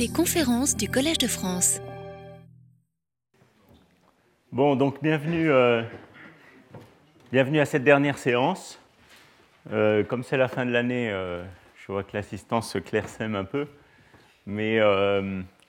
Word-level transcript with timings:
Les 0.00 0.08
conférences 0.08 0.78
du 0.78 0.88
Collège 0.88 1.18
de 1.18 1.26
France. 1.26 1.78
Bon, 4.50 4.74
donc 4.74 5.02
bienvenue, 5.02 5.50
euh, 5.50 5.82
bienvenue 7.30 7.60
à 7.60 7.66
cette 7.66 7.84
dernière 7.84 8.16
séance. 8.16 8.80
Euh, 9.70 10.02
comme 10.02 10.22
c'est 10.22 10.38
la 10.38 10.48
fin 10.48 10.64
de 10.64 10.70
l'année, 10.70 11.10
euh, 11.10 11.44
je 11.76 11.92
vois 11.92 12.02
que 12.02 12.12
l'assistance 12.14 12.72
se 12.72 12.78
clairsème 12.78 13.34
un 13.34 13.44
peu. 13.44 13.66
Mais 14.46 14.80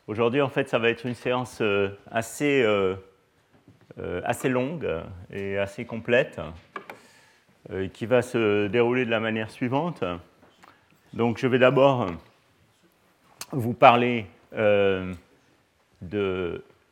aujourd'hui, 0.08 0.40
en 0.40 0.48
fait, 0.48 0.70
ça 0.70 0.80
va 0.80 0.88
être 0.88 1.06
une 1.06 1.14
séance 1.14 1.62
assez, 2.10 2.66
assez 4.24 4.48
longue 4.48 4.88
et 5.30 5.58
assez 5.58 5.84
complète 5.84 6.40
qui 7.92 8.06
va 8.06 8.22
se 8.22 8.68
dérouler 8.68 9.04
de 9.04 9.12
la 9.12 9.20
manière 9.20 9.52
suivante. 9.52 10.06
Donc, 11.12 11.38
je 11.38 11.48
vais 11.48 11.60
d'abord 11.60 12.08
vous 13.52 13.74
parler 13.74 14.26
de 14.52 15.16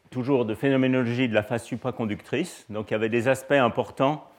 toujours 0.09 0.45
de 0.45 0.55
phénoménologie 0.55 1.27
de 1.27 1.33
la 1.33 1.43
phase 1.43 1.63
supraconductrice. 1.63 2.65
Donc 2.69 2.89
il 2.89 2.93
y 2.93 2.95
avait 2.95 3.09
des 3.09 3.27
aspects 3.27 3.51
importants 3.51 4.29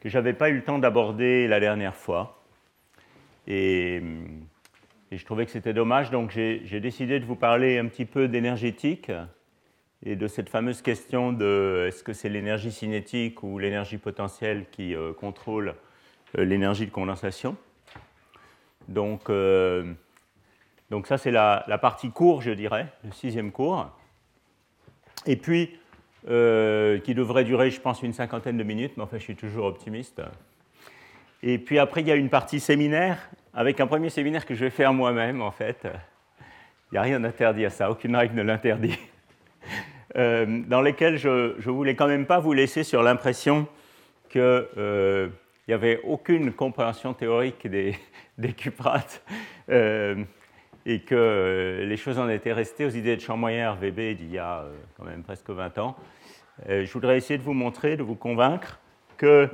que 0.00 0.08
je 0.08 0.18
n'avais 0.18 0.32
pas 0.32 0.50
eu 0.50 0.56
le 0.56 0.64
temps 0.64 0.78
d'aborder 0.78 1.46
la 1.46 1.60
dernière 1.60 1.94
fois. 1.94 2.42
Et, 3.46 4.02
je 5.10 5.24
trouvais 5.24 5.44
que 5.44 5.52
c'était 5.52 5.74
dommage, 5.74 6.10
donc 6.10 6.30
j'ai 6.30 6.80
décidé 6.80 7.20
de 7.20 7.26
vous 7.26 7.36
parler 7.36 7.78
un 7.78 7.86
petit 7.86 8.06
peu 8.06 8.28
d'énergétique 8.28 9.12
et 10.04 10.16
de 10.16 10.26
cette 10.26 10.48
fameuse 10.48 10.80
question 10.80 11.32
de 11.32 11.84
est-ce 11.86 12.02
que 12.02 12.14
c'est 12.14 12.30
l'énergie 12.30 12.72
cinétique 12.72 13.42
ou 13.42 13.58
l'énergie 13.58 13.98
potentielle 13.98 14.64
qui 14.72 14.94
euh, 14.94 15.12
contrôle 15.12 15.74
euh, 16.38 16.44
l'énergie 16.44 16.86
de 16.86 16.90
condensation. 16.90 17.56
Donc, 18.88 19.28
euh, 19.28 19.92
donc 20.92 21.06
ça 21.06 21.16
c'est 21.16 21.30
la, 21.30 21.64
partie 21.80 22.10
court, 22.10 22.42
je 22.42 22.50
dirais, 22.50 22.86
le 23.02 23.12
sixième 23.12 23.50
cours 23.50 23.90
et 25.24 25.36
puis 25.36 25.78
euh, 26.28 26.98
qui 26.98 27.14
devrait 27.14 27.44
durer, 27.44 27.70
je 27.70 27.80
pense, 27.80 28.02
une 28.02 28.12
cinquantaine 28.12 28.58
de 28.58 28.62
minutes, 28.62 28.92
mais 28.98 29.02
enfin, 29.02 29.16
je 29.16 29.22
suis 29.22 29.34
toujours 29.34 29.64
optimiste. 29.64 30.20
Et 31.42 31.56
puis 31.56 31.78
après, 31.78 32.02
il 32.02 32.08
y 32.08 32.12
a 32.12 32.14
une 32.14 32.28
partie 32.28 32.60
séminaire, 32.60 33.30
avec 33.54 33.80
un 33.80 33.86
premier 33.86 34.10
séminaire 34.10 34.44
que 34.44 34.54
je 34.54 34.66
vais 34.66 34.70
faire 34.70 34.92
moi-même, 34.92 35.40
en 35.40 35.50
fait. 35.50 35.78
Il 35.84 36.92
n'y 36.92 36.98
a 36.98 37.02
rien 37.02 37.20
d'interdit 37.20 37.64
à 37.64 37.70
ça, 37.70 37.90
aucune 37.90 38.14
règle 38.14 38.34
ne 38.34 38.42
l'interdit. 38.42 38.98
Euh, 40.14 40.60
dans 40.66 40.82
lesquels 40.82 41.16
je 41.16 41.56
ne 41.56 41.72
voulais 41.72 41.94
quand 41.94 42.06
même 42.06 42.26
pas 42.26 42.38
vous 42.38 42.52
laisser 42.52 42.84
sur 42.84 43.02
l'impression 43.02 43.66
qu'il 44.28 44.42
euh, 44.42 45.28
n'y 45.66 45.72
avait 45.72 46.02
aucune 46.04 46.52
compréhension 46.52 47.14
théorique 47.14 47.66
des, 47.66 47.96
des 48.36 48.52
cuprates 48.52 49.24
et 50.86 51.00
que 51.00 51.14
euh, 51.14 51.86
les 51.86 51.96
choses 51.96 52.18
en 52.18 52.28
étaient 52.28 52.52
restées 52.52 52.84
aux 52.84 52.90
idées 52.90 53.16
de 53.16 53.20
Champmoyen 53.20 53.72
RVB 53.72 54.16
d'il 54.16 54.30
y 54.30 54.38
a 54.38 54.60
euh, 54.60 54.74
quand 54.96 55.04
même 55.04 55.22
presque 55.22 55.50
20 55.50 55.78
ans. 55.78 55.96
Euh, 56.68 56.84
je 56.84 56.92
voudrais 56.92 57.16
essayer 57.16 57.38
de 57.38 57.42
vous 57.42 57.52
montrer, 57.52 57.96
de 57.96 58.02
vous 58.02 58.14
convaincre 58.14 58.80
qu'il 59.18 59.48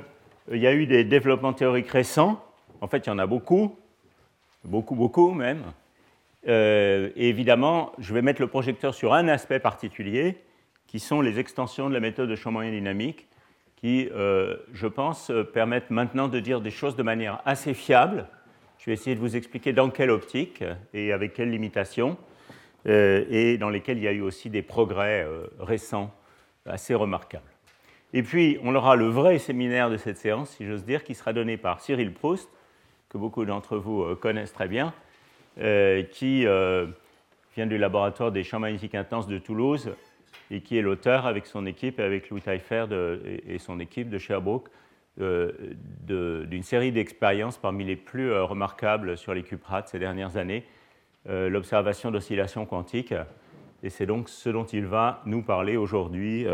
y 0.49 0.67
a 0.67 0.73
eu 0.73 0.87
des 0.87 1.03
développements 1.03 1.53
théoriques 1.53 1.89
récents. 1.89 2.43
En 2.81 2.87
fait, 2.87 3.05
il 3.05 3.09
y 3.09 3.11
en 3.11 3.19
a 3.19 3.27
beaucoup, 3.27 3.77
beaucoup, 4.63 4.95
beaucoup 4.95 5.31
même. 5.31 5.61
et 6.45 7.11
évidemment, 7.29 7.91
je 7.99 8.13
vais 8.13 8.21
mettre 8.21 8.41
le 8.41 8.47
projecteur 8.47 8.93
sur 8.93 9.13
un 9.13 9.27
aspect 9.27 9.59
particulier, 9.59 10.37
qui 10.87 10.99
sont 10.99 11.21
les 11.21 11.37
extensions 11.37 11.89
de 11.89 11.93
la 11.93 11.99
méthode 11.99 12.29
de 12.29 12.35
champ 12.35 12.51
moyen 12.51 12.71
dynamique, 12.71 13.27
qui, 13.75 14.09
je 14.09 14.87
pense, 14.87 15.31
permettent 15.53 15.91
maintenant 15.91 16.29
de 16.29 16.39
dire 16.39 16.61
des 16.61 16.71
choses 16.71 16.95
de 16.95 17.03
manière 17.03 17.41
assez 17.45 17.73
fiable 17.73 18.27
je 18.79 18.85
vais 18.85 18.93
essayer 18.93 19.15
de 19.15 19.19
vous 19.19 19.35
expliquer 19.35 19.73
dans 19.73 19.89
quelle 19.89 20.09
optique 20.09 20.63
et 20.93 21.11
avec 21.11 21.33
quelles 21.33 21.51
limitations, 21.51 22.17
euh, 22.87 23.25
et 23.29 23.57
dans 23.57 23.69
lesquelles 23.69 23.97
il 23.97 24.03
y 24.03 24.07
a 24.07 24.13
eu 24.13 24.21
aussi 24.21 24.49
des 24.49 24.61
progrès 24.61 25.23
euh, 25.23 25.47
récents 25.59 26.13
assez 26.65 26.95
remarquables. 26.95 27.43
Et 28.13 28.23
puis, 28.23 28.57
on 28.63 28.73
aura 28.73 28.95
le 28.95 29.07
vrai 29.07 29.37
séminaire 29.37 29.89
de 29.89 29.97
cette 29.97 30.17
séance, 30.17 30.51
si 30.51 30.65
j'ose 30.65 30.85
dire, 30.85 31.03
qui 31.03 31.13
sera 31.13 31.33
donné 31.33 31.57
par 31.57 31.81
Cyril 31.81 32.13
Proust, 32.13 32.49
que 33.09 33.17
beaucoup 33.17 33.43
d'entre 33.43 33.77
vous 33.77 34.03
euh, 34.03 34.15
connaissent 34.15 34.53
très 34.53 34.67
bien, 34.67 34.93
qui 36.13 36.45
vient 36.45 37.65
du 37.65 37.77
laboratoire 37.77 38.31
des 38.31 38.45
champs 38.45 38.59
magnétiques 38.59 38.95
intenses 38.95 39.27
de 39.27 39.39
Toulouse 39.39 39.93
et 40.51 40.61
qui 40.61 40.77
est 40.77 40.81
l'auteur 40.81 41.25
avec 41.25 41.47
son 41.47 41.65
équipe 41.65 41.99
avec 41.99 42.29
Louis 42.29 42.39
Taillefer 42.39 42.85
et 43.45 43.57
son 43.57 43.81
équipe 43.81 44.09
de 44.09 44.17
Sherbrooke 44.17 44.69
d'une 45.19 46.63
série 46.63 46.91
d'expériences 46.91 47.57
parmi 47.57 47.83
les 47.83 47.95
plus 47.95 48.31
euh, 48.31 48.43
remarquables 48.43 49.17
sur 49.17 49.33
les 49.33 49.43
cuprates 49.43 49.89
ces 49.89 49.99
dernières 49.99 50.37
années, 50.37 50.65
euh, 51.27 51.49
l'observation 51.49 52.09
d'oscillations 52.11 52.65
quantiques. 52.65 53.13
Et 53.83 53.89
c'est 53.89 54.05
donc 54.05 54.29
ce 54.29 54.49
dont 54.49 54.65
il 54.65 54.85
va 54.85 55.21
nous 55.25 55.41
parler 55.41 55.77
aujourd'hui. 55.77 56.45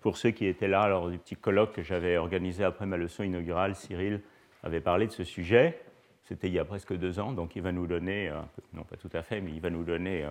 Pour 0.00 0.18
ceux 0.18 0.30
qui 0.30 0.46
étaient 0.46 0.68
là 0.68 0.88
lors 0.88 1.10
du 1.10 1.18
petit 1.18 1.36
colloque 1.36 1.72
que 1.72 1.82
j'avais 1.82 2.16
organisé 2.16 2.64
après 2.64 2.86
ma 2.86 2.96
leçon 2.96 3.22
inaugurale, 3.22 3.76
Cyril 3.76 4.20
avait 4.64 4.80
parlé 4.80 5.06
de 5.06 5.12
ce 5.12 5.22
sujet. 5.22 5.78
C'était 6.24 6.48
il 6.48 6.54
y 6.54 6.58
a 6.58 6.64
presque 6.64 6.92
deux 6.92 7.20
ans, 7.20 7.32
donc 7.32 7.54
il 7.54 7.62
va 7.62 7.70
nous 7.70 7.86
donner, 7.86 8.32
non 8.72 8.82
pas 8.82 8.96
tout 8.96 9.10
à 9.12 9.22
fait, 9.22 9.40
mais 9.40 9.52
il 9.52 9.60
va 9.60 9.70
nous 9.70 9.84
donner 9.84 10.26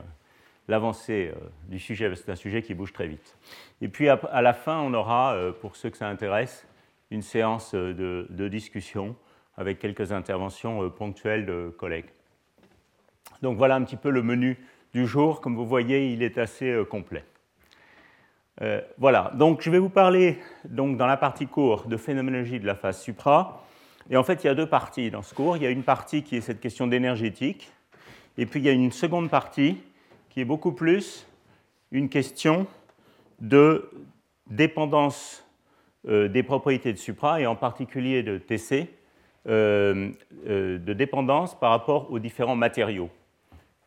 l'avancée 0.67 1.31
du 1.69 1.79
sujet. 1.79 2.13
C'est 2.15 2.29
un 2.29 2.35
sujet 2.35 2.61
qui 2.61 2.73
bouge 2.73 2.91
très 2.91 3.07
vite. 3.07 3.37
Et 3.81 3.87
puis 3.87 4.09
à 4.09 4.41
la 4.41 4.53
fin, 4.53 4.79
on 4.79 4.93
aura, 4.93 5.37
pour 5.61 5.77
ceux 5.77 5.89
que 5.89 5.95
ça 5.95 6.09
intéresse, 6.09 6.67
une 7.11 7.21
séance 7.21 7.73
de, 7.73 8.47
discussion 8.47 9.15
avec 9.57 9.79
quelques 9.79 10.11
interventions 10.11 10.83
euh, 10.83 10.89
ponctuelles 10.89 11.45
de 11.45 11.73
collègues. 11.77 12.09
Donc 13.41 13.57
voilà 13.57 13.75
un 13.75 13.83
petit 13.83 13.95
peu 13.95 14.09
le 14.09 14.21
menu 14.21 14.57
du 14.93 15.05
jour. 15.05 15.41
Comme 15.41 15.55
vous 15.55 15.65
voyez, 15.65 16.11
il 16.11 16.23
est 16.23 16.37
assez 16.37 16.69
euh, 16.69 16.83
complet. 16.83 17.23
Euh, 18.61 18.81
voilà, 18.97 19.31
donc 19.35 19.61
je 19.61 19.69
vais 19.69 19.79
vous 19.79 19.89
parler 19.89 20.39
donc, 20.63 20.97
dans 20.97 21.07
la 21.07 21.17
partie 21.17 21.45
cours 21.45 21.87
de 21.87 21.97
phénoménologie 21.97 22.59
de 22.59 22.65
la 22.65 22.75
phase 22.75 23.01
supra. 23.01 23.65
Et 24.09 24.17
en 24.17 24.23
fait, 24.23 24.43
il 24.43 24.47
y 24.47 24.49
a 24.49 24.55
deux 24.55 24.69
parties 24.69 25.11
dans 25.11 25.21
ce 25.21 25.33
cours. 25.33 25.57
Il 25.57 25.63
y 25.63 25.65
a 25.65 25.71
une 25.71 25.83
partie 25.83 26.23
qui 26.23 26.37
est 26.37 26.41
cette 26.41 26.61
question 26.61 26.87
d'énergétique, 26.87 27.71
et 28.37 28.45
puis 28.45 28.59
il 28.59 28.65
y 28.65 28.69
a 28.69 28.71
une 28.71 28.91
seconde 28.91 29.29
partie 29.29 29.81
qui 30.29 30.41
est 30.41 30.45
beaucoup 30.45 30.71
plus 30.71 31.27
une 31.91 32.09
question 32.09 32.67
de 33.39 33.89
dépendance 34.47 35.41
euh, 35.41 35.44
des 36.07 36.43
propriétés 36.43 36.93
de 36.93 36.97
supra 36.97 37.41
et 37.41 37.47
en 37.47 37.55
particulier 37.55 38.21
de 38.21 38.37
TC, 38.37 38.89
euh, 39.47 40.09
euh, 40.47 40.79
de 40.79 40.93
dépendance 40.93 41.53
par 41.59 41.69
rapport 41.69 42.11
aux 42.11 42.17
différents 42.17 42.55
matériaux. 42.55 43.11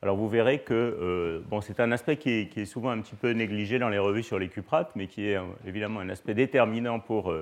Alors 0.02 0.16
vous 0.16 0.28
verrez 0.28 0.60
que 0.60 1.42
bon, 1.50 1.60
c'est 1.60 1.80
un 1.80 1.90
aspect 1.90 2.16
qui 2.16 2.48
est, 2.54 2.64
souvent 2.64 2.90
un 2.90 3.00
petit 3.00 3.16
peu 3.16 3.32
négligé 3.32 3.80
dans 3.80 3.88
les 3.88 3.98
revues 3.98 4.22
sur 4.22 4.38
les 4.38 4.48
cuprates, 4.48 4.92
mais 4.94 5.08
qui 5.08 5.26
est 5.26 5.36
évidemment 5.66 5.98
un 5.98 6.08
aspect 6.08 6.34
déterminant 6.34 7.00
pour 7.00 7.34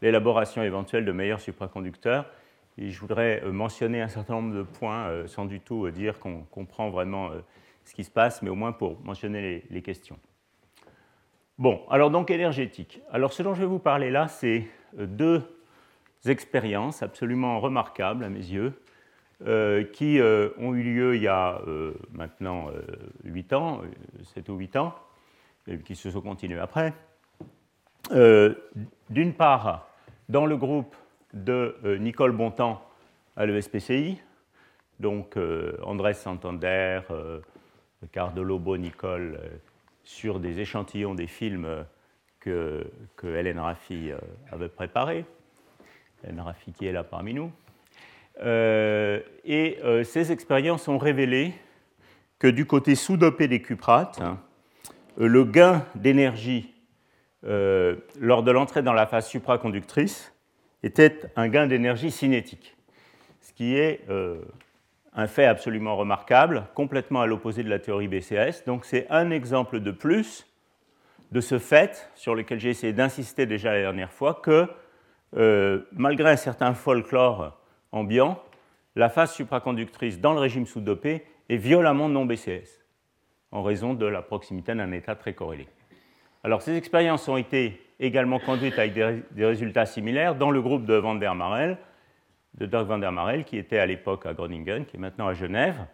l'élaboration 0.00 0.62
éventuelle 0.62 1.04
de 1.04 1.12
meilleurs 1.12 1.40
supraconducteurs. 1.40 2.24
Et 2.78 2.88
je 2.88 2.98
voudrais 2.98 3.42
mentionner 3.52 4.00
un 4.00 4.08
certain 4.08 4.36
nombre 4.40 4.54
de 4.54 4.62
points, 4.62 5.26
sans 5.26 5.44
du 5.44 5.60
tout 5.60 5.90
dire 5.90 6.18
qu'on 6.18 6.44
comprend 6.50 6.88
vraiment 6.88 7.28
ce 7.84 7.92
qui 7.92 8.04
se 8.04 8.10
passe, 8.10 8.40
mais 8.40 8.48
au 8.48 8.54
moins 8.54 8.72
pour 8.72 8.98
mentionner 9.04 9.64
les 9.68 9.82
questions. 9.82 10.18
Bon, 11.58 11.82
alors 11.90 12.12
donc 12.12 12.30
énergétique. 12.30 13.02
Alors 13.10 13.32
ce 13.32 13.42
dont 13.42 13.52
je 13.52 13.60
vais 13.60 13.66
vous 13.66 13.80
parler 13.80 14.10
là, 14.10 14.28
c'est 14.28 14.68
euh, 14.96 15.06
deux 15.06 15.42
expériences 16.24 17.02
absolument 17.02 17.58
remarquables 17.58 18.22
à 18.22 18.28
mes 18.28 18.38
yeux, 18.38 18.80
euh, 19.44 19.82
qui 19.82 20.20
euh, 20.20 20.50
ont 20.58 20.72
eu 20.74 20.84
lieu 20.84 21.16
il 21.16 21.22
y 21.22 21.26
a 21.26 21.60
maintenant 22.12 22.68
8 23.24 23.52
ans, 23.54 23.80
7 24.34 24.48
ou 24.50 24.54
8 24.54 24.76
ans, 24.76 24.94
et 25.66 25.78
qui 25.78 25.96
se 25.96 26.12
sont 26.12 26.20
continuées 26.20 26.60
après. 26.60 26.94
D'une 29.10 29.32
part, 29.32 29.88
dans 30.28 30.46
le 30.46 30.56
groupe 30.56 30.94
de 31.34 31.74
Nicole 31.98 32.32
Bontemps 32.32 32.80
à 33.36 33.46
l'ESPCI, 33.46 34.22
donc 35.00 35.36
Andrés 35.82 36.14
Santander, 36.14 37.00
Cardolobo, 38.12 38.76
Nicole 38.76 39.40
sur 40.08 40.40
des 40.40 40.58
échantillons 40.58 41.14
des 41.14 41.26
films 41.26 41.84
que, 42.40 42.90
que 43.16 43.26
Hélène 43.26 43.58
Raffi 43.58 44.10
euh, 44.10 44.16
avait 44.50 44.70
préparés. 44.70 45.26
Hélène 46.24 46.40
Raffi 46.40 46.72
qui 46.72 46.86
est 46.86 46.92
là 46.92 47.04
parmi 47.04 47.34
nous. 47.34 47.52
Euh, 48.40 49.20
et 49.44 49.78
euh, 49.84 50.04
ces 50.04 50.32
expériences 50.32 50.88
ont 50.88 50.96
révélé 50.96 51.52
que 52.38 52.48
du 52.48 52.64
côté 52.64 52.94
sous-dopé 52.94 53.48
des 53.48 53.60
cuprates, 53.60 54.22
hein, 54.22 54.40
le 55.18 55.44
gain 55.44 55.84
d'énergie 55.94 56.74
lors 57.42 58.42
de 58.42 58.50
l'entrée 58.50 58.82
dans 58.82 58.92
la 58.92 59.06
phase 59.06 59.28
supraconductrice 59.28 60.34
était 60.82 61.20
un 61.36 61.48
gain 61.48 61.66
d'énergie 61.66 62.10
cinétique, 62.10 62.76
ce 63.40 63.52
qui 63.52 63.76
est 63.76 64.04
un 65.18 65.26
fait 65.26 65.46
absolument 65.46 65.96
remarquable, 65.96 66.68
complètement 66.74 67.20
à 67.20 67.26
l'opposé 67.26 67.64
de 67.64 67.68
la 67.68 67.80
théorie 67.80 68.06
BCS. 68.06 68.64
Donc 68.66 68.84
c'est 68.84 69.04
un 69.10 69.32
exemple 69.32 69.80
de 69.80 69.90
plus 69.90 70.46
de 71.32 71.40
ce 71.40 71.58
fait 71.58 72.08
sur 72.14 72.36
lequel 72.36 72.60
j'ai 72.60 72.70
essayé 72.70 72.92
d'insister 72.92 73.44
déjà 73.44 73.72
la 73.72 73.80
dernière 73.80 74.12
fois, 74.12 74.40
que 74.40 74.68
euh, 75.36 75.80
malgré 75.90 76.30
un 76.30 76.36
certain 76.36 76.72
folklore 76.72 77.60
ambiant, 77.90 78.40
la 78.94 79.08
phase 79.08 79.32
supraconductrice 79.32 80.20
dans 80.20 80.34
le 80.34 80.38
régime 80.38 80.66
sous-dopé 80.66 81.24
est 81.48 81.56
violemment 81.56 82.08
non 82.08 82.24
BCS. 82.24 82.84
en 83.50 83.64
raison 83.64 83.94
de 83.94 84.06
la 84.06 84.22
proximité 84.22 84.72
d'un 84.72 84.92
état 84.92 85.16
très 85.16 85.34
corrélé. 85.34 85.66
Alors 86.44 86.62
ces 86.62 86.76
expériences 86.76 87.28
ont 87.28 87.36
été 87.36 87.82
également 87.98 88.38
conduites 88.38 88.78
avec 88.78 88.94
des, 88.94 89.44
résultats 89.44 89.84
similaires 89.84 90.36
dans 90.36 90.52
le 90.52 90.62
groupe 90.62 90.84
de 90.84 90.94
Van 90.94 91.16
der 91.16 91.34
Marel, 91.34 91.76
de 92.54 92.66
Dirk 92.66 92.86
van 92.86 92.98
der 92.98 93.12
Marel, 93.12 93.44
qui 93.44 93.56
était 93.56 93.78
à 93.78 93.86
l'époque 93.86 94.26
à 94.26 94.34
Groningen, 94.34 94.84
qui 94.84 94.96
est 94.96 95.00
maintenant 95.00 95.28
à 95.28 95.34
Genève. 95.34 95.86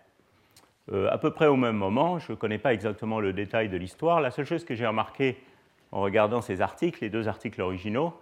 Euh, 0.92 1.08
à 1.10 1.18
peu 1.18 1.30
près 1.30 1.46
au 1.46 1.56
même 1.56 1.76
moment, 1.76 2.18
je 2.18 2.32
ne 2.32 2.36
connais 2.36 2.58
pas 2.58 2.72
exactement 2.72 3.20
le 3.20 3.32
détail 3.32 3.68
de 3.68 3.76
l'histoire, 3.76 4.20
la 4.20 4.30
seule 4.30 4.44
chose 4.44 4.64
que 4.64 4.74
j'ai 4.74 4.86
remarqué 4.86 5.36
en 5.92 6.00
regardant 6.00 6.40
ces 6.40 6.60
articles, 6.60 6.98
les 7.02 7.10
deux 7.10 7.28
articles 7.28 7.60
originaux, 7.62 8.14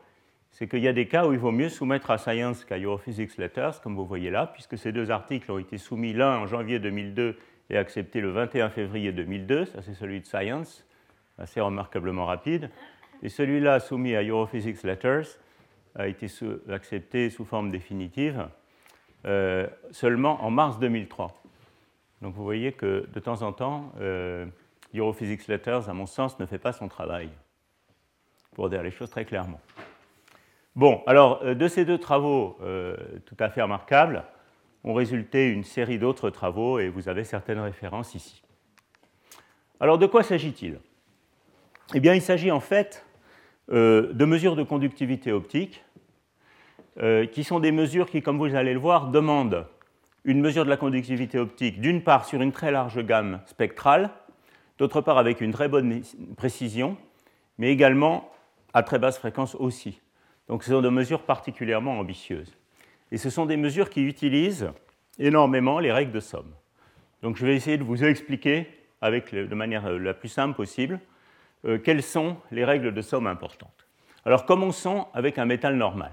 c'est 0.50 0.69
qu'il 0.69 0.81
y 0.81 0.88
a 0.88 0.93
des 0.93 1.08
cas 1.08 1.26
où 1.26 1.32
il 1.32 1.38
vaut 1.38 1.50
mieux 1.50 1.70
soumettre 1.70 2.11
à 2.11 2.19
Science 2.19 2.64
qu'à 2.64 2.79
Europhysics 2.79 3.38
Letters, 3.38 3.81
comme 3.82 3.96
vous 3.96 4.05
voyez 4.05 4.31
là, 4.31 4.46
puisque 4.46 4.76
ces 4.76 4.93
deux 4.93 5.11
articles 5.11 5.50
ont 5.50 5.58
été 5.58 5.79
soumis 5.79 6.12
l'un 6.12 6.38
en 6.38 6.46
janvier 6.46 6.79
2002 6.79 7.38
et 7.70 7.76
accepté 7.79 8.20
le 8.20 8.31
21 8.31 8.69
février 8.69 9.12
2002, 9.12 9.64
ça 9.64 9.81
c'est 9.82 9.94
celui 9.94 10.20
de 10.20 10.26
Science, 10.26 10.87
assez 11.38 11.61
remarquablement 11.61 12.26
rapide, 12.26 12.70
et 13.23 13.31
celui-là 13.31 13.81
soumis 13.81 14.14
à 14.14 14.23
Europhysics 14.23 14.82
Letters 14.82 15.38
a 15.94 16.06
été 16.08 16.26
accepté 16.70 17.30
sous 17.30 17.44
forme 17.44 17.70
définitive 17.70 18.48
euh, 19.24 19.68
seulement 19.92 20.42
en 20.44 20.50
mars 20.50 20.80
2003. 20.80 21.42
Donc 22.22 22.34
vous 22.34 22.42
voyez 22.42 22.72
que 22.72 23.08
de 23.12 23.20
temps 23.20 23.42
en 23.42 23.52
temps, 23.52 23.92
euh, 24.00 24.46
Europhysics 24.94 25.46
Letters, 25.46 25.88
à 25.88 25.94
mon 25.94 26.06
sens, 26.06 26.38
ne 26.40 26.46
fait 26.46 26.58
pas 26.58 26.72
son 26.72 26.88
travail, 26.88 27.28
pour 28.54 28.68
dire 28.68 28.82
les 28.82 28.90
choses 28.90 29.10
très 29.10 29.24
clairement. 29.24 29.60
Bon, 30.74 31.02
alors 31.06 31.40
euh, 31.44 31.54
de 31.54 31.68
ces 31.68 31.84
deux 31.84 31.98
travaux 31.98 32.58
tout 33.26 33.36
à 33.38 33.48
fait 33.48 33.62
remarquables 33.62 34.24
ont 34.84 34.94
résulté 34.94 35.48
une 35.48 35.62
série 35.62 35.98
d'autres 35.98 36.30
travaux 36.30 36.80
et 36.80 36.88
vous 36.88 37.08
avez 37.08 37.22
certaines 37.22 37.60
références 37.60 38.16
ici. 38.16 38.42
Alors 39.78 39.98
de 39.98 40.06
quoi 40.06 40.24
s'agit-il? 40.24 40.80
Eh 41.94 42.00
bien 42.00 42.14
il 42.14 42.22
s'agit 42.22 42.50
en 42.50 42.60
fait 42.60 43.06
de 43.68 44.24
mesures 44.24 44.56
de 44.56 44.62
conductivité 44.62 45.32
optique 45.32 45.84
qui 47.32 47.44
sont 47.44 47.60
des 47.60 47.72
mesures 47.72 48.10
qui, 48.10 48.22
comme 48.22 48.38
vous 48.38 48.54
allez 48.54 48.74
le 48.74 48.78
voir, 48.78 49.08
demandent 49.08 49.66
une 50.24 50.40
mesure 50.40 50.64
de 50.64 50.70
la 50.70 50.76
conductivité 50.76 51.38
optique 51.38 51.80
d'une 51.80 52.02
part 52.02 52.24
sur 52.24 52.40
une 52.42 52.52
très 52.52 52.70
large 52.70 53.04
gamme 53.04 53.40
spectrale, 53.46 54.10
d'autre 54.78 55.00
part 55.00 55.18
avec 55.18 55.40
une 55.40 55.52
très 55.52 55.68
bonne 55.68 56.02
précision, 56.36 56.96
mais 57.58 57.70
également 57.70 58.30
à 58.72 58.82
très 58.82 58.98
basse 58.98 59.18
fréquence 59.18 59.54
aussi. 59.54 60.00
Donc 60.48 60.64
ce 60.64 60.70
sont 60.70 60.82
des 60.82 60.90
mesures 60.90 61.22
particulièrement 61.22 61.98
ambitieuses. 61.98 62.56
Et 63.10 63.18
ce 63.18 63.30
sont 63.30 63.46
des 63.46 63.56
mesures 63.56 63.90
qui 63.90 64.02
utilisent 64.02 64.70
énormément 65.18 65.78
les 65.78 65.92
règles 65.92 66.12
de 66.12 66.20
somme. 66.20 66.52
Donc 67.22 67.36
je 67.36 67.46
vais 67.46 67.54
essayer 67.54 67.76
de 67.76 67.84
vous 67.84 68.04
expliquer 68.04 68.66
avec, 69.00 69.34
de 69.34 69.54
manière 69.54 69.86
euh, 69.86 69.98
la 69.98 70.14
plus 70.14 70.28
simple 70.28 70.56
possible 70.56 71.00
euh, 71.64 71.78
quelles 71.78 72.02
sont 72.02 72.36
les 72.50 72.64
règles 72.64 72.92
de 72.92 73.02
somme 73.02 73.26
importantes. 73.26 73.86
Alors 74.24 74.46
commençons 74.46 75.06
avec 75.14 75.38
un 75.38 75.44
métal 75.44 75.76
normal. 75.76 76.12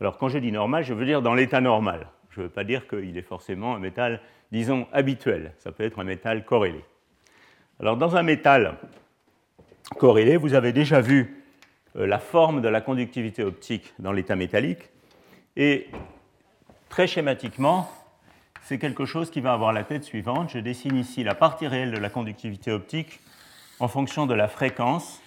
Alors 0.00 0.18
quand 0.18 0.28
je 0.28 0.38
dis 0.38 0.52
normal, 0.52 0.84
je 0.84 0.94
veux 0.94 1.06
dire 1.06 1.22
dans 1.22 1.34
l'état 1.34 1.60
normal. 1.60 2.08
Je 2.30 2.40
ne 2.40 2.46
veux 2.46 2.50
pas 2.50 2.64
dire 2.64 2.88
qu'il 2.88 3.16
est 3.16 3.22
forcément 3.22 3.76
un 3.76 3.78
métal, 3.78 4.20
disons, 4.50 4.88
habituel. 4.92 5.52
Ça 5.58 5.70
peut 5.70 5.84
être 5.84 6.00
un 6.00 6.04
métal 6.04 6.44
corrélé. 6.44 6.84
Alors 7.78 7.96
dans 7.96 8.16
un 8.16 8.22
métal 8.22 8.76
corrélé, 9.98 10.36
vous 10.36 10.54
avez 10.54 10.72
déjà 10.72 11.00
vu 11.00 11.44
euh, 11.96 12.06
la 12.06 12.18
forme 12.18 12.60
de 12.60 12.68
la 12.68 12.80
conductivité 12.80 13.44
optique 13.44 13.94
dans 13.98 14.12
l'état 14.12 14.36
métallique. 14.36 14.90
Et 15.56 15.88
très 16.88 17.06
schématiquement, 17.06 17.88
c'est 18.62 18.78
quelque 18.78 19.04
chose 19.04 19.30
qui 19.30 19.40
va 19.40 19.52
avoir 19.52 19.72
la 19.72 19.84
tête 19.84 20.04
suivante. 20.04 20.50
Je 20.50 20.58
dessine 20.58 20.96
ici 20.96 21.22
la 21.22 21.34
partie 21.34 21.66
réelle 21.66 21.92
de 21.92 21.98
la 21.98 22.08
conductivité 22.08 22.72
optique 22.72 23.20
en 23.80 23.88
fonction 23.88 24.26
de 24.26 24.34
la 24.34 24.48
fréquence. 24.48 25.20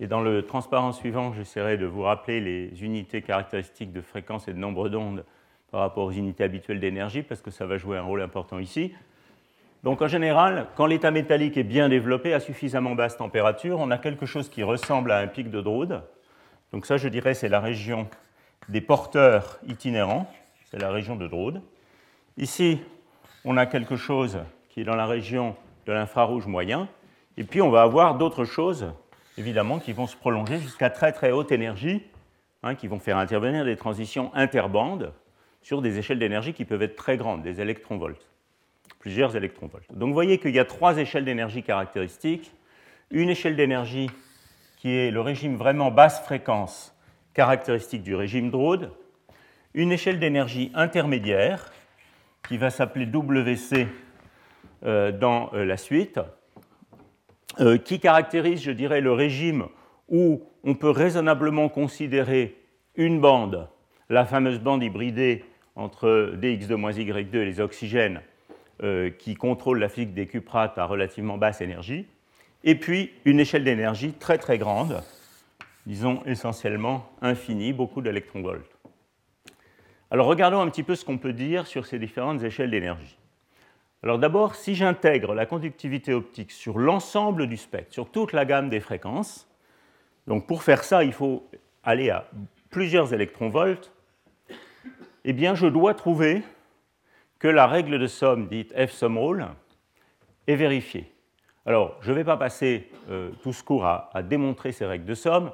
Et 0.00 0.06
dans 0.06 0.20
le 0.20 0.44
transparent 0.44 0.92
suivant, 0.92 1.32
j'essaierai 1.32 1.76
de 1.76 1.86
vous 1.86 2.02
rappeler 2.02 2.40
les 2.40 2.82
unités 2.82 3.22
caractéristiques 3.22 3.92
de 3.92 4.00
fréquence 4.00 4.48
et 4.48 4.52
de 4.52 4.58
nombre 4.58 4.88
d'ondes 4.88 5.24
par 5.70 5.80
rapport 5.80 6.04
aux 6.04 6.12
unités 6.12 6.44
habituelles 6.44 6.80
d'énergie, 6.80 7.22
parce 7.22 7.40
que 7.40 7.50
ça 7.50 7.66
va 7.66 7.78
jouer 7.78 7.96
un 7.96 8.02
rôle 8.02 8.20
important 8.20 8.58
ici. 8.58 8.92
Donc 9.82 10.02
en 10.02 10.08
général, 10.08 10.66
quand 10.76 10.86
l'état 10.86 11.10
métallique 11.10 11.56
est 11.56 11.64
bien 11.64 11.88
développé 11.88 12.34
à 12.34 12.40
suffisamment 12.40 12.94
basse 12.94 13.16
température, 13.16 13.78
on 13.80 13.90
a 13.90 13.98
quelque 13.98 14.26
chose 14.26 14.48
qui 14.48 14.62
ressemble 14.62 15.10
à 15.10 15.18
un 15.18 15.26
pic 15.26 15.50
de 15.50 15.60
Drude. 15.60 16.02
Donc 16.72 16.86
ça, 16.86 16.96
je 16.98 17.08
dirais, 17.08 17.34
c'est 17.34 17.48
la 17.48 17.60
région 17.60 18.08
des 18.68 18.80
porteurs 18.80 19.58
itinérants, 19.66 20.30
c'est 20.70 20.78
la 20.78 20.90
région 20.90 21.16
de 21.16 21.26
Drude. 21.26 21.62
Ici, 22.36 22.80
on 23.44 23.56
a 23.56 23.66
quelque 23.66 23.96
chose 23.96 24.38
qui 24.68 24.80
est 24.80 24.84
dans 24.84 24.94
la 24.94 25.06
région 25.06 25.56
de 25.86 25.92
l'infrarouge 25.92 26.46
moyen, 26.46 26.88
et 27.36 27.44
puis 27.44 27.62
on 27.62 27.70
va 27.70 27.82
avoir 27.82 28.16
d'autres 28.16 28.44
choses, 28.44 28.92
évidemment, 29.38 29.78
qui 29.78 29.92
vont 29.92 30.06
se 30.06 30.16
prolonger 30.16 30.58
jusqu'à 30.58 30.90
très 30.90 31.12
très 31.12 31.32
haute 31.32 31.52
énergie, 31.52 32.02
hein, 32.62 32.74
qui 32.74 32.86
vont 32.86 32.98
faire 32.98 33.18
intervenir 33.18 33.64
des 33.64 33.76
transitions 33.76 34.30
interbandes 34.34 35.12
sur 35.62 35.82
des 35.82 35.98
échelles 35.98 36.18
d'énergie 36.18 36.52
qui 36.52 36.64
peuvent 36.64 36.82
être 36.82 36.96
très 36.96 37.16
grandes, 37.16 37.42
des 37.42 37.60
électronvolts 37.60 38.32
plusieurs 39.02 39.34
électronvolts. 39.34 39.82
Donc 39.92 40.08
vous 40.08 40.14
voyez 40.14 40.38
qu'il 40.38 40.54
y 40.54 40.60
a 40.60 40.64
trois 40.64 40.96
échelles 40.96 41.24
d'énergie 41.24 41.64
caractéristiques. 41.64 42.52
Une 43.10 43.28
échelle 43.28 43.56
d'énergie 43.56 44.08
qui 44.76 44.96
est 44.96 45.10
le 45.10 45.20
régime 45.20 45.56
vraiment 45.56 45.90
basse 45.90 46.22
fréquence 46.22 46.96
caractéristique 47.34 48.04
du 48.04 48.14
régime 48.14 48.50
Drude. 48.50 48.90
Une 49.74 49.90
échelle 49.90 50.20
d'énergie 50.20 50.70
intermédiaire 50.74 51.72
qui 52.46 52.58
va 52.58 52.70
s'appeler 52.70 53.06
WC 53.06 53.88
euh, 54.84 55.10
dans 55.10 55.50
euh, 55.52 55.64
la 55.64 55.76
suite, 55.76 56.20
euh, 57.60 57.76
qui 57.78 58.00
caractérise, 58.00 58.62
je 58.62 58.70
dirais, 58.70 59.00
le 59.00 59.12
régime 59.12 59.66
où 60.08 60.42
on 60.64 60.74
peut 60.74 60.90
raisonnablement 60.90 61.68
considérer 61.68 62.56
une 62.96 63.20
bande, 63.20 63.68
la 64.08 64.24
fameuse 64.24 64.58
bande 64.58 64.82
hybridée 64.82 65.44
entre 65.76 66.34
dx2-y2 66.36 67.36
et 67.36 67.44
les 67.44 67.60
oxygènes, 67.60 68.20
euh, 68.82 69.10
qui 69.10 69.34
contrôle 69.34 69.78
la 69.78 69.88
physique 69.88 70.14
des 70.14 70.26
cuprates 70.26 70.78
à 70.78 70.86
relativement 70.86 71.38
basse 71.38 71.60
énergie, 71.60 72.06
et 72.64 72.74
puis 72.74 73.10
une 73.24 73.40
échelle 73.40 73.64
d'énergie 73.64 74.12
très 74.12 74.38
très 74.38 74.58
grande, 74.58 75.02
disons 75.86 76.22
essentiellement 76.26 77.10
infinie, 77.20 77.72
beaucoup 77.72 78.02
d'électronvolts. 78.02 78.68
Alors 80.10 80.26
regardons 80.26 80.60
un 80.60 80.68
petit 80.68 80.82
peu 80.82 80.94
ce 80.94 81.04
qu'on 81.04 81.18
peut 81.18 81.32
dire 81.32 81.66
sur 81.66 81.86
ces 81.86 81.98
différentes 81.98 82.42
échelles 82.42 82.70
d'énergie. 82.70 83.16
Alors 84.02 84.18
d'abord, 84.18 84.56
si 84.56 84.74
j'intègre 84.74 85.34
la 85.34 85.46
conductivité 85.46 86.12
optique 86.12 86.50
sur 86.50 86.78
l'ensemble 86.78 87.46
du 87.46 87.56
spectre, 87.56 87.92
sur 87.92 88.10
toute 88.10 88.32
la 88.32 88.44
gamme 88.44 88.68
des 88.68 88.80
fréquences, 88.80 89.48
donc 90.26 90.46
pour 90.46 90.62
faire 90.62 90.82
ça, 90.82 91.04
il 91.04 91.12
faut 91.12 91.46
aller 91.84 92.10
à 92.10 92.28
plusieurs 92.70 93.14
électronvolts, 93.14 93.92
eh 95.24 95.32
bien 95.32 95.54
je 95.54 95.66
dois 95.66 95.94
trouver 95.94 96.42
que 97.38 97.48
la 97.48 97.66
règle 97.66 97.98
de 97.98 98.06
somme 98.08 98.48
dite 98.48 98.72
F 98.74 98.90
sum 98.90 99.18
rule 99.18 99.46
est 100.48 100.56
vérifiée. 100.56 101.12
Alors, 101.64 101.96
je 102.00 102.10
ne 102.10 102.16
vais 102.16 102.24
pas 102.24 102.36
passer 102.36 102.90
euh, 103.08 103.30
tout 103.42 103.52
ce 103.52 103.62
cours 103.62 103.84
à, 103.84 104.10
démontrer 104.22 104.72
ces 104.72 104.84
règles 104.84 105.04
de 105.04 105.14
somme. 105.14 105.52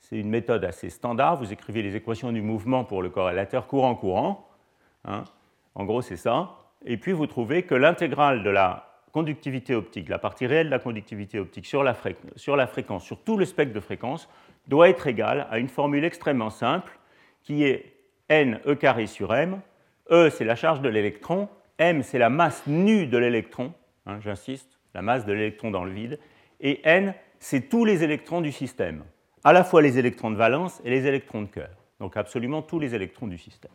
C'est 0.00 0.16
une 0.16 0.30
méthode 0.30 0.64
assez 0.64 0.88
standard. 0.88 1.36
Vous 1.36 1.52
écrivez 1.52 1.82
les 1.82 1.96
équations 1.96 2.32
du 2.32 2.40
mouvement 2.40 2.84
pour 2.84 3.02
le 3.02 3.10
corrélateur 3.10 3.66
courant-courant. 3.66 4.48
Hein. 5.04 5.24
En 5.74 5.84
gros, 5.84 6.00
c'est 6.00 6.16
ça. 6.16 6.59
Et 6.84 6.96
puis, 6.96 7.12
vous 7.12 7.26
trouvez 7.26 7.62
que 7.62 7.74
l'intégrale 7.74 8.42
de 8.42 8.50
la 8.50 8.86
conductivité 9.12 9.74
optique, 9.74 10.08
la 10.08 10.18
partie 10.18 10.46
réelle 10.46 10.66
de 10.66 10.70
la 10.70 10.78
conductivité 10.78 11.38
optique 11.38 11.66
sur 11.66 11.82
la, 11.82 11.94
fréquence, 11.94 13.04
sur 13.04 13.22
tout 13.22 13.36
le 13.36 13.44
spectre 13.44 13.74
de 13.74 13.80
fréquence, 13.80 14.28
doit 14.68 14.88
être 14.88 15.06
égale 15.06 15.46
à 15.50 15.58
une 15.58 15.68
formule 15.68 16.04
extrêmement 16.04 16.50
simple 16.50 16.92
qui 17.42 17.64
est 17.64 17.94
n 18.28 18.60
e 18.66 18.74
carré 18.74 19.06
sur 19.06 19.34
m, 19.34 19.60
E, 20.10 20.28
c'est 20.30 20.44
la 20.44 20.56
charge 20.56 20.80
de 20.80 20.88
l'électron. 20.88 21.48
M, 21.78 22.02
c'est 22.02 22.18
la 22.18 22.30
masse 22.30 22.66
nue 22.66 23.06
de 23.06 23.16
l'électron. 23.16 23.72
Hein, 24.06 24.18
j'insiste, 24.20 24.78
la 24.94 25.02
masse 25.02 25.24
de 25.24 25.32
l'électron 25.32 25.70
dans 25.70 25.84
le 25.84 25.92
vide. 25.92 26.18
Et 26.60 26.80
N, 26.84 27.14
c'est 27.38 27.68
tous 27.68 27.84
les 27.84 28.02
électrons 28.02 28.40
du 28.40 28.52
système. 28.52 29.04
À 29.44 29.52
la 29.52 29.64
fois 29.64 29.82
les 29.82 29.98
électrons 29.98 30.30
de 30.30 30.36
valence 30.36 30.80
et 30.84 30.90
les 30.90 31.06
électrons 31.06 31.42
de 31.42 31.46
cœur. 31.46 31.70
Donc 32.00 32.16
absolument 32.16 32.60
tous 32.60 32.78
les 32.78 32.94
électrons 32.94 33.28
du 33.28 33.38
système. 33.38 33.70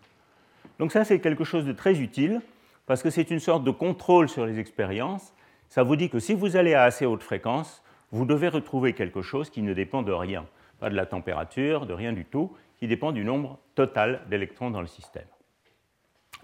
Donc 0.78 0.92
ça, 0.92 1.06
c'est 1.06 1.20
quelque 1.20 1.46
chose 1.46 1.66
de 1.66 1.72
très 1.72 2.00
utile 2.00 2.42
parce 2.86 3.01
que 3.01 3.10
c'est 3.10 3.32
une 3.32 3.39
sorte 3.39 3.63
de 3.63 3.72
contrôle 3.72 4.30
sur 4.30 4.46
les 4.46 4.60
expériences. 4.60 5.34
Ça 5.70 5.84
vous 5.84 5.96
dit 5.96 6.10
que 6.10 6.20
si 6.20 6.34
vous 6.34 6.56
allez 6.56 6.74
à 6.74 6.84
assez 6.84 7.06
haute 7.06 7.24
fréquence, 7.24 7.84
vous 8.12 8.25
devez 8.25 8.48
retrouver 8.48 8.94
quelque 8.94 9.22
chose 9.22 9.50
qui 9.50 9.62
ne 9.62 9.74
dépend 9.74 10.01
de 10.01 10.12
rien, 10.12 10.46
pas 10.80 10.89
de 10.89 10.96
la 10.96 11.06
température, 11.06 11.86
de 11.86 11.94
rien 11.94 12.13
du 12.13 12.25
tout, 12.25 12.56
qui 12.77 12.88
dépend 12.88 13.12
du 13.12 13.24
nombre 13.24 13.60
total 13.74 14.22
d'électrons 14.30 14.70
dans 14.70 14.82
le 14.82 14.88
système. 14.88 15.25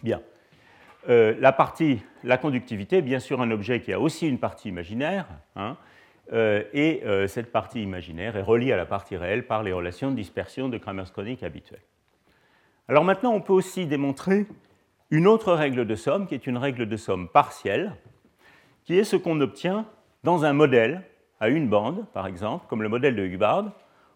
Bien. 0.01 0.21
Euh, 1.10 1.36
la 1.39 1.51
partie, 1.51 2.01
la 2.24 2.38
conductivité, 2.38 3.01
bien 3.01 3.19
sûr 3.19 3.41
un 3.41 3.51
objet 3.51 3.81
qui 3.81 3.91
a 3.91 4.00
aussi 4.00 4.27
une 4.27 4.38
partie 4.38 4.69
imaginaire, 4.69 5.27
hein, 5.55 5.77
euh, 6.33 6.63
et 6.74 7.01
euh, 7.05 7.27
cette 7.27 7.51
partie 7.51 7.81
imaginaire 7.81 8.38
est 8.38 8.41
reliée 8.41 8.71
à 8.71 8.77
la 8.77 8.86
partie 8.86 9.17
réelle 9.17 9.45
par 9.48 9.63
les 9.63 9.74
relations 9.74 10.12
de 10.12 10.15
dispersion 10.15 10.69
de 10.69 10.77
Kramers-Kronig 10.77 11.43
habituelles. 11.43 11.81
Alors 12.88 13.03
maintenant, 13.03 13.33
on 13.33 13.41
peut 13.41 13.53
aussi 13.53 13.86
démontrer 13.88 14.45
une 15.12 15.27
autre 15.27 15.53
règle 15.53 15.86
de 15.86 15.96
somme, 15.96 16.25
qui 16.25 16.34
est 16.34 16.48
une 16.48 16.58
règle 16.58 16.88
de 16.88 16.98
somme 16.98 17.27
partielle, 17.27 17.96
qui 18.86 18.98
est 18.98 19.03
ce 19.03 19.18
qu'on 19.18 19.41
obtient 19.41 19.86
dans 20.24 20.46
un 20.46 20.53
modèle 20.53 21.03
à 21.41 21.50
une 21.50 21.68
bande, 21.68 22.06
par 22.13 22.27
exemple, 22.27 22.65
comme 22.70 22.82
le 22.82 22.89
modèle 22.89 23.15
de 23.15 23.24
Hubbard, 23.24 23.72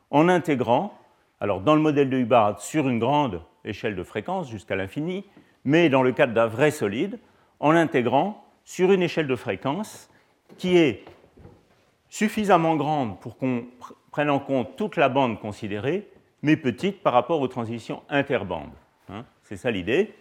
en 0.09 0.29
intégrant, 0.29 0.97
alors 1.41 1.59
dans 1.59 1.75
le 1.75 1.81
modèle 1.81 2.09
de 2.09 2.17
Hubbard, 2.17 2.61
sur 2.61 2.87
une 2.87 2.99
grande 2.99 3.41
échelle 3.65 3.95
de 3.95 4.03
fréquence 4.03 4.49
jusqu'à 4.49 4.75
l'infini, 4.77 5.25
mais 5.65 5.89
dans 5.89 6.01
le 6.01 6.13
cadre 6.13 6.33
d'un 6.33 6.47
vrai 6.47 6.71
solide, 6.71 7.19
en 7.59 7.71
intégrant 7.71 8.45
sur 8.63 8.91
une 8.91 9.01
échelle 9.01 9.27
de 9.27 9.35
fréquence 9.35 10.09
qui 10.57 10.77
est 10.77 11.03
suffisamment 12.09 12.75
grande 12.75 13.19
pour 13.19 13.37
qu'on 13.37 13.65
prenne 14.11 14.29
en 14.29 14.39
compte 14.39 14.77
toute 14.77 14.95
la 14.95 15.09
bande 15.09 15.39
considérée, 15.39 16.07
mais 16.41 16.55
petite 16.55 17.01
par 17.01 17.11
rapport 17.11 17.41
aux 17.41 17.47
transitions 17.47 18.01
interbandes. 18.07 18.71
Hein. 19.09 19.25
c'est 19.43 19.57
ça 19.57 19.71
l'idée. 19.71 20.13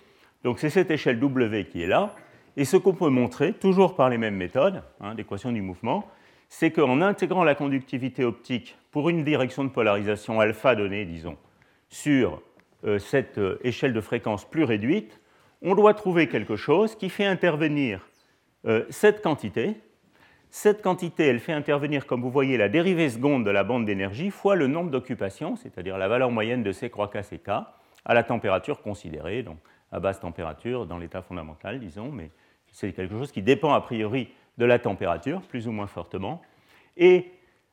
Donc 0.44 0.58
c'est 0.58 0.70
cette 0.70 0.90
échelle 0.90 1.18
W 1.18 1.64
qui 1.64 1.82
est 1.82 1.86
là. 1.86 2.14
Et 2.56 2.64
ce 2.64 2.76
qu'on 2.76 2.94
peut 2.94 3.08
montrer, 3.08 3.54
toujours 3.54 3.96
par 3.96 4.10
les 4.10 4.18
mêmes 4.18 4.36
méthodes 4.36 4.82
hein, 5.00 5.14
d'équation 5.14 5.50
du 5.50 5.62
mouvement, 5.62 6.08
c'est 6.48 6.70
qu'en 6.70 7.00
intégrant 7.00 7.42
la 7.42 7.56
conductivité 7.56 8.24
optique 8.24 8.76
pour 8.92 9.08
une 9.08 9.24
direction 9.24 9.64
de 9.64 9.70
polarisation 9.70 10.38
alpha 10.38 10.76
donnée, 10.76 11.04
disons, 11.04 11.36
sur 11.88 12.42
euh, 12.84 12.98
cette 12.98 13.38
euh, 13.38 13.58
échelle 13.64 13.92
de 13.92 14.00
fréquence 14.00 14.48
plus 14.48 14.62
réduite, 14.62 15.20
on 15.62 15.74
doit 15.74 15.94
trouver 15.94 16.28
quelque 16.28 16.54
chose 16.54 16.94
qui 16.94 17.08
fait 17.08 17.24
intervenir 17.24 18.06
euh, 18.66 18.84
cette 18.90 19.22
quantité. 19.22 19.74
Cette 20.50 20.82
quantité, 20.82 21.26
elle 21.26 21.40
fait 21.40 21.54
intervenir, 21.54 22.06
comme 22.06 22.20
vous 22.20 22.30
voyez, 22.30 22.56
la 22.56 22.68
dérivée 22.68 23.08
seconde 23.08 23.44
de 23.44 23.50
la 23.50 23.64
bande 23.64 23.86
d'énergie 23.86 24.30
fois 24.30 24.54
le 24.54 24.68
nombre 24.68 24.90
d'occupations, 24.90 25.56
c'est-à-dire 25.56 25.98
la 25.98 26.06
valeur 26.06 26.30
moyenne 26.30 26.62
de 26.62 26.70
C 26.70 26.90
croix 26.90 27.08
K, 27.08 27.22
K, 27.42 27.48
à 28.04 28.14
la 28.14 28.22
température 28.22 28.80
considérée, 28.82 29.42
donc 29.42 29.58
à 29.94 30.00
basse 30.00 30.18
température 30.18 30.86
dans 30.86 30.98
l'état 30.98 31.22
fondamental, 31.22 31.78
disons, 31.78 32.10
mais 32.10 32.30
c'est 32.72 32.92
quelque 32.92 33.16
chose 33.16 33.30
qui 33.30 33.42
dépend 33.42 33.72
a 33.72 33.80
priori 33.80 34.28
de 34.58 34.64
la 34.64 34.80
température, 34.80 35.40
plus 35.42 35.68
ou 35.68 35.72
moins 35.72 35.86
fortement. 35.86 36.42
Et 36.96 37.30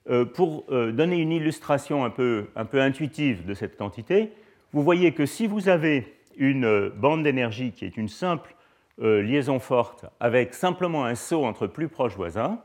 euh, 0.08 0.24
pour 0.24 0.66
euh, 0.70 0.92
donner 0.92 1.18
une 1.18 1.32
illustration 1.32 2.06
un 2.06 2.12
peu, 2.12 2.50
un 2.56 2.66
peu, 2.66 2.80
intuitive 2.80 3.44
de 3.46 3.56
cette 3.56 3.76
quantité, 3.76 4.32
vous 4.72 4.84
voyez 4.84 5.14
que 5.14 5.26
si 5.26 5.48
vous 5.48 5.68
avez 5.68 6.16
une 6.38 6.66
euh, 6.66 6.90
bande 6.96 7.24
d'énergie 7.24 7.72
qui 7.72 7.86
est 7.86 7.98
une 7.98 8.08
simple 8.08 8.56
liaison 9.00 9.58
forte 9.58 10.06
avec 10.20 10.54
simplement 10.54 11.06
un 11.06 11.16
saut 11.16 11.44
entre 11.44 11.66
plus 11.66 11.88
proches 11.88 12.16
voisins, 12.16 12.62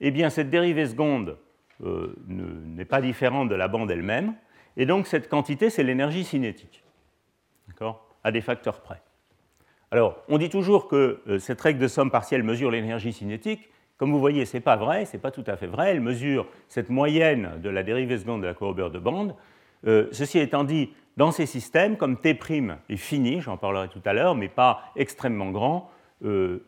eh 0.00 0.10
bien 0.10 0.28
cette 0.28 0.50
dérivée 0.50 0.86
seconde 0.86 1.36
n'est 2.26 2.84
pas 2.84 3.00
différente 3.00 3.48
de 3.48 3.54
la 3.54 3.68
bande 3.68 3.88
elle-même, 3.88 4.34
et 4.76 4.86
donc 4.86 5.06
cette 5.06 5.28
quantité, 5.28 5.70
c'est 5.70 5.84
l'énergie 5.84 6.24
cinétique, 6.24 6.82
à 8.24 8.30
des 8.30 8.40
facteurs 8.40 8.80
près. 8.80 9.00
Alors, 9.90 10.22
on 10.28 10.38
dit 10.38 10.50
toujours 10.50 10.88
que 10.88 11.20
euh, 11.28 11.38
cette 11.38 11.60
règle 11.60 11.80
de 11.80 11.88
somme 11.88 12.10
partielle 12.10 12.42
mesure 12.42 12.70
l'énergie 12.70 13.12
cinétique. 13.12 13.70
Comme 13.96 14.12
vous 14.12 14.20
voyez, 14.20 14.44
ce 14.44 14.56
n'est 14.56 14.62
pas 14.62 14.76
vrai, 14.76 15.06
ce 15.06 15.14
n'est 15.14 15.20
pas 15.20 15.30
tout 15.30 15.44
à 15.46 15.56
fait 15.56 15.66
vrai. 15.66 15.90
Elle 15.90 16.00
mesure 16.00 16.46
cette 16.68 16.90
moyenne 16.90 17.52
de 17.62 17.70
la 17.70 17.82
dérivée 17.82 18.18
seconde 18.18 18.42
de 18.42 18.46
la 18.46 18.54
courbure 18.54 18.90
de 18.90 18.98
bande. 18.98 19.34
Euh, 19.86 20.08
ceci 20.12 20.38
étant 20.38 20.64
dit, 20.64 20.90
dans 21.16 21.32
ces 21.32 21.46
systèmes, 21.46 21.96
comme 21.96 22.18
T' 22.18 22.38
est 22.88 22.96
fini, 22.96 23.40
j'en 23.40 23.56
parlerai 23.56 23.88
tout 23.88 24.02
à 24.04 24.12
l'heure, 24.12 24.34
mais 24.34 24.48
pas 24.48 24.82
extrêmement 24.94 25.50
grand, 25.50 25.90
euh, 26.24 26.64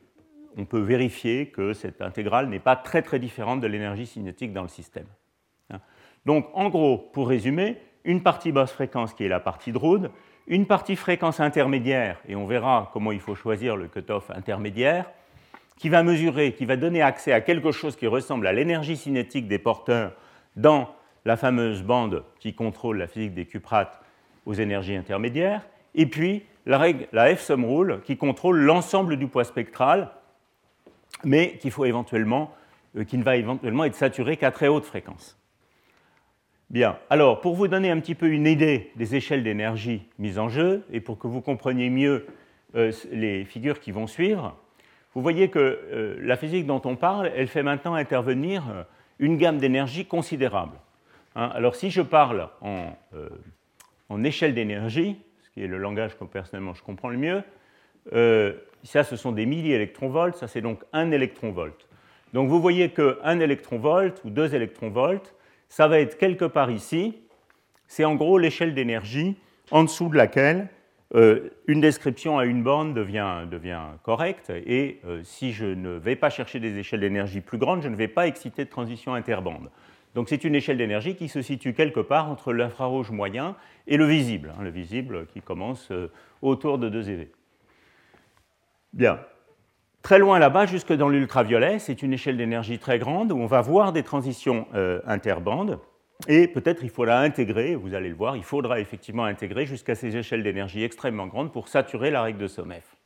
on 0.57 0.64
peut 0.64 0.80
vérifier 0.80 1.47
que 1.47 1.73
cette 1.73 2.02
intégrale 2.02 2.49
n'est 2.49 2.59
pas 2.59 2.75
très 2.75 3.02
très 3.02 3.19
différente 3.19 3.61
de 3.61 3.66
l'énergie 3.66 4.07
cinétique 4.07 4.52
dans 4.52 4.62
le 4.62 4.69
système. 4.69 5.07
Hein. 5.71 5.78
Donc, 6.26 6.49
en 6.54 6.69
gros, 6.69 6.99
pour 6.99 7.28
résumer, 7.28 7.78
une 8.04 8.23
partie 8.23 8.50
basse 8.50 8.73
fréquence 8.73 9.14
qui 9.14 9.25
est 9.25 9.28
la 9.28 9.40
partie 9.40 9.71
de 9.71 9.78
Drude, 9.78 10.11
une 10.47 10.66
partie 10.66 10.97
fréquence 10.97 11.40
intermédiaire, 11.40 12.18
et 12.28 12.37
on 12.37 12.47
verra 12.47 12.90
comment 12.92 13.12
il 13.12 13.20
faut 13.20 13.35
choisir 13.35 13.76
le 13.76 13.88
cutoff 13.88 14.30
intermédiaire, 14.30 15.11
qui 15.76 15.88
va 15.88 16.02
mesurer, 16.02 16.52
qui 16.52 16.66
va 16.66 16.76
donner 16.76 17.02
accès 17.02 17.32
à 17.32 17.40
quelque 17.40 17.73
chose 17.73 17.97
qui 17.97 18.06
ressemble 18.06 18.47
à 18.47 18.52
l'énergie 18.52 18.97
cinétique 18.97 19.49
des 19.49 19.59
porteurs 19.59 20.12
dans 20.56 20.94
la 21.25 21.37
fameuse 21.37 21.82
bande 21.82 22.25
qui 22.38 22.54
contrôle 22.54 22.99
la 22.99 23.06
physique 23.06 23.35
des 23.35 23.47
cuprates 23.47 24.00
aux 24.47 24.54
énergies 24.54 24.97
intermédiaires, 24.97 25.62
et 25.94 26.06
puis 26.06 26.44
la, 26.66 27.35
F-sum 27.35 27.64
rule 27.64 28.00
qui 28.04 28.16
contrôle 28.16 28.59
l'ensemble 28.61 29.16
du 29.16 29.26
poids 29.26 29.44
spectral, 29.44 30.11
mais 31.25 31.59
qui, 31.59 31.73
euh, 31.78 33.04
qui 33.04 33.18
ne 33.18 33.23
va 33.23 33.37
éventuellement 33.37 33.85
être 33.85 33.94
saturé 33.94 34.37
qu'à 34.37 34.50
très 34.50 34.68
haute 34.68 34.85
fréquence. 34.85 35.39
Bien, 36.71 37.00
alors 37.11 37.41
pour 37.41 37.57
vous 37.57 37.67
donner 37.67 37.91
un 37.91 37.99
petit 37.99 38.15
peu 38.15 38.29
une 38.29 38.47
idée 38.47 38.93
des 38.95 39.17
échelles 39.17 39.43
d'énergie 39.43 40.07
mises 40.21 40.39
en 40.39 40.49
jeu 40.49 40.85
et 40.93 41.00
pour 41.00 41.19
que 41.19 41.27
vous 41.27 41.41
compreniez 41.41 41.91
mieux 41.91 42.27
euh, 42.77 42.93
les 43.11 43.45
figures 43.45 43.81
qui 43.81 43.91
vont 43.91 44.07
suivre, 44.07 44.57
vous 45.12 45.21
voyez 45.21 45.50
que 45.50 45.59
euh, 45.59 46.17
la 46.21 46.37
physique 46.37 46.67
dont 46.67 46.81
on 46.85 46.95
parle, 46.95 47.33
elle 47.35 47.49
fait 47.49 47.65
maintenant 47.65 47.95
intervenir 47.95 48.62
euh, 48.71 48.85
une 49.19 49.37
gamme 49.37 49.59
d'énergie 49.59 50.07
considérable. 50.07 50.77
Hein. 51.35 51.50
alors 51.55 51.75
si 51.75 51.91
je 51.91 52.03
parle 52.03 52.49
en, 52.61 52.93
en 54.09 54.23
échelle 54.23 54.55
d'énergie, 54.55 55.17
ce 55.43 55.50
qui 55.50 55.65
est 55.65 55.67
le 55.67 55.77
langage 55.77 56.17
que 56.17 56.23
personnellement 56.23 56.75
je 56.75 56.85
comprends 56.85 57.09
le 57.09 57.19
mieux, 57.19 57.43
ça 58.85 59.03
ce 59.03 59.17
sont 59.17 59.33
des 59.33 59.45
milliélectronvolts, 59.45 60.37
ça 60.37 60.47
c'est 60.47 60.61
donc 60.61 60.85
un 60.93 61.11
électronvolt. 61.11 61.89
Donc 62.33 62.49
vous 62.49 62.61
voyez 62.61 62.91
qu'un 62.91 63.41
électronvolt 63.41 64.21
ou 64.25 64.31
deux 64.31 64.55
électronvolts, 64.55 65.35
ça 65.71 65.89
va 65.89 66.00
être 66.00 66.19
quelque 66.19 66.45
part 66.45 66.71
ici. 66.71 67.17
C'est 67.87 68.05
en 68.05 68.17
gros 68.17 68.37
l'échelle 68.37 68.75
d'énergie 68.75 69.37
en 69.71 69.85
dessous 69.85 70.11
de 70.11 70.17
laquelle 70.17 70.69
euh, 71.15 71.49
une 71.67 71.81
description 71.81 72.39
à 72.39 72.45
une 72.45 72.62
borne 72.62 72.93
devient, 72.93 73.79
correcte. 74.03 74.50
Et 74.50 75.00
euh, 75.07 75.23
si 75.25 75.53
je 75.53 75.65
ne 75.65 75.91
vais 75.91 76.17
pas 76.17 76.29
chercher 76.29 76.61
des 76.61 76.77
échelles 76.79 77.00
d'énergie 77.00 77.41
plus 77.41 77.59
grandes, 77.59 77.83
je 77.83 77.89
ne 77.89 77.97
vais 77.97 78.09
pas 78.09 78.27
exciter 78.27 78.65
de 78.65 78.71
transition 78.71 79.15
interbande. 79.15 79.71
Donc 80.15 80.29
c'est 80.29 80.43
une 80.43 80.57
échelle 80.57 80.77
d'énergie 80.77 81.15
qui 81.15 81.29
se 81.29 81.41
situe 81.41 81.73
quelque 81.73 82.00
part 82.00 82.29
entre 82.29 82.53
l'infrarouge 82.53 83.11
moyen 83.11 83.57
et 83.87 83.97
le 83.97 84.07
visible, 84.07 84.53
hein, 84.59 84.62
le 84.62 84.71
visible 84.71 85.27
qui 85.27 85.41
commence 85.41 85.91
euh, 85.93 86.11
autour 86.43 86.79
de 86.79 86.89
2 86.89 87.11
EV. 87.11 87.31
Bien. 88.93 89.21
Très 90.02 90.19
loin 90.19 90.38
là-bas, 90.38 90.66
jusque 90.66 90.92
dans 90.92 91.09
l'ultraviolet, 91.09 91.78
c'est 91.78 92.02
une 92.02 92.12
échelle 92.14 92.37
d'énergie 92.37 92.78
très 92.78 92.99
grande 92.99 93.33
où 93.33 93.38
on 93.38 93.47
va 93.47 93.61
voir 93.61 93.92
des 93.92 94.02
transitions 94.02 94.66
euh, 94.75 95.00
interbandes. 95.07 95.78
Et 96.26 96.49
peut-être 96.49 96.83
il 96.83 96.90
faudra 96.90 97.21
intégrer, 97.21 97.75
vous 97.75 97.95
allez 97.95 98.09
le 98.09 98.14
voir, 98.14 98.37
il 98.37 98.42
faudra 98.42 98.80
effectivement 98.80 99.25
intégrer 99.25 99.66
jusqu'à 99.66 99.95
ces 99.95 100.16
échelles 100.16 100.42
d'énergie 100.42 100.83
extrêmément 100.83 101.26
grandes 101.26 101.52
pour 101.52 101.69
saturer 101.69 102.11
la 102.11 102.23
règle 102.23 102.38
de 102.38 102.47
Sommeff. 102.47 102.97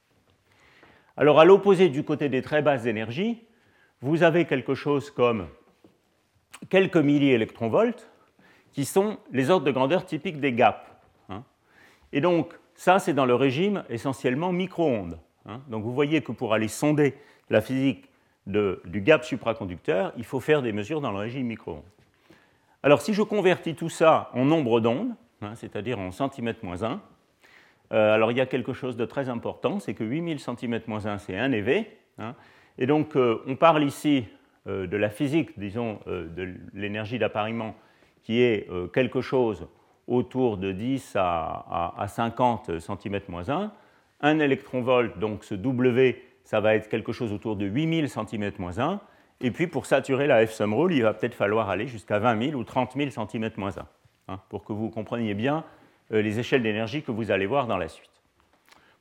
Alors 1.17 1.39
à 1.39 1.45
l'opposé 1.45 1.89
du 1.89 2.03
côté 2.03 2.29
des 2.29 2.43
très 2.43 2.63
basses 2.63 2.87
énergies, 2.87 3.45
vous 4.01 4.23
avez 4.23 4.47
quelque 4.47 4.75
chose 4.75 5.11
comme 5.11 5.47
quelques 6.69 6.97
milliélectronvolts 6.97 8.09
qui 8.73 8.85
sont 8.85 9.19
les 9.33 9.51
ordres 9.51 9.67
de 9.67 9.71
grandeur 9.71 10.05
typiques 10.05 10.41
des 10.41 10.53
gaps. 10.53 10.85
Hein. 11.29 11.45
Et 12.13 12.21
donc 12.21 12.53
ça, 12.75 12.99
c'est 12.99 13.15
dans 13.15 13.27
le 13.27 13.35
régime 13.35 13.85
essentiellement 13.89 14.53
micro-ondes. 14.53 15.19
Hein. 15.47 15.61
Donc 15.69 15.85
vous 15.85 15.93
voyez 15.93 16.23
que 16.23 16.33
pour 16.33 16.55
aller 16.55 16.69
sonder 16.69 17.15
la 17.51 17.61
physique 17.61 18.09
du 18.47 19.01
gap 19.01 19.25
supraconducteur, 19.25 20.13
il 20.17 20.25
faut 20.25 20.41
faire 20.41 20.63
des 20.63 20.73
mesures 20.73 21.01
dans 21.01 21.13
le 21.13 21.19
régime 21.19 21.47
micro-ondes. 21.47 21.83
Alors 22.83 23.01
si 23.01 23.15
je 23.15 23.23
convertis 23.23 23.75
tout 23.75 23.89
ça 23.89 24.31
en 24.35 24.45
nombre 24.45 24.81
d'ondes, 24.81 25.15
hein, 25.41 25.55
c'est-à-dire 25.55 25.99
en 25.99 26.11
centimètres 26.11 26.63
moins 26.63 26.83
1, 26.83 27.01
euh, 27.93 28.15
alors 28.15 28.31
il 28.31 28.37
y 28.37 28.41
a 28.41 28.47
quelque 28.47 28.73
chose 28.73 28.97
de 28.97 29.05
très 29.05 29.29
important, 29.29 29.81
c'est 29.81 29.95
que 29.95 30.05
8000 30.05 30.39
centimètres 30.39 30.89
moins 30.89 31.07
1, 31.07 31.19
c'est 31.19 31.37
1 31.37 31.53
EV. 31.53 31.87
Hein. 32.19 32.37
et 32.79 32.87
donc 32.87 33.17
euh, 33.17 33.43
on 33.49 33.57
parle 33.57 33.83
ici 33.83 34.25
euh, 34.69 34.87
de 34.87 34.97
la 34.97 35.11
physique, 35.11 35.59
disons, 35.59 35.99
de 36.07 36.55
l'énergie 36.75 37.19
d'appariement, 37.19 37.75
qui 38.23 38.41
est 38.41 38.69
quelque 38.93 39.21
chose 39.21 39.67
autour 40.07 40.57
de 40.57 40.73
10 40.73 41.17
à, 41.17 41.95
à 41.99 42.09
50 42.09 42.79
centimètres 42.79 43.31
moins 43.31 43.49
1 43.49 43.73
un 44.21 44.39
électronvolt, 44.39 45.19
donc 45.19 45.45
ce 45.45 45.55
W, 45.55 46.23
ça 46.45 46.61
va 46.61 46.75
être 46.75 46.89
quelque 46.89 47.13
chose 47.13 47.33
autour 47.33 47.57
de 47.57 47.67
8000 47.67 48.07
cm-1. 48.07 48.99
Et 49.41 49.51
puis 49.51 49.67
pour 49.67 49.87
saturer 49.87 50.27
la 50.27 50.47
F-sum 50.47 50.73
rule, 50.75 50.93
il 50.93 51.03
va 51.03 51.13
peut-être 51.13 51.35
falloir 51.35 51.69
aller 51.69 51.87
jusqu'à 51.87 52.19
20 52.19 52.51
000 52.51 52.59
ou 52.59 52.65
30 52.65 52.93
000 52.97 53.11
cm-1, 53.11 53.81
hein, 54.29 54.41
pour 54.49 54.65
que 54.65 54.73
vous 54.73 54.91
compreniez 54.91 55.35
bien 55.35 55.65
euh, 56.13 56.23
les 56.23 56.39
échelles 56.39 56.63
d'énergie 56.63 57.03
que 57.03 57.11
vous 57.11 57.31
allez 57.31 57.47
voir 57.47 57.67
dans 57.67 57.77
la 57.77 57.89
suite. 57.89 58.11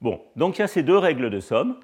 Bon, 0.01 0.22
donc 0.36 0.58
il 0.58 0.62
y 0.62 0.63
a 0.63 0.67
ces 0.67 0.84
deux 0.84 0.98
règles 0.98 1.29
de 1.29 1.39
somme. 1.39 1.77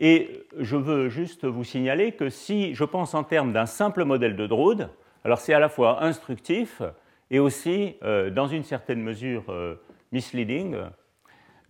Et 0.00 0.46
je 0.56 0.76
veux 0.76 1.08
juste 1.08 1.44
vous 1.44 1.64
signaler 1.64 2.12
que 2.12 2.28
si 2.28 2.74
je 2.74 2.84
pense 2.84 3.14
en 3.14 3.24
termes 3.24 3.52
d'un 3.52 3.66
simple 3.66 4.04
modèle 4.04 4.36
de 4.36 4.46
Drude, 4.46 4.90
alors 5.24 5.38
c'est 5.38 5.54
à 5.54 5.58
la 5.58 5.68
fois 5.68 6.04
instructif 6.04 6.82
et 7.30 7.38
aussi, 7.38 7.96
euh, 8.02 8.30
dans 8.30 8.46
une 8.46 8.62
certaine 8.62 9.02
mesure, 9.02 9.44
euh, 9.48 9.74
misleading, 10.12 10.76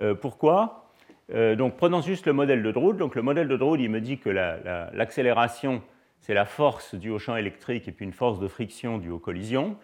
euh, 0.00 0.14
pourquoi? 0.14 0.92
Euh, 1.34 1.56
prenons 1.76 2.00
juste 2.00 2.26
le 2.26 2.32
modèle 2.32 2.62
de 2.62 2.70
Drude. 2.72 2.96
Donc, 2.96 3.14
le 3.14 3.22
modèle 3.22 3.48
de 3.48 3.56
Drude, 3.56 3.80
il 3.80 3.90
me 3.90 4.00
dit 4.00 4.18
que 4.18 4.30
l'accélération, 4.30 5.82
c'est 6.20 6.34
la 6.34 6.44
force 6.44 6.94
due 6.94 7.10
au 7.10 7.18
champ 7.18 7.36
électrique 7.36 7.88
et 7.88 7.92
puis 7.92 8.04
une 8.04 8.12
force 8.12 8.38
de 8.38 8.48
friction 8.48 8.98
due 8.98 9.10
aux 9.10 9.18
collisions. 9.18 9.76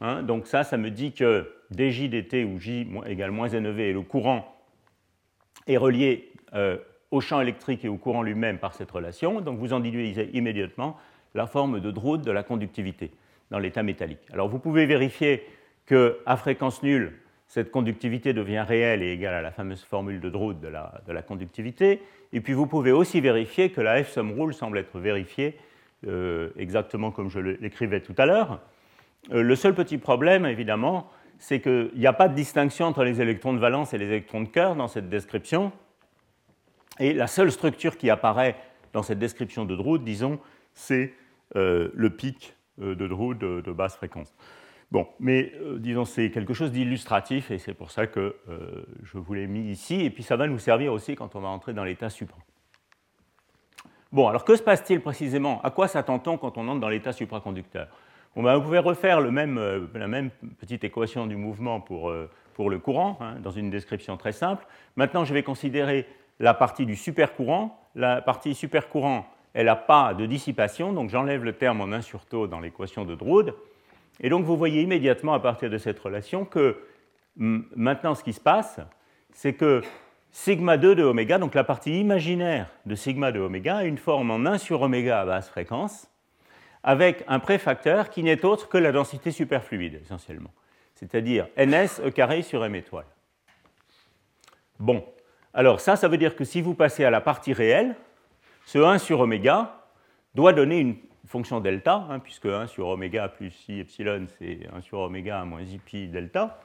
Hein. 0.00 0.22
donc, 0.22 0.46
ça, 0.46 0.64
ça 0.64 0.76
me 0.76 0.90
dit 0.90 1.12
que 1.12 1.52
dj 1.70 2.08
dt 2.08 2.44
où 2.44 2.58
j 2.58 2.88
égale 3.06 3.30
moins 3.30 3.48
nev 3.48 3.78
et 3.78 3.92
le 3.92 4.02
courant 4.02 4.56
est 5.66 5.76
relié 5.76 6.32
euh, 6.54 6.76
au 7.10 7.20
champ 7.20 7.40
électrique 7.40 7.84
et 7.84 7.88
au 7.88 7.96
courant 7.98 8.22
lui-même 8.22 8.58
par 8.58 8.74
cette 8.74 8.90
relation. 8.90 9.40
Donc, 9.40 9.58
vous 9.58 9.72
en 9.72 9.80
déduisez 9.80 10.30
immédiatement 10.32 10.96
la 11.34 11.46
forme 11.46 11.80
de 11.80 11.90
Drude 11.90 12.22
de 12.22 12.30
la 12.30 12.42
conductivité 12.42 13.12
dans 13.50 13.58
l'état 13.58 13.82
métallique. 13.82 14.20
Alors 14.32 14.48
vous 14.48 14.58
pouvez 14.58 14.86
vérifier 14.86 15.46
qu'à 15.86 16.36
fréquence 16.36 16.82
nulle, 16.82 17.12
cette 17.52 17.70
conductivité 17.70 18.32
devient 18.32 18.64
réelle 18.66 19.02
et 19.02 19.12
égale 19.12 19.34
à 19.34 19.42
la 19.42 19.50
fameuse 19.50 19.84
formule 19.84 20.20
de 20.20 20.30
Drude 20.30 20.58
de 20.60 20.68
la, 20.68 21.22
conductivité. 21.22 22.00
Et 22.32 22.40
puis 22.40 22.54
vous 22.54 22.66
pouvez 22.66 22.92
aussi 22.92 23.20
vérifier 23.20 23.70
que 23.70 23.82
la 23.82 24.02
F-sum 24.02 24.32
rule 24.40 24.54
semble 24.54 24.78
être 24.78 24.98
vérifiée 24.98 25.58
euh, 26.06 26.48
exactement 26.56 27.10
comme 27.10 27.28
je 27.28 27.40
l'écrivais 27.40 28.00
tout 28.00 28.14
à 28.16 28.24
l'heure. 28.24 28.60
Euh, 29.32 29.42
le 29.42 29.54
seul 29.54 29.74
petit 29.74 29.98
problème, 29.98 30.46
évidemment, 30.46 31.10
c'est 31.38 31.60
qu'il 31.60 31.90
n'y 31.94 32.06
a 32.06 32.14
pas 32.14 32.28
de 32.28 32.34
distinction 32.34 32.86
entre 32.86 33.04
les 33.04 33.20
électrons 33.20 33.52
de 33.52 33.58
valence 33.58 33.92
et 33.92 33.98
les 33.98 34.06
électrons 34.06 34.40
de 34.40 34.48
cœur 34.48 34.74
dans 34.74 34.88
cette 34.88 35.10
description. 35.10 35.72
Et 37.00 37.12
la 37.12 37.26
seule 37.26 37.52
structure 37.52 37.98
qui 37.98 38.08
apparaît 38.08 38.56
dans 38.94 39.02
cette 39.02 39.18
description 39.18 39.66
de 39.66 39.76
Drude, 39.76 40.04
disons, 40.04 40.40
c'est 40.72 41.12
euh, 41.56 41.90
le 41.92 42.08
pic 42.08 42.56
de 42.78 43.06
Drude 43.06 43.40
de 43.40 43.72
basse 43.72 43.96
fréquence. 43.96 44.32
Bon, 44.92 45.08
mais 45.18 45.50
euh, 45.62 45.78
disons, 45.78 46.04
c'est 46.04 46.30
quelque 46.30 46.52
chose 46.52 46.70
d'illustratif 46.70 47.50
et 47.50 47.56
c'est 47.56 47.72
pour 47.72 47.90
ça 47.90 48.06
que 48.06 48.36
euh, 48.50 48.84
je 49.02 49.16
vous 49.16 49.32
l'ai 49.32 49.46
mis 49.46 49.70
ici. 49.70 50.02
Et 50.02 50.10
puis 50.10 50.22
ça 50.22 50.36
va 50.36 50.46
nous 50.46 50.58
servir 50.58 50.92
aussi 50.92 51.16
quand 51.16 51.34
on 51.34 51.40
va 51.40 51.48
entrer 51.48 51.72
dans 51.72 51.82
l'état 51.82 52.10
supra. 52.10 52.36
Bon, 54.12 54.28
alors 54.28 54.44
que 54.44 54.54
se 54.54 54.62
passe-t-il 54.62 55.00
précisément? 55.00 55.62
À 55.62 55.70
quoi 55.70 55.88
s'attend-on 55.88 56.36
quand 56.36 56.58
on 56.58 56.68
entre 56.68 56.80
dans 56.80 56.90
l'état 56.90 57.14
supraconducteur? 57.14 57.88
Bon, 58.36 58.42
ben, 58.42 58.54
Vous 58.56 58.60
pouvez 58.64 58.80
refaire 58.80 59.22
le 59.22 59.30
même, 59.30 59.56
euh, 59.56 59.80
la 59.94 60.08
même 60.08 60.28
petite 60.58 60.84
équation 60.84 61.26
du 61.26 61.36
mouvement 61.36 61.80
pour, 61.80 62.12
pour 62.52 62.68
le 62.68 62.78
courant, 62.78 63.16
hein, 63.22 63.36
dans 63.42 63.50
une 63.50 63.70
description 63.70 64.18
très 64.18 64.32
simple. 64.32 64.66
Maintenant, 64.96 65.24
je 65.24 65.32
vais 65.32 65.42
considérer 65.42 66.06
la 66.38 66.52
partie 66.52 66.84
du 66.84 66.96
supercourant. 66.96 67.80
La 67.94 68.20
partie 68.20 68.54
supercourant, 68.54 69.24
elle 69.54 69.66
n'a 69.66 69.76
pas 69.76 70.12
de 70.12 70.26
dissipation, 70.26 70.92
donc 70.92 71.08
j'enlève 71.08 71.44
le 71.44 71.54
terme 71.54 71.80
en 71.80 71.90
1 71.92 72.02
sur 72.02 72.26
taux 72.26 72.46
dans 72.46 72.60
l'équation 72.60 73.06
de 73.06 73.14
Drude. 73.14 73.54
Et 74.20 74.28
donc 74.28 74.44
vous 74.44 74.56
voyez 74.56 74.82
immédiatement 74.82 75.34
à 75.34 75.40
partir 75.40 75.70
de 75.70 75.78
cette 75.78 75.98
relation 75.98 76.44
que 76.44 76.76
maintenant 77.36 78.14
ce 78.14 78.22
qui 78.22 78.32
se 78.32 78.40
passe, 78.40 78.80
c'est 79.32 79.54
que 79.54 79.82
sigma 80.30 80.76
2 80.76 80.94
de 80.94 81.02
oméga, 81.02 81.38
donc 81.38 81.54
la 81.54 81.64
partie 81.64 82.00
imaginaire 82.00 82.68
de 82.86 82.94
sigma 82.94 83.32
de 83.32 83.40
oméga, 83.40 83.78
a 83.78 83.84
une 83.84 83.98
forme 83.98 84.30
en 84.30 84.46
1 84.46 84.58
sur 84.58 84.82
oméga 84.82 85.20
à 85.20 85.26
basse 85.26 85.48
fréquence, 85.48 86.08
avec 86.82 87.24
un 87.28 87.38
préfacteur 87.38 88.10
qui 88.10 88.22
n'est 88.22 88.44
autre 88.44 88.68
que 88.68 88.78
la 88.78 88.92
densité 88.92 89.30
superfluide, 89.30 90.00
essentiellement, 90.02 90.50
c'est-à-dire 90.94 91.48
ns 91.56 92.00
e 92.04 92.10
carré 92.10 92.42
sur 92.42 92.64
m 92.64 92.74
étoile. 92.74 93.06
Bon, 94.78 95.04
alors 95.54 95.80
ça, 95.80 95.96
ça 95.96 96.08
veut 96.08 96.16
dire 96.16 96.34
que 96.34 96.44
si 96.44 96.60
vous 96.60 96.74
passez 96.74 97.04
à 97.04 97.10
la 97.10 97.20
partie 97.20 97.52
réelle, 97.52 97.94
ce 98.64 98.78
1 98.78 98.98
sur 98.98 99.20
oméga 99.20 99.84
doit 100.34 100.52
donner 100.52 100.78
une 100.78 100.96
fonction 101.26 101.60
delta, 101.60 102.06
hein, 102.10 102.18
puisque 102.18 102.46
1 102.46 102.66
sur 102.66 102.88
oméga 102.88 103.28
plus 103.28 103.54
i 103.68 103.80
epsilon, 103.80 104.26
c'est 104.38 104.60
1 104.74 104.80
sur 104.80 104.98
oméga 105.00 105.44
moins 105.44 105.62
i 105.62 105.78
pi 105.78 106.08
delta. 106.08 106.58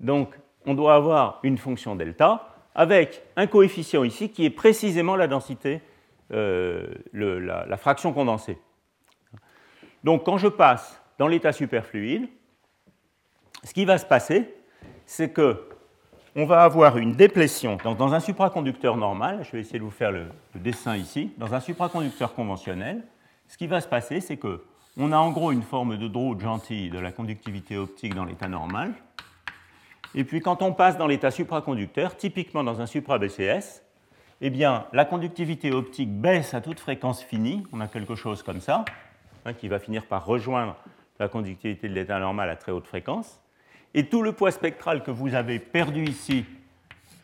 Donc, 0.00 0.38
on 0.66 0.74
doit 0.74 0.94
avoir 0.94 1.40
une 1.42 1.58
fonction 1.58 1.96
delta 1.96 2.48
avec 2.74 3.22
un 3.36 3.46
coefficient 3.46 4.04
ici 4.04 4.30
qui 4.30 4.44
est 4.44 4.50
précisément 4.50 5.16
la 5.16 5.26
densité, 5.26 5.80
euh, 6.32 6.86
la, 7.12 7.76
fraction 7.76 8.12
condensée. 8.12 8.58
Donc, 10.04 10.24
quand 10.24 10.38
je 10.38 10.48
passe 10.48 11.00
dans 11.18 11.28
l'état 11.28 11.52
superfluide, 11.52 12.28
ce 13.64 13.74
qui 13.74 13.84
va 13.84 13.98
se 13.98 14.06
passer, 14.06 14.54
c'est 15.06 15.30
que 15.30 15.68
on 16.34 16.46
va 16.46 16.62
avoir 16.62 16.96
une 16.96 17.12
déplétion. 17.12 17.76
dans 17.84 18.14
un 18.14 18.20
supraconducteur 18.20 18.96
normal, 18.96 19.44
je 19.44 19.52
vais 19.52 19.60
essayer 19.60 19.78
de 19.78 19.84
vous 19.84 19.90
faire 19.90 20.10
le 20.10 20.28
dessin 20.54 20.96
ici, 20.96 21.30
dans 21.36 21.52
un 21.54 21.60
supraconducteur 21.60 22.34
conventionnel, 22.34 23.02
ce 23.52 23.58
qui 23.58 23.66
va 23.66 23.82
se 23.82 23.86
passer, 23.86 24.22
c'est 24.22 24.38
qu'on 24.38 25.12
a 25.12 25.18
en 25.18 25.30
gros 25.30 25.52
une 25.52 25.60
forme 25.60 25.98
de 25.98 26.08
Drude 26.08 26.40
gentille 26.40 26.88
de 26.88 26.98
la 26.98 27.12
conductivité 27.12 27.76
optique 27.76 28.14
dans 28.14 28.24
l'état 28.24 28.48
normal. 28.48 28.94
Et 30.14 30.24
puis 30.24 30.40
quand 30.40 30.62
on 30.62 30.72
passe 30.72 30.96
dans 30.96 31.06
l'état 31.06 31.30
supraconducteur, 31.30 32.16
typiquement 32.16 32.64
dans 32.64 32.80
un 32.80 32.86
supra-BCS, 32.86 33.82
eh 34.40 34.48
bien, 34.48 34.86
la 34.94 35.04
conductivité 35.04 35.70
optique 35.70 36.10
baisse 36.10 36.54
à 36.54 36.62
toute 36.62 36.80
fréquence 36.80 37.22
finie. 37.22 37.62
On 37.74 37.80
a 37.82 37.88
quelque 37.88 38.14
chose 38.14 38.42
comme 38.42 38.62
ça, 38.62 38.86
hein, 39.44 39.52
qui 39.52 39.68
va 39.68 39.78
finir 39.78 40.06
par 40.06 40.24
rejoindre 40.24 40.74
la 41.20 41.28
conductivité 41.28 41.90
de 41.90 41.94
l'état 41.94 42.18
normal 42.18 42.48
à 42.48 42.56
très 42.56 42.72
haute 42.72 42.86
fréquence. 42.86 43.38
Et 43.92 44.06
tout 44.06 44.22
le 44.22 44.32
poids 44.32 44.50
spectral 44.50 45.02
que 45.02 45.10
vous 45.10 45.34
avez 45.34 45.58
perdu 45.58 46.04
ici 46.04 46.46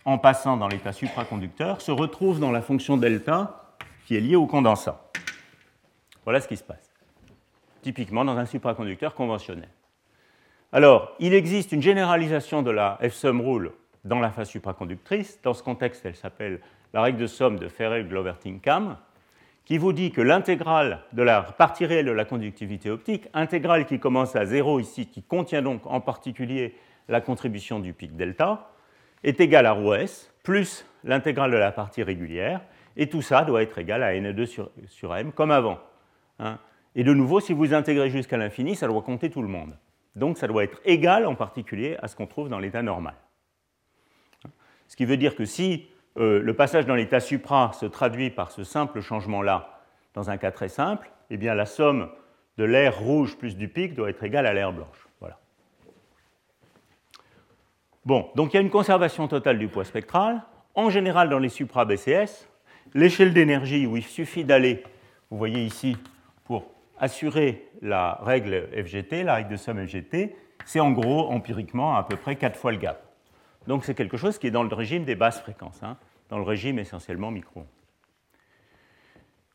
en 0.04 0.18
passant 0.18 0.58
dans 0.58 0.68
l'état 0.68 0.92
supraconducteur 0.92 1.80
se 1.80 1.90
retrouve 1.90 2.38
dans 2.38 2.52
la 2.52 2.60
fonction 2.60 2.98
delta 2.98 3.78
qui 4.04 4.14
est 4.14 4.20
liée 4.20 4.36
au 4.36 4.46
condensat. 4.46 5.08
Voilà 6.28 6.42
ce 6.42 6.48
qui 6.48 6.58
se 6.58 6.62
passe, 6.62 6.92
typiquement 7.80 8.22
dans 8.22 8.36
un 8.36 8.44
supraconducteur 8.44 9.14
conventionnel. 9.14 9.70
Alors, 10.72 11.16
il 11.20 11.32
existe 11.32 11.72
une 11.72 11.80
généralisation 11.80 12.60
de 12.60 12.70
la 12.70 12.98
F-sum 13.00 13.40
rule 13.40 13.72
dans 14.04 14.20
la 14.20 14.30
phase 14.30 14.50
supraconductrice. 14.50 15.40
Dans 15.42 15.54
ce 15.54 15.62
contexte, 15.62 16.04
elle 16.04 16.16
s'appelle 16.16 16.60
la 16.92 17.00
règle 17.00 17.18
de 17.18 17.26
somme 17.26 17.58
de 17.58 17.66
Ferrel-Glover-Tinkham, 17.66 18.98
qui 19.64 19.78
vous 19.78 19.94
dit 19.94 20.12
que 20.12 20.20
l'intégrale 20.20 21.00
de 21.14 21.22
la 21.22 21.40
partie 21.40 21.86
réelle 21.86 22.04
de 22.04 22.12
la 22.12 22.26
conductivité 22.26 22.90
optique, 22.90 23.26
intégrale 23.32 23.86
qui 23.86 23.98
commence 23.98 24.36
à 24.36 24.44
0 24.44 24.80
ici, 24.80 25.06
qui 25.06 25.22
contient 25.22 25.62
donc 25.62 25.86
en 25.86 26.02
particulier 26.02 26.74
la 27.08 27.22
contribution 27.22 27.80
du 27.80 27.94
pic 27.94 28.14
delta, 28.16 28.68
est 29.24 29.40
égale 29.40 29.64
à 29.64 29.72
ρ 29.72 29.94
s 29.94 30.30
plus 30.42 30.84
l'intégrale 31.04 31.52
de 31.52 31.56
la 31.56 31.72
partie 31.72 32.02
régulière, 32.02 32.60
et 32.98 33.08
tout 33.08 33.22
ça 33.22 33.44
doit 33.44 33.62
être 33.62 33.78
égal 33.78 34.02
à 34.02 34.12
n2 34.12 34.44
sur, 34.44 34.70
sur 34.88 35.16
m, 35.16 35.32
comme 35.32 35.52
avant. 35.52 35.78
Hein. 36.38 36.59
Et 36.94 37.05
de 37.05 37.12
nouveau, 37.14 37.40
si 37.40 37.53
vous 37.53 37.74
intégrez 37.74 38.11
jusqu'à 38.11 38.37
l'infini, 38.37 38.74
ça 38.74 38.87
doit 38.87 39.03
compter 39.03 39.31
tout 39.31 39.42
le 39.42 39.48
monde. 39.48 39.77
Donc 40.16 40.38
ça 40.38 40.48
doit 40.48 40.64
être 40.64 40.81
égal 40.85 41.27
en 41.27 41.35
particulier 41.35 41.96
à 42.03 42.09
ce 42.09 42.16
qu'on 42.16 42.27
trouve 42.27 42.48
dans 42.48 42.59
l'état 42.59 42.83
normal. 42.83 43.14
Ce 44.88 44.96
qui 44.96 45.05
veut 45.05 45.16
dire 45.16 45.37
que 45.37 45.44
si 45.44 45.87
euh, 46.16 46.40
le 46.42 46.55
passage 46.55 46.87
dans 46.87 46.94
l'état 46.94 47.20
supra 47.20 47.72
se 47.72 47.87
traduit 47.87 48.31
par 48.31 48.51
ce 48.51 48.64
simple 48.64 49.01
changement-là, 49.01 49.81
dans 50.14 50.31
un 50.31 50.38
cas 50.38 50.51
très 50.51 50.68
simple, 50.68 51.11
eh 51.31 51.37
bien 51.37 51.55
la 51.55 51.66
somme 51.66 52.09
de 52.57 52.64
l'air 52.64 52.98
rouge 52.98 53.37
plus 53.37 53.57
du 53.57 53.68
pic 53.68 53.94
doit 53.94 54.11
être 54.11 54.24
égale 54.24 54.46
à 54.46 54.53
l'air 54.53 54.72
blanche. 54.72 55.07
Voilà. 55.20 55.38
Bon, 58.05 58.29
donc 58.35 58.53
il 58.53 58.57
y 58.57 58.59
a 58.59 58.62
une 58.62 58.70
conservation 58.70 59.29
totale 59.29 59.59
du 59.59 59.68
poids 59.68 59.85
spectral. 59.85 60.42
En 60.74 60.90
général, 60.90 61.29
dans 61.29 61.38
les 61.38 61.48
supra-BCS, 61.48 62.48
l'échelle 62.94 63.33
d'énergie 63.33 63.87
où 63.87 63.96
il 63.96 64.05
suffit 64.05 64.44
d'aller, 64.44 64.83
vous 65.31 65.38
voyez 65.38 65.64
ici, 65.64 65.96
assurer 67.00 67.68
la 67.82 68.18
règle 68.22 68.68
FGT, 68.72 69.22
la 69.22 69.34
règle 69.34 69.50
de 69.50 69.56
somme 69.56 69.87
FGT, 69.87 70.34
c'est 70.64 70.80
en 70.80 70.90
gros 70.90 71.30
empiriquement 71.30 71.96
à 71.96 72.02
peu 72.02 72.16
près 72.16 72.37
4 72.37 72.56
fois 72.56 72.72
le 72.72 72.78
gap. 72.78 73.02
Donc 73.66 73.84
c'est 73.84 73.94
quelque 73.94 74.16
chose 74.16 74.38
qui 74.38 74.46
est 74.46 74.50
dans 74.50 74.62
le 74.62 74.74
régime 74.74 75.04
des 75.04 75.14
basses 75.14 75.40
fréquences, 75.40 75.82
hein, 75.82 75.96
dans 76.28 76.38
le 76.38 76.44
régime 76.44 76.78
essentiellement 76.78 77.30
micro. 77.30 77.64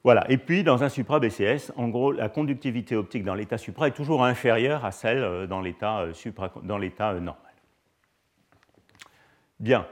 Voilà. 0.03 0.29
Et 0.29 0.37
puis 0.37 0.63
dans 0.63 0.83
un 0.83 0.89
supra-BCS, 0.89 1.71
en 1.77 1.87
gros, 1.87 2.11
la 2.11 2.29
conductivité 2.29 2.95
optique 2.95 3.23
dans 3.23 3.35
l'état 3.35 3.57
supra 3.57 3.87
est 3.87 3.91
toujours 3.91 4.25
inférieure 4.25 4.83
à 4.83 4.91
celle 4.91 5.23
euh, 5.23 5.47
dans 5.47 5.61
l'état, 5.61 6.01
euh, 6.01 6.13
euh, 6.25 7.19
normal. 7.19 7.37
Bien. 9.59 9.87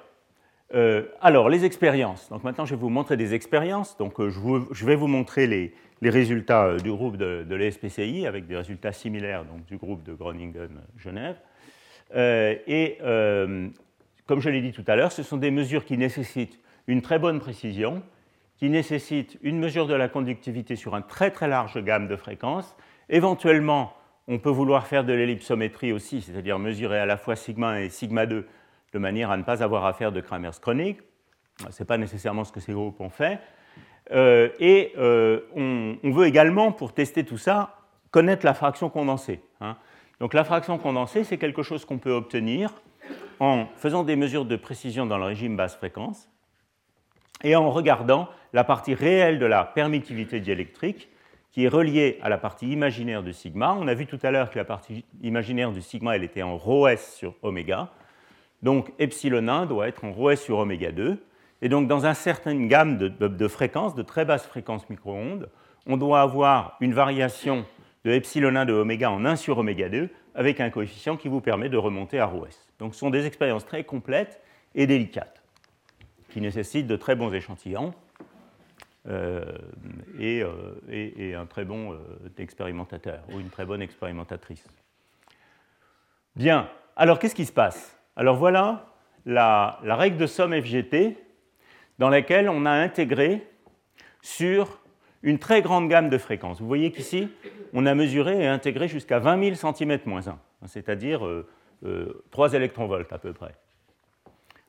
alors, 1.22 1.50
les 1.50 1.64
expériences. 1.64 2.30
Donc 2.30 2.44
maintenant, 2.44 2.66
je 2.66 2.76
vais 2.76 2.82
vous 2.82 2.90
montrer 2.90 3.16
des 3.16 3.34
expériences. 3.34 3.98
Donc, 3.98 4.20
je, 4.20 4.86
vais 4.86 4.96
vous 4.96 5.08
montrer 5.08 5.48
les, 5.48 5.74
les 6.02 6.10
résultats 6.10 6.66
euh, 6.66 6.78
du 6.78 6.92
groupe 6.92 7.18
de, 7.18 7.56
l'ESPCI 7.56 8.26
avec 8.26 8.48
des 8.48 8.58
résultats 8.58 8.92
similaires 8.92 9.46
donc, 9.46 9.66
du 9.66 9.78
groupe 9.78 10.04
de 10.04 10.14
Groningen-Genève. 10.14 11.40
Euh, 12.16 12.56
et 12.68 12.98
euh, 13.02 13.70
comme 14.26 14.42
je 14.42 14.50
l'ai 14.50 14.62
dit 14.62 14.72
tout 14.72 14.84
à 14.88 14.96
l'heure, 14.96 15.12
ce 15.12 15.24
sont 15.24 15.38
des 15.38 15.52
mesures 15.52 15.86
qui 15.86 15.98
nécessitent 15.98 16.60
une 16.88 17.02
très 17.02 17.20
bonne 17.20 17.40
précision, 17.40 18.04
qui 18.58 18.70
nécessitent 18.70 19.38
une 19.42 19.60
mesure 19.60 19.88
de 19.88 19.94
la 19.94 20.08
conductivité 20.08 20.76
sur 20.76 20.96
un 20.96 21.02
très 21.02 21.32
très 21.32 21.48
large 21.48 21.82
gamme 21.84 22.08
de 22.08 22.16
fréquences. 22.16 22.76
Éventuellement, 23.10 23.94
on 24.28 24.40
peut 24.40 24.50
vouloir 24.50 24.88
faire 24.88 25.04
de 25.04 25.14
l'ellipsométrie 25.14 25.92
aussi, 25.92 26.22
c'est-à-dire 26.22 26.60
mesurer 26.60 27.00
à 27.00 27.06
la 27.06 27.18
fois 27.18 27.36
sigma 27.36 27.82
et 27.82 27.90
sigma 27.90 28.26
2 28.26 28.48
de 28.94 29.00
manière 29.00 29.32
à 29.32 29.38
ne 29.38 29.44
pas 29.44 29.64
avoir 29.64 29.86
à 29.86 29.94
faire 29.94 30.12
de 30.12 30.22
Kramers 30.22 30.60
chronique. 30.62 31.00
Ce 31.70 31.82
n'est 31.82 31.88
pas 31.88 31.98
nécessairement 31.98 32.44
ce 32.44 32.52
que 32.52 32.60
ces 32.60 32.74
groupes 32.74 33.00
ont 33.00 33.10
fait. 33.10 33.40
Euh, 34.12 34.50
et 34.60 34.94
euh, 34.98 35.42
on, 35.56 36.12
veut 36.12 36.26
également, 36.26 36.72
pour 36.72 36.94
tester 36.94 37.24
tout 37.24 37.38
ça, 37.38 37.78
connaître 38.12 38.46
la 38.46 38.54
fraction 38.54 38.90
condensée. 38.90 39.42
Hein. 39.62 39.78
Donc 40.20 40.34
la 40.34 40.44
fraction 40.44 40.78
condensée, 40.78 41.24
c'est 41.24 41.38
quelque 41.38 41.64
chose 41.64 41.86
qu'on 41.86 41.98
peut 41.98 42.12
obtenir 42.12 42.74
en 43.40 43.66
faisant 43.78 44.04
des 44.04 44.16
mesures 44.16 44.46
de 44.46 44.56
précision 44.56 45.06
dans 45.06 45.18
le 45.18 45.26
régime 45.26 45.56
basse 45.56 45.76
fréquence 45.76 46.30
et 47.44 47.56
en 47.56 47.72
regardant 47.72 48.30
la 48.54 48.64
partie 48.64 48.94
réelle 48.94 49.40
de 49.40 49.46
la 49.46 49.64
permittivité 49.64 50.40
diélectrique 50.40 51.10
qui 51.52 51.66
est 51.66 51.70
reliée 51.70 52.20
à 52.22 52.30
la 52.30 52.38
partie 52.38 52.72
imaginaire 52.72 53.24
du 53.24 53.34
sigma. 53.34 53.76
On 53.80 53.88
a 53.88 53.94
vu 53.94 54.06
tout 54.06 54.20
à 54.24 54.32
l'heure 54.32 54.52
que 54.52 54.60
la 54.60 54.66
partie 54.66 55.06
imaginaire 55.22 55.72
du 55.72 55.82
sigma, 55.82 56.16
elle 56.16 56.24
était 56.24 56.44
en 56.44 56.56
ρs 56.56 56.98
sur 56.98 57.36
oméga. 57.42 57.90
Donc 58.62 58.94
epsilon 59.00 59.48
1 59.48 59.66
doit 59.66 59.88
être 59.88 60.06
en 60.06 60.12
ρs 60.12 60.38
sur 60.38 60.60
oméga 60.60 60.92
2. 60.92 61.18
Et 61.62 61.70
donc, 61.70 61.88
dans 61.88 62.06
une 62.06 62.14
certaine 62.14 62.68
gamme 62.68 62.98
de, 62.98 63.48
fréquences, 63.48 63.96
de 63.96 64.02
très 64.02 64.26
basses 64.26 64.46
fréquences 64.46 64.90
micro-ondes, 64.90 65.50
on 65.86 65.98
doit 65.98 66.22
avoir 66.22 66.78
une 66.80 66.94
variation 66.94 67.66
de 68.04 68.12
epsilon 68.12 68.56
1 68.56 68.66
de 68.66 68.74
oméga 68.74 69.12
en 69.12 69.26
1 69.26 69.36
sur 69.36 69.58
oméga 69.60 69.90
2 69.90 70.10
avec 70.34 70.60
un 70.60 70.70
coefficient 70.70 71.18
qui 71.18 71.28
vous 71.28 71.42
permet 71.42 71.70
de 71.70 71.78
remonter 71.78 72.20
à 72.20 72.26
ρs. 72.26 72.68
Donc 72.80 72.94
ce 72.94 73.00
sont 73.00 73.10
des 73.10 73.26
expériences 73.26 73.66
très 73.66 73.84
complètes 73.84 74.42
et 74.74 74.88
délicates 74.88 75.42
qui 76.32 76.42
nécessitent 76.42 76.88
de 76.88 76.96
très 76.96 77.16
bons 77.16 77.32
échantillons 77.34 77.94
euh, 79.08 79.44
euh, 80.20 80.76
et, 80.90 81.36
un 81.36 81.46
très 81.46 81.66
bon 81.66 81.94
euh, 81.94 81.98
expérimentateur 82.38 83.24
ou 83.34 83.40
une 83.40 83.50
très 83.50 83.66
bonne 83.66 83.82
expérimentatrice. 83.82 84.64
Bien, 86.36 86.70
alors 86.96 87.20
qu'est-ce 87.20 87.36
qui 87.36 87.46
se 87.46 87.52
passe? 87.52 87.98
Alors 88.16 88.38
voilà 88.38 88.86
la, 89.26 89.80
règle 89.84 90.18
de 90.18 90.28
somme 90.28 90.54
FGT 90.54 91.18
dans 92.02 92.10
laquelle 92.10 92.50
on 92.50 92.66
a 92.66 92.72
intégré 92.72 93.48
sur 94.24 94.80
une 95.22 95.38
très 95.38 95.62
grande 95.62 95.88
gamme 95.88 96.10
de 96.10 96.18
fréquences. 96.18 96.60
Vous 96.60 96.66
voyez 96.66 96.92
qu'ici, 96.92 97.30
on 97.74 97.86
a 97.86 97.94
mesuré 97.94 98.42
et 98.42 98.48
intégré 98.48 98.88
jusqu'à 98.88 99.20
20 99.20 99.56
000 99.56 99.74
cm-1, 99.74 100.34
c'est-à-dire 100.66 101.22
3 102.32 102.54
électronvolts 102.54 103.14
à 103.14 103.20
peu 103.20 103.34
près. 103.34 103.54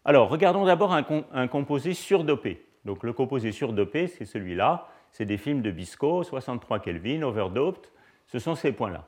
Alors, 0.05 0.29
regardons 0.29 0.66
d'abord 0.66 0.92
un, 0.92 1.07
un, 1.33 1.49
composé 1.49 1.95
surdopé. 1.95 2.66
Donc, 2.85 3.03
le 3.03 3.14
composé 3.14 3.51
surdopé, 3.51 4.09
c'est 4.09 4.27
celui-là. 4.27 4.88
C'est 5.11 5.25
des 5.25 5.38
films 5.38 5.62
de 5.62 5.71
Bisco, 5.71 6.25
63 6.25 6.81
Kelvin, 6.81 7.23
overdoped. 7.23 7.87
Ce 8.27 8.38
sont 8.40 8.57
ces 8.57 8.73
points-là. 8.73 9.07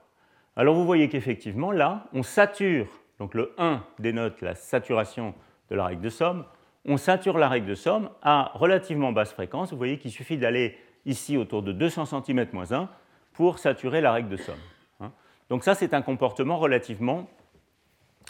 Alors, 0.56 0.74
vous 0.74 0.87
voyez 0.87 1.10
qu'effectivement, 1.10 1.72
là, 1.72 2.06
on 2.14 2.22
sature. 2.22 2.87
Donc, 3.18 3.34
le 3.34 3.52
1 3.58 3.84
dénote 3.98 4.40
la 4.40 4.54
saturation 4.54 5.34
de 5.68 5.76
la 5.76 5.84
règle 5.84 6.00
de 6.00 6.08
somme. 6.08 6.46
On 6.86 6.96
sature 6.96 7.38
la 7.38 7.48
règle 7.48 7.66
de 7.66 7.74
somme 7.74 8.10
à 8.22 8.50
relativement 8.54 9.12
basse 9.12 9.32
fréquence. 9.32 9.70
Vous 9.70 9.78
voyez 9.78 9.98
qu'il 9.98 10.10
suffit 10.10 10.36
d'aller 10.36 10.76
ici 11.06 11.36
autour 11.36 11.62
de 11.62 11.72
200 11.72 12.04
cm-1 12.04 12.88
pour 13.32 13.58
saturer 13.58 14.00
la 14.00 14.12
règle 14.12 14.28
de 14.28 14.36
somme. 14.36 14.58
Hein. 15.00 15.12
Donc, 15.48 15.64
ça, 15.64 15.74
c'est 15.74 15.94
un 15.94 16.02
comportement 16.02 16.58
relativement, 16.58 17.28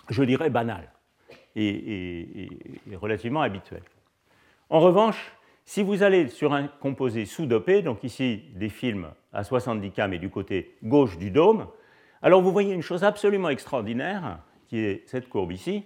je 0.08 0.22
dirais, 0.22 0.50
banal 0.50 0.90
et, 1.56 2.48
relativement 2.94 3.42
habituel. 3.42 3.82
En 4.70 4.80
revanche, 4.80 5.32
si 5.64 5.82
vous 5.82 6.02
allez 6.02 6.28
sur 6.28 6.52
un 6.52 6.66
composé 6.66 7.24
sous-dopé, 7.24 7.82
donc 7.82 8.04
ici 8.04 8.44
des 8.54 8.68
films 8.68 9.08
à 9.32 9.44
70 9.44 9.90
K 9.90 10.00
mais 10.08 10.18
du 10.18 10.30
côté 10.30 10.76
gauche 10.82 11.16
du 11.16 11.30
dôme, 11.30 11.66
alors 12.22 12.42
vous 12.42 12.52
voyez 12.52 12.74
une 12.74 12.82
chose 12.82 13.04
absolument 13.04 13.50
extraordinaire, 13.50 14.38
qui 14.68 14.78
est 14.78 15.02
cette 15.06 15.28
courbe 15.28 15.52
ici, 15.52 15.84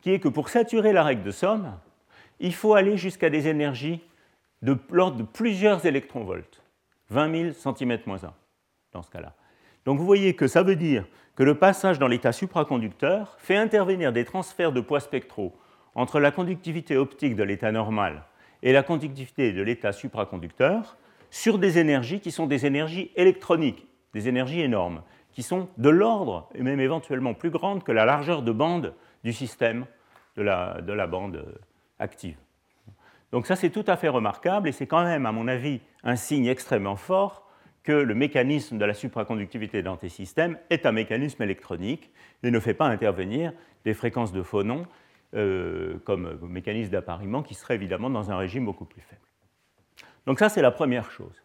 qui 0.00 0.12
est 0.12 0.18
que 0.18 0.28
pour 0.28 0.48
saturer 0.48 0.92
la 0.92 1.02
règle 1.02 1.22
de 1.22 1.30
somme, 1.30 1.72
il 2.42 2.52
faut 2.52 2.74
aller 2.74 2.96
jusqu'à 2.96 3.30
des 3.30 3.48
énergies 3.48 4.00
de 4.60 4.76
l'ordre 4.90 5.16
de 5.16 5.22
plusieurs 5.22 5.86
électronvolts, 5.86 6.62
20 7.08 7.54
000 7.54 7.74
cm-1 7.74 8.30
dans 8.92 9.02
ce 9.02 9.10
cas-là. 9.10 9.34
Donc 9.86 9.98
vous 9.98 10.04
voyez 10.04 10.34
que 10.34 10.46
ça 10.46 10.62
veut 10.62 10.76
dire 10.76 11.06
que 11.36 11.44
le 11.44 11.54
passage 11.54 11.98
dans 11.98 12.08
l'état 12.08 12.32
supraconducteur 12.32 13.36
fait 13.38 13.56
intervenir 13.56 14.12
des 14.12 14.24
transferts 14.24 14.72
de 14.72 14.80
poids 14.80 15.00
spectraux 15.00 15.56
entre 15.94 16.20
la 16.20 16.30
conductivité 16.30 16.96
optique 16.96 17.36
de 17.36 17.42
l'état 17.42 17.72
normal 17.72 18.24
et 18.62 18.72
la 18.72 18.82
conductivité 18.82 19.52
de 19.52 19.62
l'état 19.62 19.92
supraconducteur 19.92 20.96
sur 21.30 21.58
des 21.58 21.78
énergies 21.78 22.20
qui 22.20 22.30
sont 22.30 22.46
des 22.46 22.66
énergies 22.66 23.10
électroniques, 23.16 23.86
des 24.14 24.28
énergies 24.28 24.60
énormes, 24.60 25.02
qui 25.32 25.42
sont 25.42 25.68
de 25.78 25.88
l'ordre, 25.88 26.48
et 26.54 26.62
même 26.62 26.80
éventuellement 26.80 27.34
plus 27.34 27.50
grandes 27.50 27.82
que 27.82 27.92
la 27.92 28.04
largeur 28.04 28.42
de 28.42 28.52
bande 28.52 28.94
du 29.24 29.32
système 29.32 29.86
de 30.36 30.42
la, 30.42 30.80
de 30.82 30.92
la 30.92 31.06
bande 31.06 31.42
active. 32.02 32.36
Donc 33.30 33.46
ça, 33.46 33.56
c'est 33.56 33.70
tout 33.70 33.84
à 33.86 33.96
fait 33.96 34.08
remarquable, 34.08 34.68
et 34.68 34.72
c'est 34.72 34.86
quand 34.86 35.04
même, 35.04 35.24
à 35.24 35.32
mon 35.32 35.48
avis, 35.48 35.80
un 36.04 36.16
signe 36.16 36.46
extrêmement 36.46 36.96
fort 36.96 37.48
que 37.82 37.92
le 37.92 38.14
mécanisme 38.14 38.78
de 38.78 38.84
la 38.84 38.94
supraconductivité 38.94 39.82
dans 39.82 39.96
tes 39.96 40.08
systèmes 40.08 40.58
est 40.70 40.86
un 40.86 40.92
mécanisme 40.92 41.42
électronique 41.42 42.10
et 42.42 42.50
ne 42.50 42.60
fait 42.60 42.74
pas 42.74 42.86
intervenir 42.86 43.52
des 43.84 43.94
fréquences 43.94 44.32
de 44.32 44.42
phonons 44.42 44.86
euh, 45.34 45.98
comme 46.04 46.38
mécanisme 46.42 46.92
d'appariement 46.92 47.42
qui 47.42 47.54
serait 47.54 47.74
évidemment 47.74 48.10
dans 48.10 48.30
un 48.30 48.36
régime 48.36 48.66
beaucoup 48.66 48.84
plus 48.84 49.00
faible. 49.00 49.22
Donc 50.26 50.38
ça, 50.38 50.48
c'est 50.48 50.62
la 50.62 50.70
première 50.70 51.10
chose. 51.10 51.42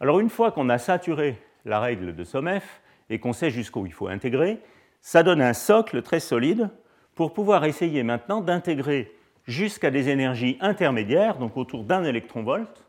Alors 0.00 0.20
une 0.20 0.28
fois 0.28 0.52
qu'on 0.52 0.68
a 0.68 0.78
saturé 0.78 1.38
la 1.64 1.80
règle 1.80 2.14
de 2.14 2.24
SOMEF 2.24 2.82
et 3.08 3.18
qu'on 3.18 3.32
sait 3.32 3.50
jusqu'où 3.50 3.86
il 3.86 3.92
faut 3.92 4.08
intégrer, 4.08 4.58
ça 5.00 5.22
donne 5.22 5.40
un 5.40 5.54
socle 5.54 6.02
très 6.02 6.20
solide 6.20 6.68
pour 7.14 7.32
pouvoir 7.32 7.64
essayer 7.64 8.02
maintenant 8.02 8.40
d'intégrer 8.40 9.12
jusqu'à 9.46 9.90
des 9.90 10.08
énergies 10.08 10.56
intermédiaires, 10.60 11.38
donc 11.38 11.56
autour 11.56 11.84
d'un 11.84 12.04
électronvolt, 12.04 12.84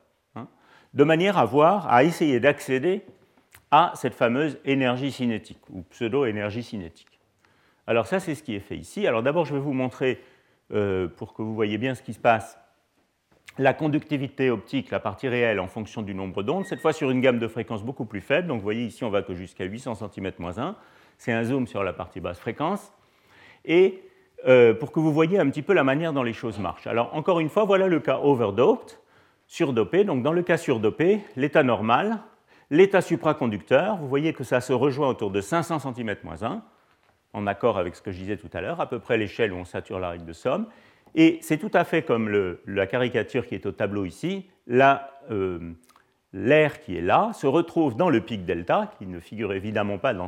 de 0.93 1.03
manière 1.03 1.37
à 1.37 1.45
voir, 1.45 1.87
à 1.91 2.03
essayer 2.03 2.39
d'accéder 2.39 3.01
à 3.69 3.91
cette 3.95 4.15
fameuse 4.15 4.57
énergie 4.63 5.11
cinétique 5.11 5.59
ou 5.69 5.81
pseudo-énergie 5.83 6.63
cinétique. 6.63 7.19
Alors 7.87 8.07
ça, 8.07 8.19
c'est 8.19 8.33
ce 8.33 8.41
qui 8.41 8.55
est 8.55 8.61
fait 8.61 8.77
ici. 8.77 9.05
Alors 9.05 9.21
d'abord, 9.21 9.45
je 9.45 9.53
vais 9.53 9.59
vous 9.59 9.73
montrer, 9.73 10.21
euh, 10.71 11.07
pour 11.07 11.33
que 11.33 11.41
vous 11.41 11.53
voyez 11.53 11.77
bien 11.77 11.93
ce 11.93 12.01
qui 12.01 12.13
se 12.13 12.19
passe, 12.19 12.57
la 13.57 13.73
conductivité 13.73 14.49
optique, 14.49 14.89
la 14.91 14.99
partie 14.99 15.27
réelle 15.27 15.59
en 15.59 15.67
fonction 15.67 16.01
du 16.01 16.15
nombre 16.15 16.43
d'ondes, 16.43 16.65
cette 16.65 16.81
fois 16.81 16.93
sur 16.93 17.09
une 17.11 17.21
gamme 17.21 17.39
de 17.39 17.47
fréquences 17.47 17.83
beaucoup 17.83 18.05
plus 18.05 18.21
faible. 18.21 18.47
Donc 18.47 18.57
vous 18.57 18.63
voyez 18.63 18.85
ici, 18.85 19.03
on 19.03 19.09
va 19.09 19.21
que 19.21 19.33
jusqu'à 19.33 19.65
800 19.65 19.93
cm-1. 19.93 20.75
C'est 21.17 21.31
un 21.31 21.43
zoom 21.43 21.67
sur 21.67 21.83
la 21.83 21.93
partie 21.93 22.19
basse 22.19 22.39
fréquence. 22.39 22.91
Et 23.65 24.01
euh, 24.47 24.73
pour 24.73 24.91
que 24.91 24.99
vous 24.99 25.11
voyez 25.11 25.39
un 25.39 25.49
petit 25.49 25.61
peu 25.61 25.73
la 25.73 25.83
manière 25.83 26.13
dont 26.13 26.23
les 26.23 26.33
choses 26.33 26.59
marchent. 26.59 26.87
Alors 26.87 27.15
encore 27.15 27.39
une 27.39 27.49
fois, 27.49 27.65
voilà 27.65 27.87
le 27.87 27.99
cas 27.99 28.19
overdoped 28.21 28.99
surdopé. 29.47 30.03
Donc 30.03 30.23
dans 30.23 30.33
le 30.33 30.43
cas 30.43 30.57
surdopé, 30.57 31.21
l'état 31.35 31.63
normal, 31.63 32.19
l'état 32.69 33.01
supraconducteur, 33.01 33.97
vous 33.97 34.07
voyez 34.07 34.33
que 34.33 34.43
ça 34.43 34.61
se 34.61 34.73
rejoint 34.73 35.07
autour 35.07 35.31
de 35.31 35.41
500 35.41 35.77
cm-1, 35.77 36.61
en 37.33 37.47
accord 37.47 37.77
avec 37.77 37.95
ce 37.95 38.01
que 38.01 38.11
je 38.11 38.17
disais 38.19 38.37
tout 38.37 38.49
à 38.53 38.61
l'heure, 38.61 38.79
à 38.81 38.87
peu 38.87 38.99
près 38.99 39.17
l'échelle 39.17 39.51
où 39.51 39.57
on 39.57 39.65
sature 39.65 39.99
la 39.99 40.09
règle 40.09 40.25
de 40.25 40.33
somme. 40.33 40.67
Et 41.15 41.39
c'est 41.41 41.57
tout 41.57 41.71
à 41.73 41.83
fait 41.83 42.01
comme 42.01 42.57
la 42.65 42.87
caricature 42.87 43.47
qui 43.47 43.55
est 43.55 43.65
au 43.65 43.71
tableau 43.71 44.05
ici, 44.05 44.45
euh, 44.69 45.59
l'air 46.33 46.81
qui 46.81 46.97
est 46.97 47.01
là 47.01 47.31
se 47.33 47.47
retrouve 47.47 47.95
dans 47.95 48.09
le 48.09 48.21
pic 48.21 48.45
delta, 48.45 48.91
qui 48.97 49.07
ne 49.07 49.19
figure 49.19 49.53
évidemment 49.53 49.97
pas 49.97 50.13
dans, 50.13 50.27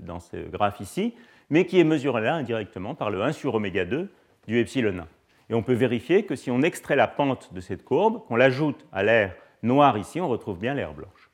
dans 0.00 0.20
ce 0.20 0.36
graphe 0.36 0.80
ici, 0.80 1.14
mais 1.50 1.66
qui 1.66 1.78
est 1.78 1.84
mesuré 1.84 2.22
là 2.22 2.34
indirectement 2.34 2.94
par 2.94 3.10
le 3.10 3.22
1 3.22 3.32
sur 3.32 3.54
oméga 3.54 3.84
2 3.84 4.10
du 4.46 4.58
epsilon 4.58 4.98
1. 4.98 5.06
Et 5.48 5.54
on 5.54 5.62
peut 5.62 5.74
vérifier 5.74 6.24
que 6.24 6.34
si 6.34 6.50
on 6.50 6.62
extrait 6.62 6.96
la 6.96 7.06
pente 7.06 7.54
de 7.54 7.60
cette 7.60 7.84
courbe, 7.84 8.24
qu'on 8.26 8.36
l'ajoute 8.36 8.84
à 8.92 9.02
l'air 9.02 9.34
noir 9.62 9.96
ici, 9.98 10.20
on 10.20 10.28
retrouve 10.28 10.58
bien 10.58 10.74
l'air 10.74 10.92
blanche. 10.92 11.30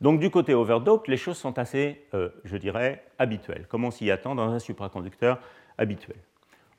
Donc 0.00 0.20
du 0.20 0.30
côté 0.30 0.54
overdope, 0.54 1.06
les 1.06 1.16
choses 1.16 1.38
sont 1.38 1.58
assez, 1.58 2.06
euh, 2.14 2.28
je 2.44 2.56
dirais, 2.56 3.04
habituelles, 3.18 3.66
comme 3.68 3.84
on 3.84 3.90
s'y 3.90 4.10
attend 4.10 4.34
dans 4.34 4.50
un 4.50 4.58
supraconducteur 4.58 5.38
habituel. 5.78 6.18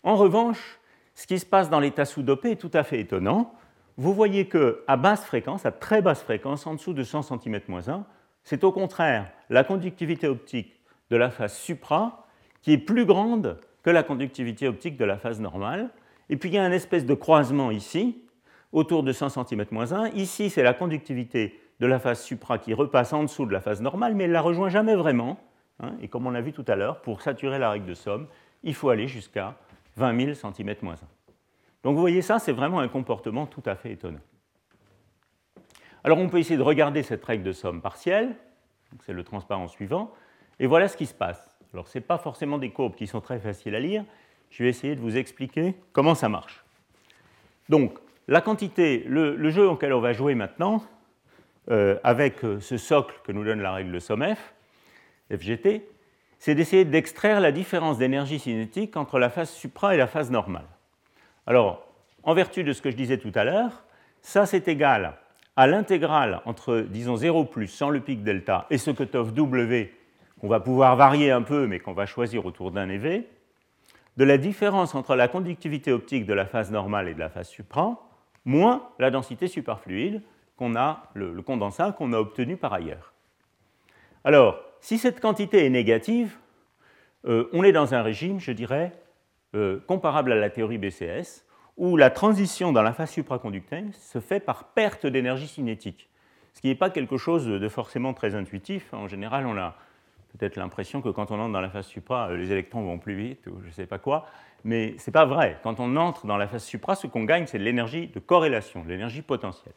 En 0.03 0.15
revanche, 0.15 0.80
ce 1.15 1.25
qui 1.25 1.39
se 1.39 1.45
passe 1.45 1.69
dans 1.69 1.80
l'état 1.80 2.06
sous-dopé 2.06 2.51
est 2.51 2.56
tout 2.58 2.71
à 2.73 2.84
fait 2.84 2.99
étonnant. 2.99 3.53
Vous 3.97 4.13
voyez 4.13 4.47
qu'à 4.47 4.97
basse 4.97 5.25
fréquence, 5.25 5.65
à 5.65 5.71
très 5.71 6.03
basse 6.03 6.21
fréquence, 6.21 6.67
en 6.67 6.75
dessous 6.75 6.93
de 6.93 7.03
100 7.03 7.21
cm-1, 7.21 8.03
c'est 8.43 8.63
au 8.63 8.71
contraire 8.71 9.32
la 9.49 9.63
conductivité 9.63 10.27
optique 10.27 10.77
de 11.10 11.17
la 11.17 11.30
phase 11.30 11.56
supra 11.56 12.26
qui 12.62 12.74
est 12.74 12.78
plus 12.78 13.06
grande 13.06 13.60
que 13.84 13.89
la 13.89 14.04
conductivité 14.04 14.67
optique 14.67 14.98
de 14.98 15.06
la 15.06 15.17
phase 15.17 15.39
normale, 15.39 15.89
et 16.30 16.36
puis 16.36 16.50
il 16.50 16.56
y 16.56 16.58
a 16.58 16.65
une 16.65 16.74
espèce 16.74 17.06
de 17.06 17.13
croisement 17.13 17.72
ici, 17.72 18.22
autour 18.74 19.04
de 19.04 19.12
100 19.12 19.30
cm-1. 19.43 20.13
Ici, 20.15 20.50
c'est 20.50 20.63
la 20.63 20.74
conductivité 20.74 21.60
de 21.80 21.88
la 21.88 22.00
phase 22.00 22.22
supra 22.22 22.58
qui 22.58 22.74
repasse 22.74 23.13
en 23.13 23.24
dessous 23.24 23.46
de 23.46 23.54
la 23.54 23.62
phase 23.62 23.82
normale, 23.82 24.15
mais 24.15 24.26
elle 24.26 24.32
ne 24.32 24.34
la 24.34 24.41
rejoint 24.41 24.70
jamais 24.70 24.96
vraiment. 24.96 25.39
Hein. 25.80 25.93
et 26.02 26.08
comme 26.08 26.26
on 26.26 26.32
l'a 26.32 26.41
vu 26.41 26.54
tout 26.54 26.65
à 26.67 26.76
l'heure, 26.76 27.02
pour 27.02 27.22
saturer 27.22 27.60
la 27.60 27.70
règle 27.70 27.86
de 27.86 27.93
somme, 27.93 28.28
il 28.63 28.74
faut 28.74 28.89
aller 28.89 29.08
jusqu'à 29.08 29.56
20 29.96 30.34
000 30.34 30.54
cm-1. 30.54 30.96
Donc 31.84 31.93
vous 31.96 32.02
voyez 32.02 32.24
ça, 32.24 32.39
c'est 32.39 32.52
vraiment 32.52 32.80
un 32.80 32.88
comportement 32.88 33.46
tout 33.46 33.62
à 33.65 33.76
fait 33.76 33.91
étonnant. 33.91 34.20
Alors 36.04 36.17
on 36.17 36.30
peut 36.30 36.39
essayer 36.39 36.58
de 36.58 36.63
regarder 36.63 37.04
cette 37.04 37.24
règle 37.24 37.43
de 37.43 37.52
somme 37.52 37.82
partielle, 37.82 38.36
c'est 39.06 39.13
le 39.13 39.24
transparent 39.24 39.67
suivant, 39.67 40.12
et 40.60 40.67
voilà 40.67 40.88
ce 40.88 40.98
qui 40.98 41.06
se 41.06 41.13
passe. 41.13 41.58
Alors 41.74 41.88
ce 41.88 41.98
n'est 41.98 42.04
pas 42.04 42.17
forcément 42.17 42.58
des 42.58 42.72
courbes 42.72 42.96
qui 42.96 43.08
sont 43.08 43.22
très 43.22 43.39
faciles 43.39 43.76
à 43.76 43.80
lire, 43.80 44.04
je 44.50 44.63
vais 44.63 44.70
essayer 44.70 44.96
de 44.96 45.02
vous 45.02 45.17
expliquer 45.17 45.76
comment 45.91 46.15
ça 46.15 46.30
marche. 46.30 46.63
Donc, 47.70 47.98
la 48.28 48.41
quantité, 48.41 49.04
le, 49.08 49.50
jeu 49.50 49.67
auquel 49.67 49.93
on 49.93 50.00
va 50.00 50.13
jouer 50.13 50.36
maintenant, 50.36 50.84
euh, 51.70 51.98
avec 52.04 52.43
euh, 52.43 52.60
ce 52.60 52.78
socle 52.78 53.15
que 53.24 53.32
nous 53.32 53.43
donne 53.43 53.62
la 53.62 53.74
règle 53.74 53.91
de 53.91 54.00
SOMF, 54.00 54.54
FGT, 55.30 55.86
c'est 56.39 56.56
d'essayer 56.56 56.86
d'extraire 56.86 57.41
la 57.41 57.52
différence 57.52 57.98
d'énergie 57.98 58.39
cinétique 58.39 58.96
entre 58.96 59.20
la 59.20 59.30
phase 59.30 59.50
supra 59.50 59.96
et 59.96 59.98
la 59.98 60.08
phase 60.08 60.32
normale. 60.32 60.67
Alors, 61.46 61.88
en 62.24 62.34
vertu 62.34 62.63
de 62.63 62.74
ce 62.74 62.82
que 62.82 62.91
je 62.91 62.96
disais 62.96 63.17
tout 63.17 63.32
à 63.36 63.43
l'heure, 63.43 63.84
ça 64.22 64.46
c'est 64.46 64.67
égal 64.67 65.17
à 65.56 65.67
l'intégrale 65.67 66.41
entre, 66.46 66.82
disons, 66.82 67.15
0 67.15 67.46
plus 67.46 67.67
sans 67.67 67.89
le 67.89 68.00
pic 68.00 68.24
delta 68.24 68.67
et 68.70 68.78
ce 68.78 68.91
cutoff 68.91 69.34
W 69.34 69.91
qu'on 70.39 70.47
va 70.47 70.60
pouvoir 70.60 70.95
varier 70.95 71.32
un 71.32 71.41
peu 71.41 71.67
mais 71.67 71.80
qu'on 71.80 71.93
va 71.93 72.06
choisir 72.06 72.45
autour 72.45 72.71
d'un 72.71 72.89
EV, 72.89 73.26
de 74.17 74.23
la 74.23 74.38
différence 74.38 74.95
entre 74.95 75.15
la 75.15 75.28
conductivité 75.28 75.91
optique 75.91 76.26
de 76.26 76.34
la 76.34 76.45
phase 76.45 76.71
normale 76.71 77.08
et 77.08 77.13
de 77.13 77.19
la 77.19 77.30
phase 77.30 77.50
supra, 77.50 78.08
moins 78.45 78.89
la 79.00 79.12
densité 79.12 79.47
superfluide, 79.47 80.21
qu'on 80.58 80.76
a, 80.76 81.04
le, 81.13 81.39
condensat 81.41 81.91
qu'on 81.91 82.13
a 82.13 82.17
obtenu 82.17 82.58
par 82.58 82.73
ailleurs. 82.73 83.13
Alors, 84.23 84.60
si 84.82 84.97
cette 84.97 85.21
quantité 85.21 85.65
est 85.65 85.69
négative, 85.69 86.36
euh, 87.26 87.47
on 87.54 87.63
est 87.63 87.71
dans 87.71 87.93
un 87.93 88.02
régime, 88.02 88.39
je 88.39 88.52
dirais, 88.52 88.91
euh, 89.56 89.80
comparable 89.88 90.32
à 90.32 90.36
la 90.36 90.50
théorie 90.50 90.80
BCS, 90.80 91.45
où 91.78 91.95
la 91.95 92.10
transition 92.10 92.71
dans 92.71 92.82
la 92.82 92.91
phase 92.91 93.12
supraconductrice 93.12 93.95
se 94.12 94.19
fait 94.19 94.39
par 94.39 94.69
perte 94.69 95.06
d'énergie 95.06 95.47
cinétique, 95.47 96.10
ce 96.54 96.62
qui 96.62 96.67
n'est 96.67 96.76
pas 96.76 96.89
quelque 96.89 97.17
chose 97.17 97.45
de 97.45 97.69
forcément 97.69 98.15
très 98.15 98.34
intuitif. 98.34 98.91
En 98.93 99.08
général, 99.08 99.45
on 99.45 99.56
a 99.58 99.76
peut-être 100.36 100.56
l'impression 100.56 101.02
que 101.02 101.10
quand 101.10 101.32
on 101.32 101.40
entre 101.40 101.54
dans 101.54 101.62
la 101.62 101.70
phase 101.70 101.88
supra, 101.88 102.34
les 102.34 102.52
électrons 102.52 102.84
vont 102.84 102.98
plus 102.98 103.16
vite 103.16 103.48
ou 103.48 103.62
je 103.62 103.68
ne 103.68 103.72
sais 103.72 103.86
pas 103.86 104.00
quoi, 104.00 104.26
mais 104.63 104.96
ce 104.98 105.10
n'est 105.10 105.13
pas 105.13 105.26
vrai. 105.26 105.60
Quand 105.63 105.80
on 105.80 105.96
entre 105.96 106.26
dans 106.26 106.38
la 106.38 106.48
phase 106.48 106.63
supra, 106.63 106.96
ce 106.96 107.08
qu'on 107.08 107.24
gagne, 107.24 107.48
c'est 107.48 107.60
de 107.60 107.63
l'énergie 107.63 108.08
de 108.08 108.20
corrélation, 108.20 108.84
de 108.84 108.90
l'énergie 108.90 109.22
potentielle. 109.22 109.74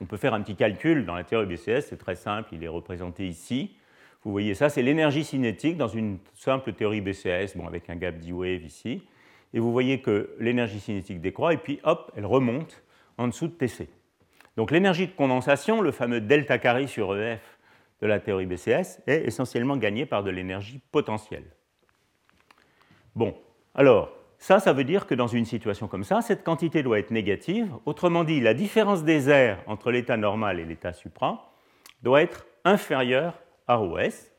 On 0.00 0.04
peut 0.04 0.16
faire 0.16 0.34
un 0.34 0.40
petit 0.40 0.54
calcul 0.54 1.04
dans 1.04 1.14
la 1.14 1.24
théorie 1.24 1.46
BCS, 1.46 1.82
c'est 1.88 1.98
très 1.98 2.14
simple, 2.14 2.50
il 2.52 2.62
est 2.62 2.68
représenté 2.68 3.26
ici. 3.26 3.76
Vous 4.24 4.30
voyez 4.30 4.54
ça, 4.54 4.68
c'est 4.68 4.82
l'énergie 4.82 5.24
cinétique 5.24 5.76
dans 5.76 5.88
une 5.88 6.18
simple 6.34 6.72
théorie 6.72 7.00
BCS, 7.00 7.56
avec 7.66 7.90
un 7.90 7.96
gap 7.96 8.18
D-wave 8.18 8.62
ici. 8.62 9.02
Et 9.54 9.60
vous 9.60 9.72
voyez 9.72 10.00
que 10.00 10.34
l'énergie 10.38 10.80
cinétique 10.80 11.20
décroît, 11.20 11.54
et 11.54 11.56
puis 11.56 11.80
hop, 11.82 12.12
elle 12.16 12.26
remonte 12.26 12.82
en 13.16 13.28
dessous 13.28 13.48
de 13.48 13.52
TC. 13.52 13.88
Donc 14.56 14.70
l'énergie 14.70 15.06
de 15.06 15.12
condensation, 15.12 15.80
le 15.80 15.92
fameux 15.92 16.20
delta 16.20 16.58
carré 16.58 16.86
sur 16.86 17.16
EF 17.16 17.57
de 18.00 18.06
la 18.06 18.20
théorie 18.20 18.46
BCS, 18.46 19.00
est 19.06 19.26
essentiellement 19.26 19.76
gagnée 19.76 20.06
par 20.06 20.22
de 20.22 20.30
l'énergie 20.30 20.80
potentielle. 20.92 21.44
Bon, 23.14 23.34
alors, 23.74 24.10
ça, 24.38 24.60
ça 24.60 24.72
veut 24.72 24.84
dire 24.84 25.06
que 25.06 25.14
dans 25.14 25.26
une 25.26 25.44
situation 25.44 25.88
comme 25.88 26.04
ça, 26.04 26.22
cette 26.22 26.44
quantité 26.44 26.82
doit 26.82 27.00
être 27.00 27.10
négative. 27.10 27.72
Autrement 27.86 28.22
dit, 28.22 28.40
la 28.40 28.54
différence 28.54 29.02
des 29.02 29.28
airs 29.28 29.62
entre 29.66 29.90
l'état 29.90 30.16
normal 30.16 30.60
et 30.60 30.64
l'état 30.64 30.92
supra 30.92 31.52
doit 32.02 32.22
être 32.22 32.46
inférieure 32.64 33.34
à 33.66 33.80
OS. 33.82 34.30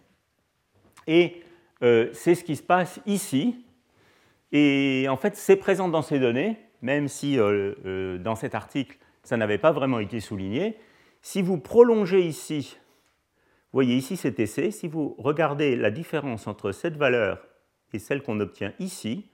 Et 1.07 1.43
euh, 1.83 2.09
c'est 2.13 2.35
ce 2.35 2.43
qui 2.43 2.55
se 2.55 2.63
passe 2.63 3.01
ici. 3.05 3.65
Et 4.51 5.07
en 5.09 5.17
fait, 5.17 5.35
c'est 5.35 5.57
présent 5.57 5.89
dans 5.89 6.01
ces 6.01 6.19
données, 6.19 6.57
même 6.81 7.07
si 7.07 7.37
euh, 7.37 7.75
euh, 7.85 8.17
dans 8.17 8.35
cet 8.35 8.55
article, 8.55 8.97
ça 9.23 9.35
n'avait 9.37 9.57
pas 9.57 9.71
vraiment 9.71 9.99
été 9.99 10.21
souligné. 10.21 10.77
Si 11.21 11.41
vous 11.41 11.57
prolongez 11.57 12.21
ici, 12.21 12.77
vous 13.71 13.77
voyez 13.77 13.95
ici 13.95 14.17
c'est 14.17 14.31
TC, 14.31 14.71
si 14.71 14.87
vous 14.87 15.15
regardez 15.19 15.75
la 15.75 15.91
différence 15.91 16.47
entre 16.47 16.71
cette 16.71 16.97
valeur 16.97 17.39
et 17.93 17.99
celle 17.99 18.23
qu'on 18.23 18.39
obtient 18.39 18.73
ici, 18.79 19.29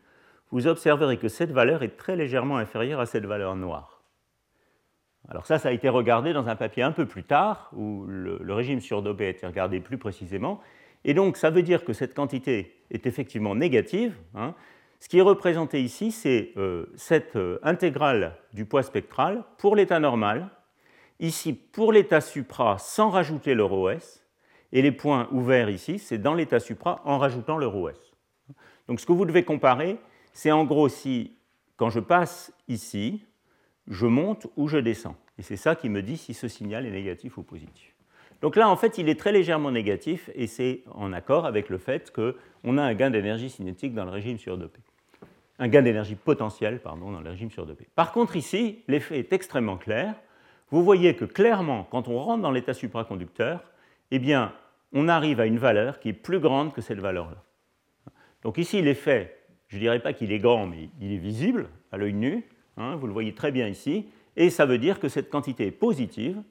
vous 0.51 0.67
observerez 0.67 1.17
que 1.17 1.27
cette 1.27 1.51
valeur 1.51 1.83
est 1.83 1.97
très 1.97 2.15
légèrement 2.15 2.57
inférieure 2.57 2.99
à 2.99 3.05
cette 3.05 3.25
valeur 3.25 3.55
noire. 3.55 4.03
Alors 5.29 5.45
ça, 5.45 5.57
ça 5.57 5.69
a 5.69 5.71
été 5.71 5.89
regardé 5.89 6.33
dans 6.33 6.47
un 6.47 6.55
papier 6.55 6.83
un 6.83 6.91
peu 6.91 7.05
plus 7.05 7.23
tard, 7.23 7.71
où 7.75 8.05
le, 8.07 8.53
régime 8.53 8.79
surdopé 8.79 9.25
a 9.25 9.29
été 9.29 9.47
regardé 9.47 9.79
plus 9.79 9.97
précisément. 9.97 10.61
Et 11.03 11.13
donc, 11.13 11.37
ça 11.37 11.49
veut 11.49 11.63
dire 11.63 11.83
que 11.83 11.93
cette 11.93 12.13
quantité 12.13 12.75
est 12.91 13.07
effectivement 13.07 13.55
négative. 13.55 14.15
Hein. 14.35 14.53
Ce 14.99 15.09
qui 15.09 15.17
est 15.17 15.21
représenté 15.21 15.81
ici, 15.81 16.11
c'est 16.11 16.51
euh, 16.57 16.85
cette 16.95 17.35
euh, 17.35 17.59
intégrale 17.63 18.35
du 18.53 18.65
poids 18.65 18.83
spectral 18.83 19.43
pour 19.57 19.75
l'état 19.75 19.99
normal, 19.99 20.49
ici 21.19 21.53
pour 21.53 21.91
l'état 21.91 22.21
supra 22.21 22.77
sans 22.77 23.09
rajouter 23.09 23.55
le 23.55 23.65
ρs, 23.65 24.24
et 24.71 24.81
les 24.81 24.91
points 24.91 25.27
ouverts 25.31 25.69
ici, 25.69 25.99
c'est 25.99 26.17
dans 26.17 26.33
l'état 26.33 26.59
supra 26.59 27.01
en 27.05 27.17
rajoutant 27.17 27.57
le 27.57 27.67
ρs. 27.67 28.13
Donc 28.87 28.99
ce 28.99 29.05
que 29.05 29.13
vous 29.13 29.25
devez 29.25 29.43
comparer, 29.43 29.97
c'est 30.33 30.51
en 30.51 30.65
gros 30.65 30.89
si, 30.89 31.37
quand 31.77 31.89
je 31.89 31.99
passe 31.99 32.53
ici, 32.67 33.23
je 33.87 34.05
monte 34.05 34.47
ou 34.57 34.67
je 34.67 34.77
descends. 34.77 35.15
Et 35.37 35.41
c'est 35.41 35.57
ça 35.57 35.75
qui 35.75 35.89
me 35.89 36.01
dit 36.01 36.17
si 36.17 36.33
ce 36.33 36.47
signal 36.47 36.85
est 36.85 36.91
négatif 36.91 37.37
ou 37.37 37.43
positif. 37.43 37.95
Donc 38.41 38.55
là, 38.55 38.69
en 38.69 38.75
fait, 38.75 38.97
il 38.97 39.09
est 39.09 39.19
très 39.19 39.31
légèrement 39.31 39.71
négatif 39.71 40.29
et 40.35 40.47
c'est 40.47 40.83
en 40.91 41.13
accord 41.13 41.45
avec 41.45 41.69
le 41.69 41.77
fait 41.77 42.11
qu'on 42.11 42.77
a 42.77 42.83
un 42.83 42.93
gain 42.93 43.09
d'énergie 43.09 43.49
cinétique 43.49 43.93
dans 43.93 44.05
le 44.05 44.11
régime 44.11 44.37
surdopé. 44.37 44.79
Un 45.57 45.67
gain 45.67 45.81
d'énergie 45.81 46.15
potentielle, 46.15 46.79
pardon, 46.79 47.11
dans 47.11 47.21
le 47.21 47.29
régime 47.29 47.49
surdopé. 47.49 47.87
Par 47.95 48.11
contre, 48.11 48.35
ici, 48.35 48.83
l'effet 48.87 49.19
est 49.19 49.31
extrêmement 49.31 49.77
clair. 49.77 50.15
Vous 50.69 50.83
voyez 50.83 51.15
que 51.15 51.25
clairement, 51.25 51.87
quand 51.89 52.07
on 52.07 52.19
rentre 52.19 52.41
dans 52.41 52.51
l'état 52.51 52.73
supraconducteur, 52.73 53.63
eh 54.11 54.19
bien, 54.19 54.53
on 54.93 55.07
arrive 55.07 55.39
à 55.39 55.45
une 55.45 55.57
valeur 55.57 55.99
qui 55.99 56.09
est 56.09 56.13
plus 56.13 56.39
grande 56.39 56.73
que 56.73 56.81
cette 56.81 56.99
valeur-là. 56.99 57.43
Donc 58.43 58.57
ici, 58.57 58.81
l'effet, 58.81 59.37
je 59.67 59.75
ne 59.75 59.81
dirais 59.81 59.99
pas 59.99 60.13
qu'il 60.13 60.31
est 60.31 60.39
grand, 60.39 60.67
mais 60.67 60.89
il 61.01 61.11
est 61.11 61.17
visible 61.17 61.69
à 61.91 61.97
l'œil 61.97 62.13
nu. 62.13 62.45
Hein, 62.77 62.95
vous 62.95 63.07
le 63.07 63.13
voyez 63.13 63.33
très 63.33 63.51
bien 63.51 63.67
ici. 63.67 64.07
Et 64.35 64.49
ça 64.49 64.65
veut 64.65 64.77
dire 64.77 64.99
que 64.99 65.09
cette 65.09 65.29
quantité 65.29 65.67
est 65.67 65.71
positive, 65.71 66.41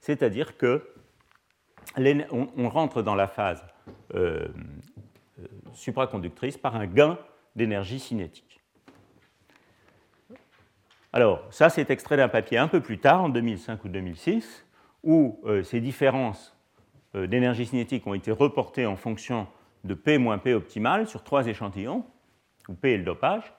c'est-à-dire 0.00 0.56
que 0.56 0.90
on, 1.96 2.68
rentre 2.68 3.02
dans 3.02 3.14
la 3.14 3.28
phase 3.28 3.64
euh, 4.14 4.48
euh, 5.38 5.46
supraconductrice 5.72 6.56
par 6.56 6.76
un 6.76 6.86
gain 6.86 7.18
d'énergie 7.54 8.00
cinétique. 8.00 8.60
Alors, 11.12 11.44
ça, 11.50 11.68
c'est 11.68 11.90
extrait 11.90 12.16
d'un 12.16 12.28
papier 12.28 12.58
un 12.58 12.66
peu 12.66 12.80
plus 12.80 12.98
tard, 12.98 13.22
en 13.22 13.28
2005 13.28 13.84
ou 13.84 13.88
2006, 13.88 14.66
où 15.04 15.40
euh, 15.44 15.62
ces 15.62 15.80
différences 15.80 16.53
d'énergie 17.14 17.66
cinétique 17.66 18.06
ont 18.06 18.14
été 18.14 18.30
reportées 18.30 18.86
en 18.86 18.96
fonction 18.96 19.46
de 19.84 19.94
P 19.94 20.18
moins 20.18 20.38
P 20.38 20.54
optimal 20.54 21.06
sur 21.06 21.22
trois 21.22 21.46
échantillons, 21.46 22.04
où 22.68 22.74
P 22.74 22.94
est 22.94 22.98
le 22.98 23.04
dopage. 23.04 23.52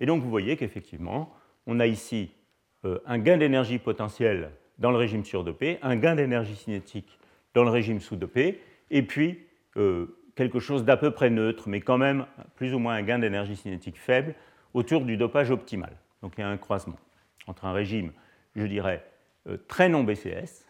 Et 0.00 0.06
donc 0.06 0.22
vous 0.22 0.30
voyez 0.30 0.56
qu'effectivement, 0.56 1.32
on 1.66 1.80
a 1.80 1.86
ici 1.86 2.30
euh, 2.84 2.98
un 3.06 3.18
gain 3.18 3.36
d'énergie 3.36 3.78
potentielle 3.78 4.50
dans 4.78 4.90
le 4.90 4.96
régime 4.96 5.24
surdopé, 5.24 5.78
un 5.82 5.96
gain 5.96 6.16
d'énergie 6.16 6.56
cinétique 6.56 7.18
dans 7.54 7.64
le 7.64 7.70
régime 7.70 8.00
sous-dopé, 8.00 8.60
et 8.90 9.02
puis 9.02 9.46
euh, 9.76 10.18
quelque 10.34 10.60
chose 10.60 10.84
d'à 10.84 10.96
peu 10.96 11.10
près 11.10 11.30
neutre, 11.30 11.68
mais 11.68 11.80
quand 11.80 11.98
même 11.98 12.26
plus 12.56 12.74
ou 12.74 12.78
moins 12.78 12.94
un 12.94 13.02
gain 13.02 13.18
d'énergie 13.18 13.56
cinétique 13.56 13.98
faible 13.98 14.34
autour 14.74 15.04
du 15.04 15.16
dopage 15.16 15.50
optimal. 15.50 15.96
Donc 16.22 16.34
il 16.36 16.42
y 16.42 16.44
a 16.44 16.48
un 16.48 16.58
croisement 16.58 16.98
entre 17.46 17.64
un 17.64 17.72
régime, 17.72 18.12
je 18.54 18.66
dirais, 18.66 19.04
euh, 19.48 19.56
très 19.68 19.88
non 19.88 20.04
BCS 20.04 20.66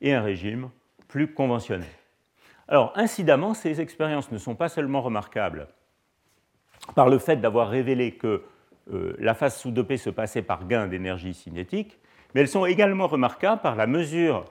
et 0.00 0.12
un 0.12 0.22
régime 0.22 0.70
plus 1.08 1.32
conventionnel. 1.32 1.88
Alors, 2.68 2.92
incidemment, 2.96 3.54
ces 3.54 3.80
expériences 3.80 4.30
ne 4.30 4.38
sont 4.38 4.54
pas 4.54 4.68
seulement 4.68 5.00
remarquables 5.00 5.68
par 6.94 7.08
le 7.08 7.18
fait 7.18 7.36
d'avoir 7.36 7.70
révélé 7.70 8.12
que 8.12 8.42
euh, 8.92 9.14
la 9.18 9.34
phase 9.34 9.56
sous-dopée 9.56 9.96
se 9.96 10.10
passait 10.10 10.42
par 10.42 10.66
gain 10.66 10.86
d'énergie 10.86 11.34
cinétique, 11.34 11.98
mais 12.34 12.42
elles 12.42 12.48
sont 12.48 12.66
également 12.66 13.06
remarquables 13.06 13.62
par 13.62 13.74
la 13.74 13.86
mesure 13.86 14.44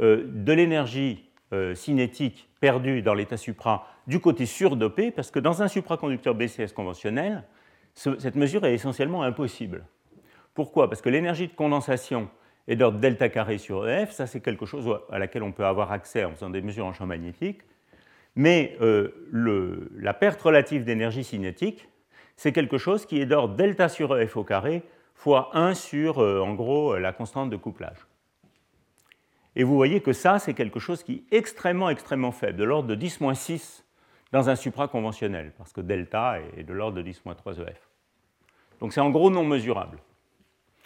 euh, 0.00 0.24
de 0.26 0.52
l'énergie 0.52 1.30
euh, 1.52 1.74
cinétique 1.74 2.48
perdue 2.60 3.02
dans 3.02 3.14
l'état 3.14 3.36
supra 3.36 3.86
du 4.06 4.20
côté 4.20 4.46
surdopé, 4.46 5.10
parce 5.10 5.30
que 5.30 5.38
dans 5.38 5.62
un 5.62 5.68
supraconducteur 5.68 6.34
BCS 6.34 6.72
conventionnel, 6.74 7.44
cette 7.94 8.36
mesure 8.36 8.64
est 8.64 8.74
essentiellement 8.74 9.22
impossible. 9.22 9.84
Pourquoi? 10.54 10.88
Parce 10.88 11.02
que 11.02 11.08
l'énergie 11.08 11.48
de 11.48 11.52
condensation 11.52 12.28
et 12.68 12.76
d'ordre 12.76 12.98
delta 12.98 13.28
carré 13.28 13.58
sur 13.58 13.88
EF, 13.88 14.12
ça 14.12 14.26
c'est 14.26 14.40
quelque 14.40 14.66
chose 14.66 14.88
à 15.10 15.18
laquelle 15.18 15.42
on 15.42 15.52
peut 15.52 15.64
avoir 15.64 15.92
accès 15.92 16.24
en 16.24 16.32
faisant 16.32 16.50
des 16.50 16.62
mesures 16.62 16.86
en 16.86 16.92
champ 16.92 17.06
magnétique. 17.06 17.60
Mais 18.36 18.76
euh, 18.80 19.90
la 19.96 20.14
perte 20.14 20.40
relative 20.40 20.84
d'énergie 20.84 21.24
cinétique, 21.24 21.88
c'est 22.36 22.52
quelque 22.52 22.78
chose 22.78 23.06
qui 23.06 23.20
est 23.20 23.26
d'ordre 23.26 23.56
delta 23.56 23.88
sur 23.88 24.16
EF 24.18 24.36
au 24.36 24.44
carré 24.44 24.82
fois 25.14 25.50
1 25.52 25.74
sur, 25.74 26.20
euh, 26.20 26.40
en 26.40 26.54
gros, 26.54 26.96
la 26.96 27.12
constante 27.12 27.50
de 27.50 27.56
couplage. 27.56 28.06
Et 29.56 29.64
vous 29.64 29.74
voyez 29.74 30.00
que 30.00 30.12
ça, 30.12 30.38
c'est 30.38 30.54
quelque 30.54 30.78
chose 30.78 31.02
qui 31.02 31.26
est 31.30 31.36
extrêmement, 31.36 31.90
extrêmement 31.90 32.32
faible, 32.32 32.56
de 32.56 32.64
l'ordre 32.64 32.88
de 32.88 32.94
10-6 32.94 33.82
dans 34.32 34.48
un 34.48 34.56
supraconventionnel, 34.56 35.52
parce 35.58 35.72
que 35.72 35.80
delta 35.80 36.38
est 36.56 36.62
de 36.62 36.72
l'ordre 36.72 37.02
de 37.02 37.10
10-3 37.10 37.60
EF. 37.68 37.88
Donc 38.78 38.92
c'est 38.92 39.00
en 39.00 39.10
gros 39.10 39.28
non 39.28 39.44
mesurable. 39.44 39.98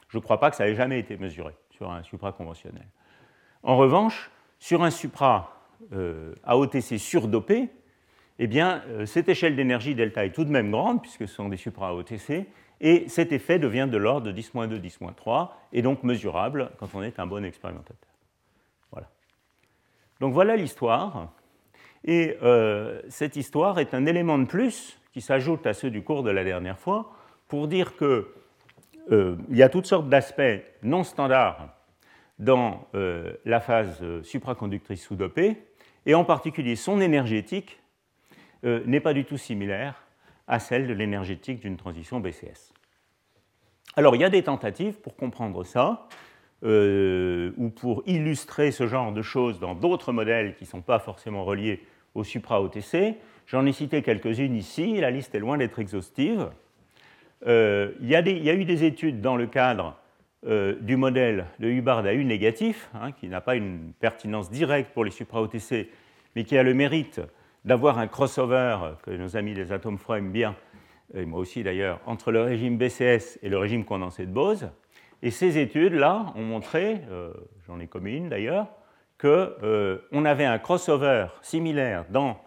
Je 0.08 0.18
ne 0.18 0.22
crois 0.22 0.40
pas 0.40 0.50
que 0.50 0.56
ça 0.56 0.66
ait 0.66 0.74
jamais 0.74 0.98
été 0.98 1.16
mesuré 1.16 1.54
sur 1.76 1.90
un 1.90 2.02
supra 2.02 2.32
conventionnel. 2.32 2.86
En 3.62 3.76
revanche, 3.76 4.30
sur 4.58 4.82
un 4.82 4.90
supra 4.90 5.60
euh, 5.92 6.34
AOTC 6.44 6.98
surdopé, 6.98 7.68
eh 8.38 8.46
bien, 8.46 8.82
euh, 8.88 9.06
cette 9.06 9.28
échelle 9.28 9.56
d'énergie 9.56 9.94
delta 9.94 10.24
est 10.24 10.32
tout 10.32 10.44
de 10.44 10.50
même 10.50 10.70
grande, 10.70 11.02
puisque 11.02 11.28
ce 11.28 11.34
sont 11.34 11.48
des 11.48 11.56
supra 11.56 11.88
AOTC, 11.88 12.46
et 12.80 13.08
cet 13.08 13.32
effet 13.32 13.58
devient 13.58 13.88
de 13.90 13.96
l'ordre 13.96 14.30
de 14.30 14.40
10-2, 14.40 14.80
10-3, 14.80 15.50
et 15.72 15.82
donc 15.82 16.02
mesurable 16.02 16.70
quand 16.78 16.88
on 16.94 17.02
est 17.02 17.18
un 17.18 17.26
bon 17.26 17.44
expérimentateur. 17.44 18.10
Voilà. 18.90 19.08
Donc 20.20 20.32
voilà 20.32 20.56
l'histoire. 20.56 21.32
Et 22.04 22.36
euh, 22.42 23.00
cette 23.08 23.36
histoire 23.36 23.78
est 23.78 23.94
un 23.94 24.06
élément 24.06 24.38
de 24.38 24.44
plus 24.44 24.98
qui 25.12 25.20
s'ajoute 25.20 25.66
à 25.66 25.74
ceux 25.74 25.90
du 25.90 26.02
cours 26.02 26.22
de 26.22 26.30
la 26.30 26.44
dernière 26.44 26.78
fois 26.78 27.12
pour 27.48 27.68
dire 27.68 27.96
que 27.96 28.28
euh, 29.12 29.36
il 29.50 29.56
y 29.56 29.62
a 29.62 29.68
toutes 29.68 29.86
sortes 29.86 30.08
d'aspects 30.08 30.62
non 30.82 31.04
standards 31.04 31.68
dans 32.38 32.88
euh, 32.94 33.34
la 33.44 33.60
phase 33.60 33.98
euh, 34.02 34.22
supraconductrice 34.22 35.02
sous-dopée, 35.02 35.58
et 36.06 36.14
en 36.14 36.24
particulier 36.24 36.76
son 36.76 37.00
énergétique 37.00 37.80
n'est 38.86 39.00
pas 39.00 39.12
du 39.12 39.26
tout 39.26 39.36
similaire 39.36 40.06
à 40.46 40.58
celle 40.58 40.86
de 40.86 40.94
l'énergétique 40.94 41.60
d'une 41.60 41.76
transition 41.76 42.18
BCS. 42.18 42.72
Alors 43.94 44.14
il 44.14 44.22
y 44.22 44.24
a 44.24 44.30
des 44.30 44.42
tentatives 44.42 44.94
pour 44.94 45.16
comprendre 45.16 45.64
ça. 45.64 46.08
ou 46.62 47.70
pour 47.76 48.02
illustrer 48.06 48.70
ce 48.70 48.86
genre 48.86 49.12
de 49.12 49.20
choses 49.20 49.60
dans 49.60 49.74
d'autres 49.74 50.12
modèles 50.12 50.54
qui 50.54 50.64
ne 50.64 50.68
sont 50.68 50.80
pas 50.80 50.98
forcément 50.98 51.44
reliés 51.44 51.82
au 52.14 52.24
supra-OTC. 52.24 53.16
J'en 53.46 53.66
ai 53.66 53.72
cité 53.72 54.00
quelques-unes 54.00 54.56
ici, 54.56 54.98
la 54.98 55.10
liste 55.10 55.34
est 55.34 55.40
loin 55.40 55.58
d'être 55.58 55.78
exhaustive. 55.78 56.48
Il, 57.46 58.08
y 58.08 58.16
a 58.16 58.54
eu 58.54 58.64
des 58.64 58.84
études 58.84 59.20
dans 59.20 59.36
le 59.36 59.46
cadre 59.46 59.96
du 60.80 60.96
modèle 60.96 61.46
de 61.58 61.68
Hubbard 61.68 62.04
à 62.04 62.12
U 62.12 62.24
négatif, 62.24 62.90
hein, 62.94 63.12
qui 63.12 63.28
n'a 63.28 63.40
pas 63.40 63.56
une 63.56 63.92
pertinence 63.98 64.50
directe 64.50 64.92
pour 64.92 65.04
les 65.04 65.10
supra-OTC, 65.10 65.88
mais 66.36 66.44
qui 66.44 66.58
a 66.58 66.62
le 66.62 66.74
mérite 66.74 67.20
d'avoir 67.64 67.98
un 67.98 68.06
crossover 68.06 68.76
que 69.02 69.10
nos 69.10 69.36
amis 69.36 69.54
des 69.54 69.72
atomes 69.72 69.98
froids 69.98 70.18
aiment 70.18 70.32
bien, 70.32 70.54
et 71.14 71.24
moi 71.24 71.40
aussi 71.40 71.62
d'ailleurs, 71.62 72.00
entre 72.06 72.32
le 72.32 72.42
régime 72.42 72.76
BCS 72.76 73.38
et 73.42 73.48
le 73.48 73.58
régime 73.58 73.84
condensé 73.84 74.26
de 74.26 74.32
Bose. 74.32 74.68
Et 75.22 75.30
ces 75.30 75.58
études-là 75.58 76.32
ont 76.34 76.42
montré, 76.42 77.00
euh, 77.10 77.32
j'en 77.66 77.80
ai 77.80 77.86
commis 77.86 78.16
une 78.16 78.28
d'ailleurs, 78.28 78.66
qu'on 79.18 79.28
euh, 79.62 79.98
avait 80.12 80.44
un 80.44 80.58
crossover 80.58 81.28
similaire 81.40 82.04
dans 82.10 82.38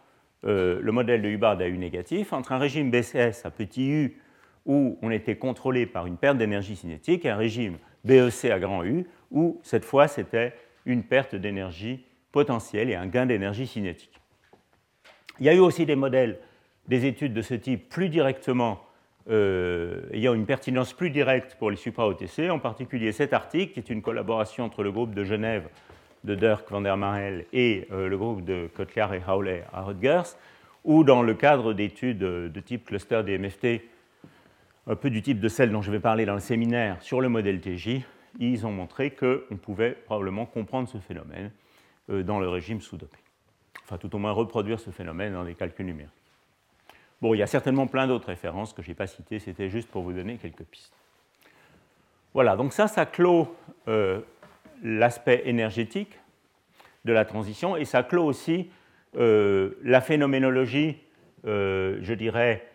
euh, 0.45 0.79
le 0.81 0.91
modèle 0.91 1.21
de 1.21 1.29
Hubbard 1.29 1.59
à 1.59 1.67
U 1.67 1.77
négatif 1.77 2.33
entre 2.33 2.51
un 2.51 2.59
régime 2.59 2.91
BCS 2.91 3.45
à 3.45 3.51
petit 3.51 3.89
u 3.89 4.21
où 4.67 4.99
on 5.01 5.09
était 5.09 5.37
contrôlé 5.37 5.85
par 5.85 6.05
une 6.05 6.17
perte 6.17 6.37
d'énergie 6.37 6.75
cinétique 6.75 7.25
un 7.25 7.37
régime 7.37 7.77
BEC 8.03 8.45
à 8.51 8.59
grand 8.59 8.83
U 8.83 9.07
où 9.31 9.59
cette 9.63 9.85
fois 9.85 10.07
c'était 10.07 10.53
une 10.85 11.03
perte 11.03 11.35
d'énergie 11.35 12.05
potentielle 12.31 12.89
et 12.89 12.95
un 12.95 13.07
gain 13.07 13.25
d'énergie 13.25 13.65
cinétique. 13.65 14.21
Il 15.39 15.45
y 15.45 15.49
a 15.49 15.53
eu 15.53 15.59
aussi 15.59 15.85
des 15.85 15.95
modèles, 15.95 16.39
des 16.87 17.05
études 17.05 17.33
de 17.33 17.41
ce 17.41 17.53
type 17.53 17.89
plus 17.89 18.09
directement, 18.09 18.81
euh, 19.29 20.03
ayant 20.11 20.33
une 20.33 20.45
pertinence 20.45 20.93
plus 20.93 21.09
directe 21.09 21.55
pour 21.55 21.69
les 21.69 21.77
supra-OTC, 21.77 22.49
en 22.49 22.59
particulier 22.59 23.11
cet 23.11 23.33
article, 23.33 23.73
qui 23.73 23.79
est 23.79 23.89
une 23.89 24.01
collaboration 24.01 24.63
entre 24.65 24.83
le 24.83 24.91
groupe 24.91 25.13
de 25.13 25.23
Genève 25.23 25.67
de 26.23 26.35
Dirk 26.35 26.69
van 26.69 26.81
der 26.81 26.97
Marel 26.97 27.45
et 27.53 27.87
euh, 27.91 28.07
le 28.07 28.17
groupe 28.17 28.43
de 28.43 28.69
Kotler 28.75 29.07
et 29.13 29.21
Howley 29.29 29.63
à 29.71 29.81
Rutgers, 29.81 30.35
où 30.83 31.03
dans 31.03 31.21
le 31.21 31.33
cadre 31.33 31.73
d'études 31.73 32.19
de 32.19 32.59
type 32.59 32.85
cluster 32.85 33.21
des 33.23 33.37
MFT, 33.37 33.81
un 34.87 34.95
peu 34.95 35.09
du 35.09 35.21
type 35.21 35.39
de 35.39 35.49
celle 35.49 35.71
dont 35.71 35.81
je 35.81 35.91
vais 35.91 35.99
parler 35.99 36.25
dans 36.25 36.33
le 36.33 36.39
séminaire 36.39 37.01
sur 37.01 37.21
le 37.21 37.29
modèle 37.29 37.59
TJ, 37.59 38.01
ils 38.39 38.65
ont 38.65 38.71
montré 38.71 39.11
qu'on 39.11 39.57
pouvait 39.61 39.91
probablement 39.91 40.45
comprendre 40.45 40.87
ce 40.87 40.97
phénomène 40.97 41.51
euh, 42.09 42.23
dans 42.23 42.39
le 42.39 42.47
régime 42.47 42.81
sous-dopé 42.81 43.17
enfin 43.87 43.97
tout 43.97 44.13
au 44.15 44.19
moins 44.19 44.31
reproduire 44.31 44.79
ce 44.79 44.89
phénomène 44.89 45.33
dans 45.33 45.45
des 45.45 45.55
calculs 45.55 45.85
numériques. 45.85 46.11
Bon, 47.21 47.33
il 47.33 47.37
y 47.37 47.43
a 47.43 47.47
certainement 47.47 47.87
plein 47.87 48.05
d'autres 48.05 48.27
références 48.27 48.73
que 48.73 48.81
je 48.81 48.89
n'ai 48.89 48.95
pas 48.95 49.07
citées, 49.07 49.39
c'était 49.39 49.69
juste 49.69 49.89
pour 49.89 50.03
vous 50.03 50.11
donner 50.11 50.35
quelques 50.35 50.63
pistes. 50.63 50.93
Voilà, 52.33 52.57
donc 52.57 52.73
ça, 52.73 52.87
ça 52.87 53.05
clôt 53.05 53.55
euh, 53.87 54.19
l'aspect 54.83 55.43
énergétique 55.45 56.19
de 57.05 57.13
la 57.13 57.23
transition 57.23 57.77
et 57.77 57.85
ça 57.85 58.03
clôt 58.03 58.25
aussi 58.25 58.69
euh, 59.15 59.79
la 59.83 60.01
phénoménologie, 60.01 60.97
je 61.45 62.13
dirais, 62.13 62.67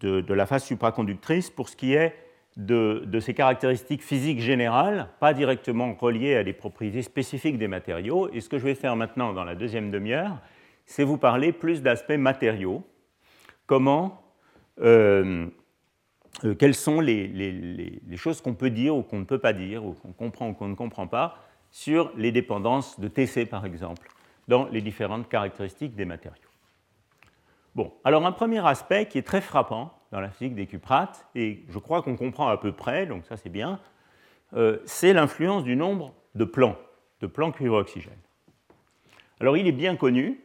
de, 0.00 0.20
de, 0.20 0.34
la 0.34 0.46
phase 0.46 0.64
supraconductrice 0.64 1.50
pour 1.50 1.68
ce 1.68 1.76
qui 1.76 1.94
est 1.94 2.14
de, 2.58 3.20
ces 3.20 3.34
caractéristiques 3.34 4.02
physiques 4.02 4.40
générales, 4.40 5.08
pas 5.20 5.32
directement 5.32 5.94
reliées 5.94 6.34
à 6.34 6.44
des 6.44 6.52
propriétés 6.52 7.02
spécifiques 7.02 7.56
des 7.56 7.68
matériaux. 7.68 8.28
Et 8.32 8.40
ce 8.40 8.48
que 8.48 8.58
je 8.58 8.64
vais 8.64 8.74
faire 8.74 8.96
maintenant 8.96 9.32
dans 9.32 9.44
la 9.44 9.54
deuxième 9.54 9.90
demi-heure, 9.90 10.38
c'est 10.84 11.04
vous 11.04 11.18
parler 11.18 11.52
plus 11.52 11.82
d'aspects 11.82 12.10
matériaux. 12.12 12.84
Comment, 13.66 14.22
euh, 14.80 15.46
euh, 16.44 16.54
quelles 16.54 16.74
sont 16.74 17.00
les 17.00 18.00
choses 18.16 18.40
qu'on 18.40 18.54
peut 18.54 18.70
dire 18.70 18.96
ou 18.96 19.02
qu'on 19.02 19.20
ne 19.20 19.24
peut 19.24 19.38
pas 19.38 19.52
dire, 19.52 19.84
ou 19.84 19.92
qu'on 19.92 20.12
comprend 20.12 20.48
ou 20.48 20.54
qu'on 20.54 20.68
ne 20.68 20.74
comprend 20.74 21.06
pas, 21.06 21.38
sur 21.70 22.10
les 22.16 22.32
dépendances 22.32 22.98
de 22.98 23.08
TC, 23.08 23.46
par 23.46 23.66
exemple, 23.66 24.08
dans 24.48 24.66
les 24.68 24.80
différentes 24.80 25.28
caractéristiques 25.28 25.94
des 25.94 26.06
matériaux. 26.06 26.47
Bon, 27.78 27.92
alors 28.02 28.26
un 28.26 28.32
premier 28.32 28.66
aspect 28.66 29.06
qui 29.06 29.18
est 29.18 29.22
très 29.22 29.40
frappant, 29.40 29.92
dans 30.10 30.18
la 30.18 30.30
physique 30.30 30.56
des 30.56 30.66
cuprates, 30.66 31.28
et 31.36 31.62
je 31.68 31.78
crois 31.78 32.02
qu'on 32.02 32.16
comprend 32.16 32.48
à 32.48 32.56
peu 32.56 32.72
près, 32.72 33.06
donc 33.06 33.24
ça 33.24 33.36
c'est 33.36 33.50
bien, 33.50 33.78
euh, 34.54 34.78
c'est 34.84 35.12
l'influence 35.12 35.62
du 35.62 35.76
nombre 35.76 36.12
de 36.34 36.44
plans, 36.44 36.76
de 37.20 37.28
plans 37.28 37.52
cuivre-oxygène. 37.52 38.18
Alors 39.38 39.56
il 39.56 39.68
est 39.68 39.72
bien 39.72 39.94
connu 39.94 40.40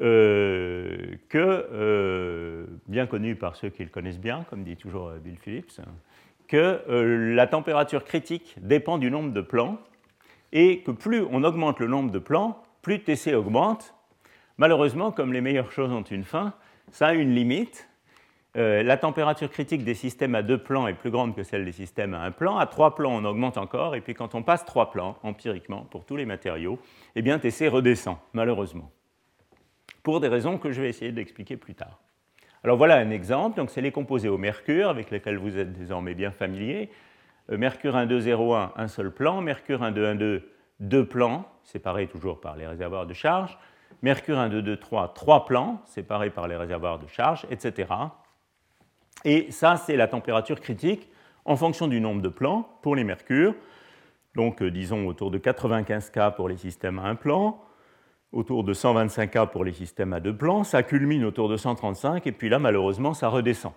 euh, 0.00 1.16
que, 1.28 1.68
euh, 1.70 2.64
bien 2.88 3.06
connu 3.06 3.36
par 3.36 3.54
ceux 3.54 3.68
qui 3.68 3.84
le 3.84 3.90
connaissent 3.90 4.18
bien, 4.18 4.46
comme 4.48 4.64
dit 4.64 4.78
toujours 4.78 5.10
Bill 5.22 5.36
Phillips, 5.36 5.82
que 6.48 6.80
la 7.34 7.46
température 7.46 8.04
critique 8.04 8.56
dépend 8.58 8.96
du 8.96 9.10
nombre 9.10 9.34
de 9.34 9.42
plans, 9.42 9.76
et 10.52 10.80
que 10.80 10.92
plus 10.92 11.26
on 11.30 11.44
augmente 11.44 11.78
le 11.78 11.88
nombre 11.88 12.10
de 12.10 12.18
plans, 12.18 12.62
plus 12.80 13.00
TC 13.00 13.34
augmente. 13.34 13.94
Malheureusement, 14.62 15.10
comme 15.10 15.32
les 15.32 15.40
meilleures 15.40 15.72
choses 15.72 15.90
ont 15.90 16.04
une 16.04 16.22
fin, 16.22 16.54
ça 16.92 17.08
a 17.08 17.14
une 17.14 17.34
limite, 17.34 17.88
euh, 18.56 18.84
la 18.84 18.96
température 18.96 19.50
critique 19.50 19.82
des 19.82 19.94
systèmes 19.94 20.36
à 20.36 20.42
deux 20.42 20.58
plans 20.62 20.86
est 20.86 20.94
plus 20.94 21.10
grande 21.10 21.34
que 21.34 21.42
celle 21.42 21.64
des 21.64 21.72
systèmes 21.72 22.14
à 22.14 22.20
un 22.20 22.30
plan. 22.30 22.58
À 22.58 22.66
trois 22.66 22.94
plans, 22.94 23.10
on 23.10 23.24
augmente 23.24 23.58
encore. 23.58 23.96
Et 23.96 24.00
puis 24.00 24.14
quand 24.14 24.36
on 24.36 24.44
passe 24.44 24.64
trois 24.64 24.92
plans, 24.92 25.18
empiriquement, 25.24 25.80
pour 25.90 26.04
tous 26.04 26.14
les 26.14 26.26
matériaux, 26.26 26.78
eh 27.16 27.22
bien 27.22 27.40
TC 27.40 27.66
redescend, 27.66 28.18
malheureusement. 28.34 28.92
Pour 30.04 30.20
des 30.20 30.28
raisons 30.28 30.58
que 30.58 30.70
je 30.70 30.80
vais 30.80 30.90
essayer 30.90 31.10
d'expliquer 31.10 31.56
plus 31.56 31.74
tard. 31.74 31.98
Alors 32.62 32.76
voilà 32.76 32.98
un 32.98 33.10
exemple. 33.10 33.56
Donc 33.56 33.68
c'est 33.68 33.80
les 33.80 33.90
composés 33.90 34.28
au 34.28 34.38
mercure, 34.38 34.90
avec 34.90 35.10
lesquels 35.10 35.38
vous 35.38 35.58
êtes 35.58 35.72
désormais 35.72 36.14
bien 36.14 36.30
familiers. 36.30 36.88
Euh, 37.50 37.58
mercure 37.58 37.96
1201, 37.96 38.74
un 38.76 38.86
seul 38.86 39.10
plan. 39.10 39.40
Mercure 39.40 39.80
1212, 39.80 40.40
deux 40.78 41.04
plans, 41.04 41.48
séparés 41.64 42.06
toujours 42.06 42.40
par 42.40 42.54
les 42.54 42.68
réservoirs 42.68 43.06
de 43.06 43.12
charge. 43.12 43.58
Mercure 44.02 44.36
1223, 44.36 45.14
trois 45.14 45.44
plans, 45.44 45.80
séparés 45.86 46.30
par 46.30 46.48
les 46.48 46.56
réservoirs 46.56 46.98
de 46.98 47.06
charge, 47.06 47.46
etc. 47.50 47.88
Et 49.24 49.50
ça, 49.52 49.76
c'est 49.76 49.96
la 49.96 50.08
température 50.08 50.60
critique 50.60 51.08
en 51.44 51.54
fonction 51.54 51.86
du 51.86 52.00
nombre 52.00 52.20
de 52.20 52.28
plans 52.28 52.68
pour 52.82 52.96
les 52.96 53.04
mercures. 53.04 53.54
Donc, 54.34 54.60
euh, 54.60 54.70
disons 54.70 55.06
autour 55.06 55.30
de 55.30 55.38
95 55.38 56.10
K 56.10 56.34
pour 56.34 56.48
les 56.48 56.56
systèmes 56.56 56.98
à 56.98 57.02
un 57.02 57.14
plan, 57.14 57.60
autour 58.32 58.64
de 58.64 58.72
125 58.72 59.30
K 59.30 59.50
pour 59.52 59.64
les 59.64 59.72
systèmes 59.72 60.12
à 60.12 60.20
deux 60.20 60.36
plans. 60.36 60.64
Ça 60.64 60.82
culmine 60.82 61.24
autour 61.24 61.48
de 61.48 61.56
135, 61.56 62.26
et 62.26 62.32
puis 62.32 62.48
là, 62.48 62.58
malheureusement, 62.58 63.14
ça 63.14 63.28
redescend. 63.28 63.72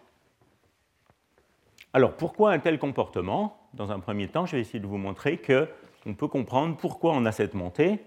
Alors, 1.93 2.13
pourquoi 2.13 2.51
un 2.51 2.59
tel 2.59 2.79
comportement? 2.79 3.57
Dans 3.73 3.91
un 3.91 3.99
premier 3.99 4.27
temps, 4.27 4.45
je 4.45 4.55
vais 4.55 4.61
essayer 4.61 4.79
de 4.79 4.87
vous 4.87 4.97
montrer 4.97 5.37
qu'on 5.37 6.13
peut 6.13 6.27
comprendre 6.27 6.77
pourquoi 6.77 7.13
on 7.13 7.25
a 7.25 7.31
cette 7.31 7.53
montée. 7.53 7.99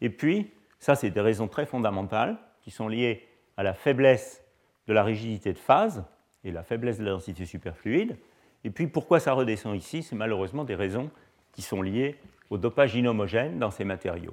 Et 0.00 0.08
puis, 0.08 0.50
ça, 0.80 0.96
c'est 0.96 1.10
des 1.10 1.20
raisons 1.20 1.46
très 1.46 1.66
fondamentales 1.66 2.36
qui 2.62 2.70
sont 2.70 2.88
liées 2.88 3.28
à 3.56 3.62
la 3.62 3.74
faiblesse 3.74 4.42
de 4.88 4.92
la 4.92 5.04
rigidité 5.04 5.52
de 5.52 5.58
phase, 5.58 6.04
et 6.42 6.50
la 6.50 6.62
faiblesse 6.62 6.98
de 6.98 7.04
la 7.04 7.12
densité 7.12 7.44
superfluide. 7.44 8.16
Et 8.64 8.70
puis 8.70 8.86
pourquoi 8.86 9.20
ça 9.20 9.34
redescend 9.34 9.76
ici? 9.76 10.02
C'est 10.02 10.16
malheureusement 10.16 10.64
des 10.64 10.74
raisons 10.74 11.10
qui 11.52 11.62
sont 11.62 11.82
liées 11.82 12.16
au 12.48 12.56
dopage 12.56 12.94
inhomogène 12.94 13.58
dans 13.58 13.70
ces 13.70 13.84
matériaux. 13.84 14.32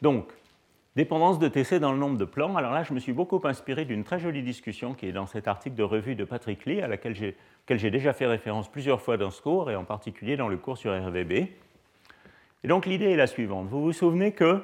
Donc, 0.00 0.32
dépendance 0.94 1.40
de 1.40 1.48
TC 1.48 1.80
dans 1.80 1.92
le 1.92 1.98
nombre 1.98 2.18
de 2.18 2.24
plans. 2.24 2.56
Alors 2.56 2.72
là, 2.72 2.84
je 2.84 2.94
me 2.94 3.00
suis 3.00 3.12
beaucoup 3.12 3.40
inspiré 3.44 3.84
d'une 3.84 4.04
très 4.04 4.20
jolie 4.20 4.42
discussion 4.42 4.94
qui 4.94 5.06
est 5.06 5.12
dans 5.12 5.26
cet 5.26 5.48
article 5.48 5.74
de 5.74 5.82
revue 5.82 6.14
de 6.14 6.24
Patrick 6.24 6.64
Lee, 6.66 6.80
à 6.80 6.86
laquelle 6.86 7.14
j'ai 7.14 7.90
déjà 7.90 8.12
fait 8.12 8.26
référence 8.26 8.70
plusieurs 8.70 9.00
fois 9.00 9.16
dans 9.16 9.30
ce 9.30 9.42
cours, 9.42 9.72
et 9.72 9.76
en 9.76 9.84
particulier 9.84 10.36
dans 10.36 10.48
le 10.48 10.56
cours 10.56 10.78
sur 10.78 10.92
RVB. 10.92 11.48
Et 12.64 12.66
donc 12.66 12.86
l'idée 12.86 13.10
est 13.10 13.16
la 13.16 13.26
suivante. 13.26 13.68
Vous 13.68 13.82
vous 13.82 13.92
souvenez 13.92 14.32
que 14.32 14.62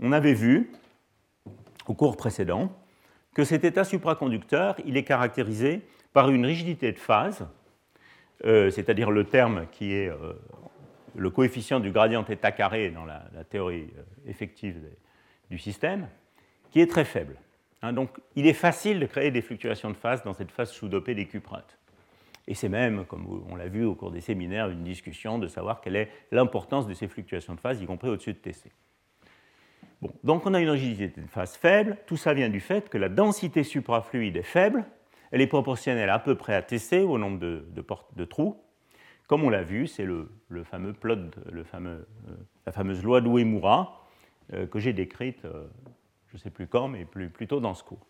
on 0.00 0.12
avait 0.12 0.32
vu 0.32 0.72
au 1.86 1.92
cours 1.92 2.16
précédent 2.16 2.72
que 3.34 3.44
cet 3.44 3.64
état 3.64 3.84
supraconducteur, 3.84 4.76
il 4.86 4.96
est 4.96 5.04
caractérisé 5.04 5.82
par 6.14 6.30
une 6.30 6.46
rigidité 6.46 6.90
de 6.90 6.98
phase, 6.98 7.46
euh, 8.46 8.70
c'est-à-dire 8.70 9.10
le 9.10 9.24
terme 9.24 9.66
qui 9.70 9.92
est 9.92 10.08
euh, 10.08 10.32
le 11.16 11.28
coefficient 11.28 11.80
du 11.80 11.90
gradient 11.90 12.24
état 12.24 12.50
carré 12.50 12.90
dans 12.90 13.04
la, 13.04 13.22
théorie 13.50 13.90
euh, 13.98 14.30
effective 14.30 14.76
du 15.50 15.58
système, 15.58 16.08
qui 16.70 16.80
est 16.80 16.90
très 16.90 17.04
faible. 17.04 17.36
Hein. 17.82 17.92
donc 17.92 18.10
il 18.36 18.46
est 18.46 18.54
facile 18.54 18.98
de 19.00 19.06
créer 19.06 19.30
des 19.30 19.42
fluctuations 19.42 19.90
de 19.90 19.96
phase 19.96 20.24
dans 20.24 20.32
cette 20.32 20.50
phase 20.50 20.70
sous-dopée 20.70 21.14
des 21.14 21.26
cuprates. 21.26 21.77
Et 22.48 22.54
c'est 22.54 22.68
même, 22.68 23.04
comme 23.04 23.44
on 23.48 23.54
l'a 23.54 23.68
vu 23.68 23.84
au 23.84 23.94
cours 23.94 24.10
des 24.10 24.20
séminaires, 24.20 24.68
une 24.70 24.82
discussion 24.82 25.38
de 25.38 25.46
savoir 25.46 25.80
quelle 25.80 25.94
est 25.94 26.10
l'importance 26.32 26.88
de 26.88 26.94
ces 26.94 27.06
fluctuations 27.06 27.54
de 27.54 27.60
phase, 27.60 27.80
y 27.80 27.86
compris 27.86 28.08
au-dessus 28.08 28.32
de 28.32 28.38
TC 28.38 28.72
donc 30.22 30.46
on 30.46 30.54
a 30.54 30.60
une 30.60 30.70
rigidité 30.70 31.20
de 31.20 31.26
phase 31.26 31.56
faible. 31.56 31.96
Tout 32.06 32.16
ça 32.16 32.34
vient 32.34 32.48
du 32.48 32.60
fait 32.60 32.88
que 32.88 32.98
la 32.98 33.08
densité 33.08 33.64
suprafluide 33.64 34.36
est 34.36 34.42
faible. 34.42 34.84
Elle 35.32 35.40
est 35.40 35.48
proportionnelle 35.48 36.10
à 36.10 36.18
peu 36.18 36.36
près 36.36 36.54
à 36.54 36.62
Tc, 36.62 37.04
au 37.04 37.18
nombre 37.18 37.38
de, 37.38 37.66
de 38.16 38.24
trous. 38.24 38.56
Comme 39.26 39.44
on 39.44 39.50
l'a 39.50 39.62
vu, 39.62 39.86
c'est 39.86 40.04
le, 40.04 40.30
fameux 40.64 40.94
plot, 40.94 41.16
euh, 41.16 41.98
la 42.64 42.72
fameuse 42.72 43.02
loi 43.02 43.20
d'Uemura 43.20 44.06
euh, 44.54 44.66
que 44.66 44.78
j'ai 44.78 44.94
décrite, 44.94 45.44
euh, 45.44 45.66
je 46.28 46.36
ne 46.36 46.38
sais 46.38 46.50
plus 46.50 46.66
quand, 46.66 46.88
mais 46.88 47.04
plus, 47.04 47.28
plutôt 47.28 47.60
dans 47.60 47.74
ce 47.74 47.84
cours. 47.84 48.06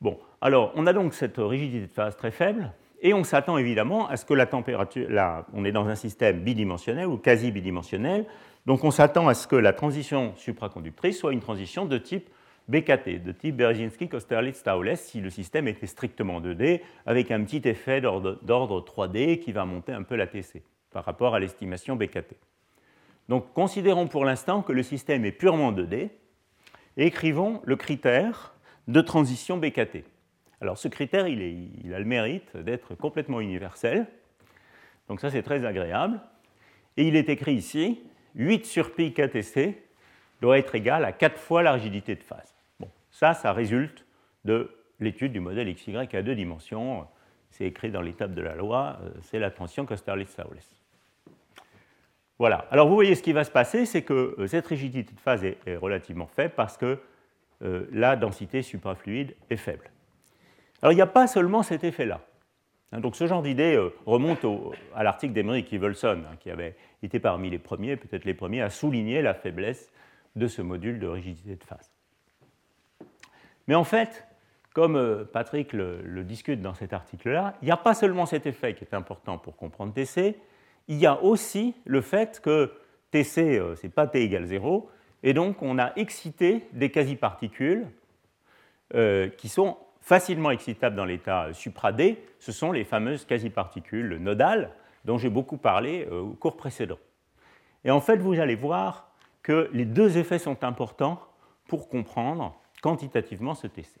Bon, 0.00 0.18
alors 0.40 0.72
on 0.74 0.86
a 0.86 0.92
donc 0.92 1.14
cette 1.14 1.36
rigidité 1.38 1.86
de 1.86 1.92
phase 1.92 2.16
très 2.16 2.32
faible, 2.32 2.72
Et 3.00 3.14
on 3.14 3.22
s'attend 3.22 3.58
évidemment 3.58 4.08
à 4.08 4.16
ce 4.16 4.24
que 4.24 4.34
la 4.34 4.46
température, 4.46 5.08
là, 5.08 5.46
on 5.52 5.64
est 5.64 5.72
dans 5.72 5.88
un 5.88 5.94
système 5.94 6.40
bidimensionnel 6.40 7.06
ou 7.06 7.16
quasi 7.16 7.52
bidimensionnel, 7.52 8.26
donc 8.66 8.84
on 8.84 8.90
s'attend 8.90 9.28
à 9.28 9.34
ce 9.34 9.46
que 9.46 9.56
la 9.56 9.72
transition 9.72 10.34
supraconductrice 10.36 11.18
soit 11.18 11.32
une 11.32 11.40
transition 11.40 11.86
de 11.86 11.96
type 11.96 12.28
BKT, 12.68 13.22
de 13.22 13.32
type 13.32 13.56
Berezinski-Kosterlitz-Taules, 13.56 14.96
si 14.96 15.20
le 15.20 15.30
système 15.30 15.68
était 15.68 15.86
strictement 15.86 16.40
2D, 16.40 16.82
avec 17.06 17.30
un 17.30 17.42
petit 17.44 17.66
effet 17.66 18.00
d'ordre 18.00 18.84
3D 18.84 19.38
qui 19.38 19.52
va 19.52 19.64
monter 19.64 19.92
un 19.92 20.02
peu 20.02 20.16
la 20.16 20.26
TC 20.26 20.62
par 20.90 21.04
rapport 21.04 21.34
à 21.34 21.40
l'estimation 21.40 21.96
BKT. 21.96 22.34
Donc 23.28 23.52
considérons 23.54 24.06
pour 24.06 24.24
l'instant 24.24 24.62
que 24.62 24.72
le 24.72 24.82
système 24.82 25.24
est 25.24 25.32
purement 25.32 25.72
2D 25.72 26.10
et 26.96 27.06
écrivons 27.06 27.62
le 27.64 27.76
critère 27.76 28.54
de 28.86 29.00
transition 29.00 29.56
BKT. 29.56 30.04
Alors 30.60 30.78
ce 30.78 30.88
critère, 30.88 31.28
il, 31.28 31.94
a 31.94 31.98
le 31.98 32.04
mérite 32.04 32.56
d'être 32.56 32.94
complètement 32.94 33.40
universel, 33.40 34.06
donc 35.08 35.20
ça 35.20 35.30
c'est 35.30 35.42
très 35.42 35.64
agréable, 35.64 36.20
et 36.96 37.06
il 37.06 37.16
est 37.16 37.28
écrit 37.28 37.54
ici 37.54 38.02
8 38.34 38.66
sur 38.66 38.94
pi 38.94 39.12
KTC 39.12 39.80
doit 40.40 40.58
être 40.58 40.74
égal 40.74 41.04
à 41.04 41.12
4 41.12 41.38
fois 41.38 41.62
la 41.62 41.72
rigidité 41.72 42.14
de 42.16 42.22
phase. 42.22 42.54
Bon, 42.80 42.88
ça, 43.10 43.34
ça 43.34 43.52
résulte 43.52 44.04
de 44.44 44.70
l'étude 45.00 45.32
du 45.32 45.40
modèle 45.40 45.72
XY 45.72 45.96
à 45.96 46.22
deux 46.22 46.34
dimensions. 46.34 47.06
C'est 47.50 47.64
écrit 47.64 47.90
dans 47.90 48.02
l'étape 48.02 48.34
de 48.34 48.42
la 48.42 48.54
loi, 48.54 48.98
euh, 49.02 49.10
c'est 49.22 49.38
la 49.38 49.50
tension 49.50 49.86
Kosterlitz-Taules. 49.86 50.58
Voilà. 52.38 52.66
Alors 52.70 52.88
vous 52.88 52.94
voyez 52.94 53.14
ce 53.14 53.22
qui 53.22 53.32
va 53.32 53.44
se 53.44 53.50
passer, 53.50 53.86
c'est 53.86 54.02
que 54.02 54.36
euh, 54.38 54.46
cette 54.46 54.66
rigidité 54.66 55.12
de 55.12 55.20
phase 55.20 55.44
est, 55.44 55.76
relativement 55.76 56.26
faible 56.26 56.54
parce 56.56 56.76
que 56.76 56.98
euh, 57.62 57.86
la 57.92 58.16
densité 58.16 58.62
suprafluide 58.62 59.34
est 59.50 59.56
faible. 59.56 59.90
Alors 60.82 60.92
il 60.92 60.96
n'y 60.96 61.02
a 61.02 61.06
pas 61.06 61.26
seulement 61.26 61.62
cet 61.62 61.84
effet-là. 61.84 62.20
Hein, 62.92 63.00
donc 63.00 63.16
ce 63.16 63.26
genre 63.26 63.42
d'idée 63.42 63.74
euh, 63.76 63.94
remonte 64.06 64.44
à 64.94 65.02
l'article 65.02 65.32
d'Emeric 65.34 65.70
Ivelson, 65.72 66.22
hein, 66.26 66.36
qui 66.40 66.50
avait 66.50 66.76
été 67.02 67.20
parmi 67.20 67.50
les 67.50 67.58
premiers, 67.58 67.96
peut-être 67.96 68.24
les 68.24 68.34
premiers, 68.34 68.62
à 68.62 68.70
souligner 68.70 69.22
la 69.22 69.34
faiblesse 69.34 69.90
de 70.36 70.46
ce 70.46 70.62
module 70.62 70.98
de 70.98 71.06
rigidité 71.06 71.56
de 71.56 71.64
phase. 71.64 71.90
Mais 73.66 73.74
en 73.74 73.84
fait, 73.84 74.26
comme 74.72 74.96
euh, 74.96 75.24
Patrick 75.24 75.72
le, 75.72 76.22
discute 76.24 76.62
dans 76.62 76.74
cet 76.74 76.92
article-là, 76.92 77.54
il 77.60 77.66
n'y 77.66 77.72
a 77.72 77.76
pas 77.76 77.94
seulement 77.94 78.26
cet 78.26 78.46
effet 78.46 78.74
qui 78.74 78.84
est 78.84 78.94
important 78.94 79.36
pour 79.36 79.56
comprendre 79.56 79.92
TC, 79.92 80.36
il 80.86 80.96
y 80.96 81.06
a 81.06 81.22
aussi 81.22 81.74
le 81.84 82.00
fait 82.00 82.40
que 82.40 82.72
TC, 83.10 83.58
euh, 83.58 83.76
ce 83.76 83.86
n'est 83.86 83.92
pas 83.92 84.06
T 84.06 84.22
égale 84.22 84.46
0, 84.46 84.88
et 85.22 85.34
donc 85.34 85.60
on 85.60 85.78
a 85.78 85.92
excité 85.96 86.64
des 86.72 86.90
quasi-particules 86.90 87.86
qui 89.36 89.50
sont 89.50 89.76
facilement 90.00 90.50
excitables 90.50 90.96
dans 90.96 91.04
l'état 91.04 91.52
supra-D, 91.52 92.22
ce 92.38 92.52
sont 92.52 92.72
les 92.72 92.84
fameuses 92.84 93.24
quasi-particules 93.24 94.16
nodales 94.16 94.70
dont 95.04 95.18
j'ai 95.18 95.30
beaucoup 95.30 95.56
parlé 95.56 96.06
euh, 96.10 96.20
au 96.20 96.34
cours 96.34 96.56
précédent. 96.56 96.98
Et 97.84 97.90
en 97.90 98.00
fait, 98.00 98.16
vous 98.16 98.38
allez 98.38 98.56
voir 98.56 99.10
que 99.42 99.70
les 99.72 99.84
deux 99.84 100.18
effets 100.18 100.38
sont 100.38 100.64
importants 100.64 101.20
pour 101.66 101.88
comprendre 101.88 102.58
quantitativement 102.82 103.54
ce 103.54 103.66
TC. 103.66 104.00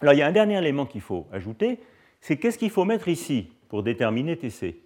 Alors 0.00 0.14
il 0.14 0.18
y 0.18 0.22
a 0.22 0.26
un 0.26 0.32
dernier 0.32 0.58
élément 0.58 0.86
qu'il 0.86 1.00
faut 1.00 1.26
ajouter, 1.32 1.80
c'est 2.20 2.36
qu'est-ce 2.36 2.58
qu'il 2.58 2.70
faut 2.70 2.84
mettre 2.84 3.08
ici 3.08 3.52
pour 3.68 3.82
déterminer 3.82 4.36
TC 4.36 4.82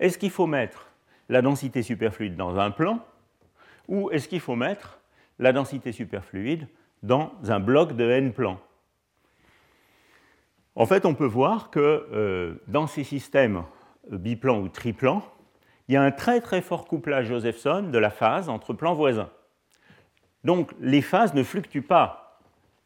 Est-ce 0.00 0.18
qu'il 0.18 0.30
faut 0.30 0.46
mettre 0.46 0.88
la 1.28 1.42
densité 1.42 1.82
superfluide 1.82 2.36
dans 2.36 2.58
un 2.58 2.70
plan 2.70 3.00
ou 3.88 4.10
est-ce 4.10 4.28
qu'il 4.28 4.40
faut 4.40 4.56
mettre 4.56 5.00
la 5.38 5.52
densité 5.52 5.92
superfluide 5.92 6.68
dans 7.02 7.32
un 7.48 7.60
bloc 7.60 7.94
de 7.94 8.10
n 8.10 8.32
plans 8.32 8.60
en 10.76 10.86
fait, 10.86 11.06
on 11.06 11.14
peut 11.14 11.26
voir 11.26 11.70
que 11.70 12.06
euh, 12.12 12.54
dans 12.68 12.86
ces 12.86 13.02
systèmes 13.02 13.64
biplans 14.10 14.60
ou 14.60 14.68
triplans, 14.68 15.22
il 15.88 15.94
y 15.94 15.96
a 15.96 16.02
un 16.02 16.10
très 16.10 16.40
très 16.40 16.60
fort 16.60 16.86
couplage 16.86 17.26
Josephson 17.26 17.88
de 17.90 17.98
la 17.98 18.10
phase 18.10 18.48
entre 18.48 18.74
plans 18.74 18.94
voisins. 18.94 19.30
Donc 20.44 20.72
les 20.80 21.02
phases 21.02 21.34
ne 21.34 21.42
fluctuent 21.42 21.82
pas 21.82 22.40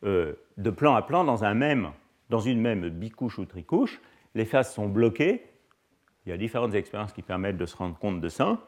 euh, 0.05 0.35
de 0.57 0.71
plan 0.71 0.95
à 0.95 1.03
plan 1.03 1.25
dans, 1.25 1.45
un 1.45 1.55
même, 1.55 1.91
dans 2.31 2.41
une 2.41 2.61
même 2.61 2.89
bicouche 2.89 3.39
ou 3.39 3.45
tricouche. 3.45 4.01
Les 4.35 4.45
phases 4.45 4.73
sont 4.73 4.89
bloquées. 4.89 5.47
Il 6.25 6.31
y 6.31 6.33
a 6.33 6.37
différentes 6.37 6.75
expériences 6.75 7.13
qui 7.13 7.23
permettent 7.23 7.59
de 7.59 7.67
se 7.67 7.77
rendre 7.77 7.99
compte 7.99 8.21
de 8.21 8.29
ça. 8.29 8.59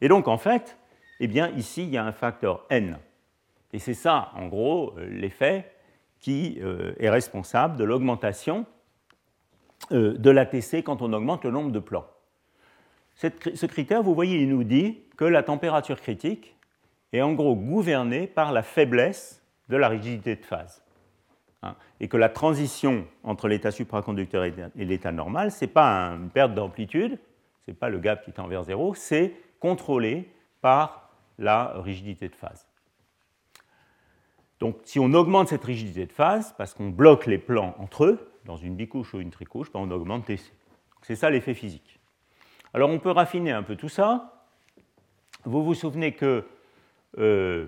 Et 0.00 0.08
donc 0.08 0.28
en 0.28 0.38
fait, 0.38 0.76
eh 1.20 1.26
bien, 1.26 1.48
ici, 1.50 1.82
il 1.84 1.90
y 1.90 1.96
a 1.96 2.04
un 2.04 2.12
facteur 2.12 2.64
n. 2.70 2.98
Et 3.72 3.78
c'est 3.78 3.94
ça, 3.94 4.30
en 4.34 4.46
gros, 4.46 4.94
euh, 4.98 5.06
l'effet 5.06 5.72
qui 6.20 6.58
euh, 6.60 6.92
est 6.98 7.10
responsable 7.10 7.76
de 7.76 7.84
l'augmentation 7.84 8.66
euh, 9.92 10.16
de 10.18 10.30
l'ATC 10.30 10.82
quand 10.82 11.02
on 11.02 11.12
augmente 11.12 11.44
le 11.44 11.50
nombre 11.50 11.70
de 11.70 11.78
plans. 11.78 12.06
ce 13.14 13.66
critère, 13.66 14.02
vous 14.02 14.14
voyez, 14.14 14.38
il 14.38 14.48
nous 14.48 14.64
dit 14.64 14.98
que 15.16 15.24
la 15.24 15.42
température 15.42 16.00
critique 16.00 16.56
est 17.12 17.22
en 17.22 17.32
gros 17.32 17.56
gouvernée 17.56 18.26
par 18.26 18.52
la 18.52 18.62
faiblesse 18.62 19.42
de 19.68 19.76
la 19.76 19.88
rigidité 19.88 20.36
de 20.36 20.44
phase. 20.44 20.82
Hein, 21.62 21.74
et 21.98 22.06
que 22.06 22.16
la 22.16 22.28
transition 22.28 23.04
entre 23.24 23.48
l'état 23.48 23.72
supraconducteur 23.72 24.44
et 24.44 24.84
l'état 24.84 25.10
normal, 25.10 25.50
ce 25.50 25.64
n'est 25.64 25.70
pas 25.70 26.10
une 26.10 26.30
perte 26.30 26.54
d'amplitude, 26.54 27.18
ce 27.64 27.70
n'est 27.70 27.76
pas 27.76 27.88
le 27.88 27.98
gap 27.98 28.24
qui 28.24 28.32
tend 28.32 28.46
vers 28.46 28.62
zéro, 28.62 28.94
c'est 28.94 29.34
contrôlé 29.58 30.30
par 30.60 31.10
la 31.38 31.72
rigidité 31.80 32.28
de 32.28 32.36
phase. 32.36 32.67
Donc 34.60 34.78
si 34.84 34.98
on 34.98 35.12
augmente 35.14 35.48
cette 35.48 35.64
rigidité 35.64 36.06
de 36.06 36.12
phase, 36.12 36.54
parce 36.58 36.74
qu'on 36.74 36.88
bloque 36.88 37.26
les 37.26 37.38
plans 37.38 37.74
entre 37.78 38.04
eux, 38.04 38.32
dans 38.44 38.56
une 38.56 38.74
bicouche 38.74 39.14
ou 39.14 39.20
une 39.20 39.30
tricouche, 39.30 39.70
ben, 39.72 39.80
on 39.80 39.90
augmente 39.90 40.24
TC. 40.24 40.52
C'est 41.02 41.16
ça 41.16 41.30
l'effet 41.30 41.54
physique. 41.54 42.00
Alors 42.74 42.90
on 42.90 42.98
peut 42.98 43.10
raffiner 43.10 43.52
un 43.52 43.62
peu 43.62 43.76
tout 43.76 43.88
ça. 43.88 44.44
Vous 45.44 45.62
vous 45.62 45.74
souvenez 45.74 46.12
que 46.12 46.44
euh, 47.18 47.66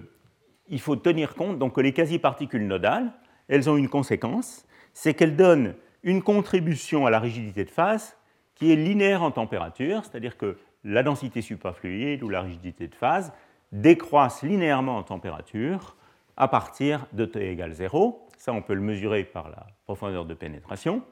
il 0.69 0.81
faut 0.81 0.97
tenir 0.97 1.35
compte 1.35 1.59
donc, 1.59 1.75
que 1.75 1.81
les 1.81 1.93
quasi-particules 1.93 2.67
nodales, 2.67 3.13
elles 3.49 3.69
ont 3.71 3.77
une 3.77 3.89
conséquence, 3.89 4.67
c'est 4.93 5.15
qu'elles 5.15 5.37
donnent 5.37 5.75
une 6.03 6.23
contribution 6.23 7.07
à 7.07 7.11
la 7.11 7.21
rigidité 7.21 7.65
de 7.65 7.71
phase 7.71 8.17
qui 8.55 8.73
est 8.73 8.77
linéaire 8.77 9.23
en 9.23 9.31
température, 9.31 10.05
c'est-à-dire 10.05 10.37
que 10.37 10.59
la 10.85 11.03
densité 11.03 11.43
superfluide 11.43 12.23
ou 12.23 12.29
la 12.29 12.43
rigidité 12.43 12.89
de 12.89 12.95
phase 12.95 13.33
décroissent 13.73 14.43
linéairement 14.43 14.97
en 14.97 15.03
température 15.03 15.97
à 16.37 16.49
partir 16.49 17.07
de 17.13 17.25
t 17.25 17.51
égale 17.51 17.73
0. 17.73 18.29
Ça, 18.37 18.53
on 18.53 18.63
peut 18.63 18.75
le 18.75 18.81
mesurer 18.81 19.25
par 19.25 19.51
la 19.51 19.67
profondeur 19.85 20.25
de 20.25 20.35
pénétration. 20.35 21.03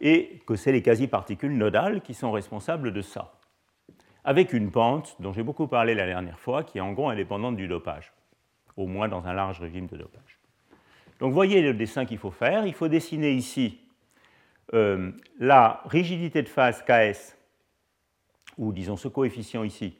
Et 0.00 0.40
que 0.46 0.56
c'est 0.56 0.72
les 0.72 0.82
quasi-particules 0.82 1.56
nodales 1.56 2.00
qui 2.00 2.14
sont 2.14 2.32
responsables 2.32 2.92
de 2.92 3.02
ça. 3.02 3.32
Avec 4.24 4.52
une 4.52 4.70
pente 4.70 5.16
dont 5.20 5.32
j'ai 5.32 5.42
beaucoup 5.42 5.66
parlé 5.66 5.94
la 5.94 6.06
dernière 6.06 6.38
fois, 6.38 6.62
qui 6.62 6.78
est 6.78 6.80
en 6.80 6.92
gros 6.92 7.08
indépendante 7.08 7.56
du 7.56 7.68
dopage, 7.68 8.12
au 8.76 8.86
moins 8.86 9.08
dans 9.08 9.26
un 9.26 9.32
large 9.32 9.60
régime 9.60 9.86
de 9.86 9.96
dopage. 9.96 10.38
Donc 11.18 11.32
voyez 11.32 11.60
le 11.62 11.74
dessin 11.74 12.06
qu'il 12.06 12.18
faut 12.18 12.30
faire. 12.30 12.66
Il 12.66 12.74
faut 12.74 12.88
dessiner 12.88 13.32
ici 13.32 13.78
euh, 14.72 15.12
la 15.38 15.82
rigidité 15.86 16.42
de 16.42 16.48
phase 16.48 16.82
Ks, 16.82 17.36
ou 18.56 18.72
disons 18.72 18.96
ce 18.96 19.08
coefficient 19.08 19.64
ici, 19.64 19.96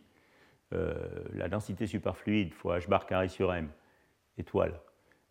euh, 0.72 0.94
la 1.34 1.48
densité 1.48 1.86
superfluide 1.86 2.54
fois 2.54 2.78
h 2.78 2.88
bar 2.88 3.06
carré 3.06 3.28
sur 3.28 3.52
m, 3.52 3.68
étoile, 4.40 4.80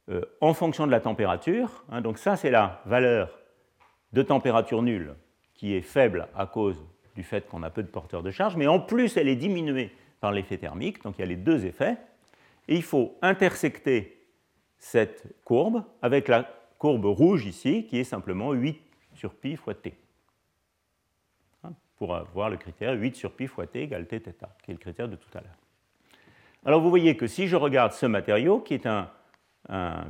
euh, 0.10 0.22
en 0.42 0.54
fonction 0.54 0.88
de 0.88 0.92
la 0.92 1.00
température. 1.00 1.84
Hein, 1.92 2.02
donc 2.02 2.18
ça, 2.18 2.36
c'est 2.36 2.50
la 2.50 2.82
valeur 2.86 3.38
de 4.14 4.22
température 4.22 4.82
nulle 4.82 5.16
qui 5.54 5.76
est 5.76 5.82
faible 5.82 6.28
à 6.36 6.46
cause 6.46 6.82
du 7.16 7.24
fait 7.24 7.48
qu'on 7.48 7.64
a 7.64 7.70
peu 7.70 7.84
de 7.84 7.90
porteurs 7.90 8.24
de 8.24 8.32
charge, 8.32 8.56
mais 8.56 8.68
en 8.68 8.80
plus, 8.80 9.18
elle 9.18 9.28
est 9.28 9.36
diminuée 9.36 9.92
par 10.22 10.32
l'effet 10.32 10.58
thermique, 10.58 11.04
donc 11.04 11.16
il 11.18 11.22
y 11.22 11.24
a 11.24 11.28
les 11.28 11.36
deux 11.36 11.66
effets. 11.66 11.98
Et 12.68 12.76
il 12.76 12.84
faut 12.84 13.18
intersecter 13.22 14.26
cette 14.78 15.26
courbe 15.44 15.84
avec 16.02 16.28
la 16.28 16.50
courbe 16.78 17.06
rouge 17.06 17.46
ici, 17.46 17.86
qui 17.86 18.00
est 18.00 18.04
simplement 18.04 18.54
8 18.54 18.80
sur 19.16 19.34
pi 19.34 19.56
fois 19.56 19.74
t. 19.74 19.94
Hein, 21.64 21.74
pour 21.98 22.16
avoir 22.16 22.50
le 22.50 22.58
critère 22.58 22.94
8 22.94 23.16
sur 23.16 23.34
pi 23.34 23.48
fois 23.48 23.68
t 23.68 23.84
égale 23.84 24.08
t 24.08 24.20
θ, 24.20 24.32
qui 24.64 24.72
est 24.72 24.74
le 24.74 24.80
critère 24.80 25.10
de 25.10 25.16
tout 25.16 25.38
à 25.38 25.42
l'heure. 25.42 25.59
Alors 26.66 26.82
vous 26.82 26.90
voyez 26.90 27.16
que 27.16 27.28
si 27.28 27.48
je 27.48 27.56
regarde 27.56 27.94
ce 27.94 28.06
matériau, 28.06 28.60
qui 28.60 28.74
est 28.74 28.86
un, 28.86 29.10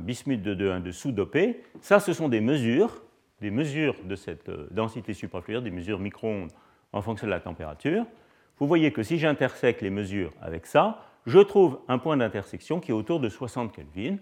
bismuth 0.00 0.42
de 0.42 0.54
2,1 0.54 0.90
sous-dopé, 0.92 1.62
ça 1.80 2.00
ce 2.00 2.12
sont 2.12 2.28
des 2.28 2.40
mesures, 2.40 3.02
des 3.40 3.50
mesures 3.50 3.96
de 4.04 4.16
cette 4.16 4.48
euh, 4.48 4.68
densité 4.70 5.12
suprafluide, 5.12 5.62
des 5.62 5.70
mesures 5.70 5.98
micro-ondes 5.98 6.50
en 6.92 7.02
fonction 7.02 7.26
de 7.26 7.30
la 7.30 7.40
température. 7.40 8.04
Vous 8.58 8.66
voyez 8.66 8.92
que 8.92 9.02
si 9.02 9.18
j'intersecte 9.18 9.80
les 9.82 9.90
mesures 9.90 10.32
avec 10.40 10.66
ça, 10.66 11.04
je 11.26 11.38
trouve 11.38 11.80
un 11.88 11.98
point 11.98 12.16
d'intersection 12.16 12.80
qui 12.80 12.90
est 12.90 12.94
autour 12.94 13.20
de 13.20 13.28
60 13.28 13.72
Kelvin. 13.72 14.16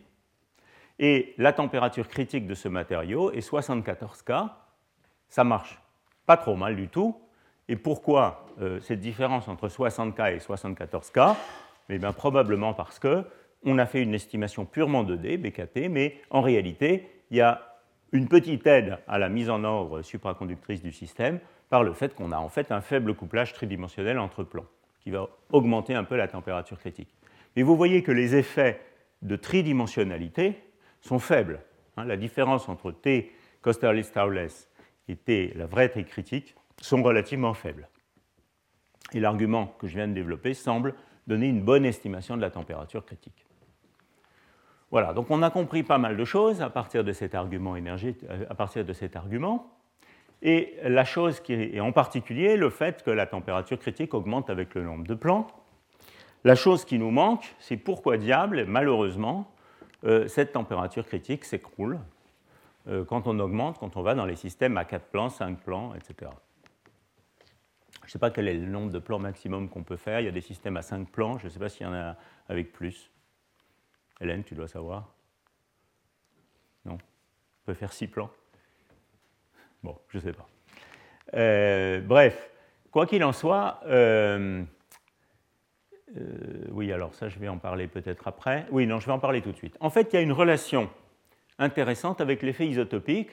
Et 0.98 1.34
la 1.38 1.52
température 1.52 2.08
critique 2.08 2.46
de 2.46 2.54
ce 2.54 2.68
matériau 2.68 3.30
est 3.30 3.40
74 3.40 4.22
K. 4.22 4.32
Ça 5.28 5.44
marche 5.44 5.80
pas 6.26 6.36
trop 6.36 6.56
mal 6.56 6.74
du 6.74 6.88
tout. 6.88 7.16
Et 7.68 7.76
pourquoi 7.76 8.46
euh, 8.60 8.80
cette 8.80 9.00
différence 9.00 9.46
entre 9.46 9.68
60 9.68 10.16
K 10.16 10.20
et 10.34 10.40
74 10.40 11.10
K? 11.10 11.18
Eh 11.88 11.98
bien, 11.98 12.12
probablement 12.12 12.74
parce 12.74 12.98
que 12.98 13.24
on 13.64 13.78
a 13.78 13.86
fait 13.86 14.02
une 14.02 14.14
estimation 14.14 14.64
purement 14.64 15.04
2D, 15.04 15.36
BKT, 15.36 15.88
mais 15.90 16.20
en 16.30 16.40
réalité, 16.40 17.08
il 17.30 17.38
y 17.38 17.40
a 17.40 17.76
une 18.12 18.28
petite 18.28 18.66
aide 18.66 18.98
à 19.08 19.18
la 19.18 19.28
mise 19.28 19.50
en 19.50 19.64
ordre 19.64 20.02
supraconductrice 20.02 20.82
du 20.82 20.92
système 20.92 21.40
par 21.68 21.82
le 21.82 21.92
fait 21.92 22.14
qu'on 22.14 22.32
a 22.32 22.38
en 22.38 22.48
fait 22.48 22.72
un 22.72 22.80
faible 22.80 23.14
couplage 23.14 23.52
tridimensionnel 23.52 24.18
entre 24.18 24.44
plans, 24.44 24.66
qui 25.00 25.10
va 25.10 25.28
augmenter 25.50 25.94
un 25.94 26.04
peu 26.04 26.16
la 26.16 26.28
température 26.28 26.78
critique. 26.78 27.14
Mais 27.56 27.62
vous 27.62 27.76
voyez 27.76 28.02
que 28.02 28.12
les 28.12 28.36
effets 28.36 28.80
de 29.22 29.36
tridimensionnalité 29.36 30.62
sont 31.00 31.18
faibles. 31.18 31.60
Hein. 31.96 32.04
la 32.04 32.16
différence 32.16 32.68
entre 32.68 32.92
T 32.92 33.32
Costerlitz-Towless 33.62 34.68
et 35.08 35.16
T, 35.16 35.52
la 35.56 35.66
vraie 35.66 35.88
T 35.88 36.04
critique, 36.04 36.54
sont 36.80 37.02
relativement 37.02 37.54
faibles. 37.54 37.88
Et 39.12 39.20
l'argument 39.20 39.74
que 39.78 39.88
je 39.88 39.96
viens 39.96 40.08
de 40.08 40.12
développer 40.12 40.54
semble 40.54 40.94
donner 41.28 41.46
une 41.46 41.62
bonne 41.62 41.84
estimation 41.84 42.36
de 42.36 42.40
la 42.40 42.50
température 42.50 43.04
critique. 43.04 43.46
Voilà, 44.90 45.12
donc 45.12 45.30
on 45.30 45.42
a 45.42 45.50
compris 45.50 45.82
pas 45.82 45.98
mal 45.98 46.16
de 46.16 46.24
choses 46.24 46.62
à 46.62 46.70
partir 46.70 47.04
de 47.04 47.12
cet 47.12 47.34
argument 47.34 47.76
énergétique, 47.76 48.26
à 48.48 48.54
partir 48.54 48.84
de 48.84 48.92
cet 48.94 49.14
argument. 49.14 49.70
Et 50.40 50.76
la 50.82 51.04
chose 51.04 51.40
qui 51.40 51.52
est 51.52 51.80
en 51.80 51.92
particulier 51.92 52.56
le 52.56 52.70
fait 52.70 53.02
que 53.02 53.10
la 53.10 53.26
température 53.26 53.78
critique 53.78 54.14
augmente 54.14 54.48
avec 54.48 54.74
le 54.74 54.82
nombre 54.82 55.06
de 55.06 55.14
plans. 55.14 55.46
La 56.44 56.54
chose 56.54 56.84
qui 56.84 56.98
nous 56.98 57.10
manque, 57.10 57.54
c'est 57.58 57.76
pourquoi 57.76 58.16
diable, 58.16 58.64
malheureusement, 58.66 59.50
euh, 60.04 60.28
cette 60.28 60.52
température 60.52 61.04
critique 61.04 61.44
s'écroule 61.44 61.98
euh, 62.88 63.04
quand 63.04 63.26
on 63.26 63.38
augmente, 63.40 63.78
quand 63.78 63.96
on 63.96 64.02
va 64.02 64.14
dans 64.14 64.24
les 64.24 64.36
systèmes 64.36 64.78
à 64.78 64.84
4 64.84 65.06
plans, 65.06 65.28
5 65.28 65.58
plans, 65.58 65.92
etc. 65.94 66.30
Je 68.08 68.12
ne 68.12 68.14
sais 68.14 68.18
pas 68.20 68.30
quel 68.30 68.48
est 68.48 68.54
le 68.54 68.64
nombre 68.64 68.90
de 68.90 68.98
plans 68.98 69.18
maximum 69.18 69.68
qu'on 69.68 69.82
peut 69.82 69.98
faire. 69.98 70.20
Il 70.20 70.24
y 70.24 70.28
a 70.28 70.32
des 70.32 70.40
systèmes 70.40 70.78
à 70.78 70.82
5 70.82 71.10
plans. 71.10 71.36
Je 71.36 71.44
ne 71.44 71.50
sais 71.50 71.58
pas 71.58 71.68
s'il 71.68 71.86
y 71.86 71.90
en 71.90 71.92
a 71.92 72.16
avec 72.48 72.72
plus. 72.72 73.10
Hélène, 74.18 74.44
tu 74.44 74.54
dois 74.54 74.66
savoir 74.66 75.12
Non 76.86 76.94
On 76.94 77.66
peut 77.66 77.74
faire 77.74 77.92
6 77.92 78.06
plans 78.06 78.30
Bon, 79.82 79.94
je 80.08 80.16
ne 80.16 80.22
sais 80.22 80.32
pas. 80.32 80.48
Euh, 81.34 82.00
bref, 82.00 82.50
quoi 82.90 83.04
qu'il 83.04 83.22
en 83.24 83.34
soit, 83.34 83.78
euh, 83.84 84.64
euh, 86.16 86.64
oui, 86.70 86.90
alors 86.90 87.14
ça, 87.14 87.28
je 87.28 87.38
vais 87.38 87.48
en 87.48 87.58
parler 87.58 87.88
peut-être 87.88 88.26
après. 88.26 88.64
Oui, 88.70 88.86
non, 88.86 89.00
je 89.00 89.06
vais 89.06 89.12
en 89.12 89.18
parler 89.18 89.42
tout 89.42 89.52
de 89.52 89.58
suite. 89.58 89.76
En 89.80 89.90
fait, 89.90 90.14
il 90.14 90.16
y 90.16 90.18
a 90.18 90.22
une 90.22 90.32
relation 90.32 90.88
intéressante 91.58 92.22
avec 92.22 92.40
l'effet 92.40 92.66
isotopique. 92.66 93.32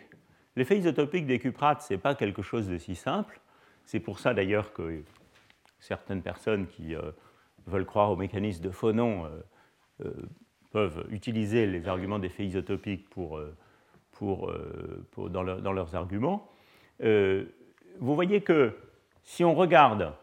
L'effet 0.57 0.77
isotopique 0.77 1.27
des 1.27 1.39
cuprates, 1.39 1.83
ce 1.83 1.93
n'est 1.93 1.97
pas 1.97 2.13
quelque 2.13 2.41
chose 2.41 2.67
de 2.67 2.77
si 2.77 2.95
simple. 2.95 3.39
C'est 3.85 3.99
pour 3.99 4.19
ça 4.19 4.33
d'ailleurs 4.33 4.73
que 4.73 5.03
certaines 5.79 6.21
personnes 6.21 6.67
qui 6.67 6.95
veulent 7.67 7.85
croire 7.85 8.11
au 8.11 8.15
mécanisme 8.15 8.63
de 8.63 8.71
phonon 8.71 9.29
peuvent 10.71 11.05
utiliser 11.09 11.67
les 11.67 11.87
arguments 11.87 12.19
d'effet 12.19 12.45
isotopique 12.45 13.09
pour 13.09 13.39
euh, 14.21 15.29
dans, 15.29 15.43
leurs 15.43 15.95
arguments. 15.95 16.49
Euh, 17.03 17.45
vous 17.99 18.15
voyez 18.15 18.41
que 18.41 18.75
si 19.23 19.43
on 19.43 19.53
regarde 19.53 20.13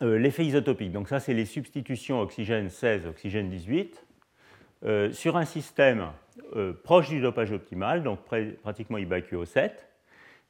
euh, 0.00 0.18
l'effet 0.18 0.44
isotopique, 0.44 0.92
donc 0.92 1.08
ça 1.08 1.20
c'est 1.20 1.34
les 1.34 1.44
substitutions 1.44 2.20
oxygène 2.20 2.70
16, 2.70 3.06
oxygène 3.06 3.50
18, 3.50 4.06
sur 5.12 5.36
un 5.36 5.44
système 5.44 6.08
proche 6.82 7.08
du 7.08 7.20
dopage 7.20 7.52
optimal, 7.52 8.02
donc 8.02 8.18
pratiquement 8.62 8.98
IBAQO7, 8.98 9.70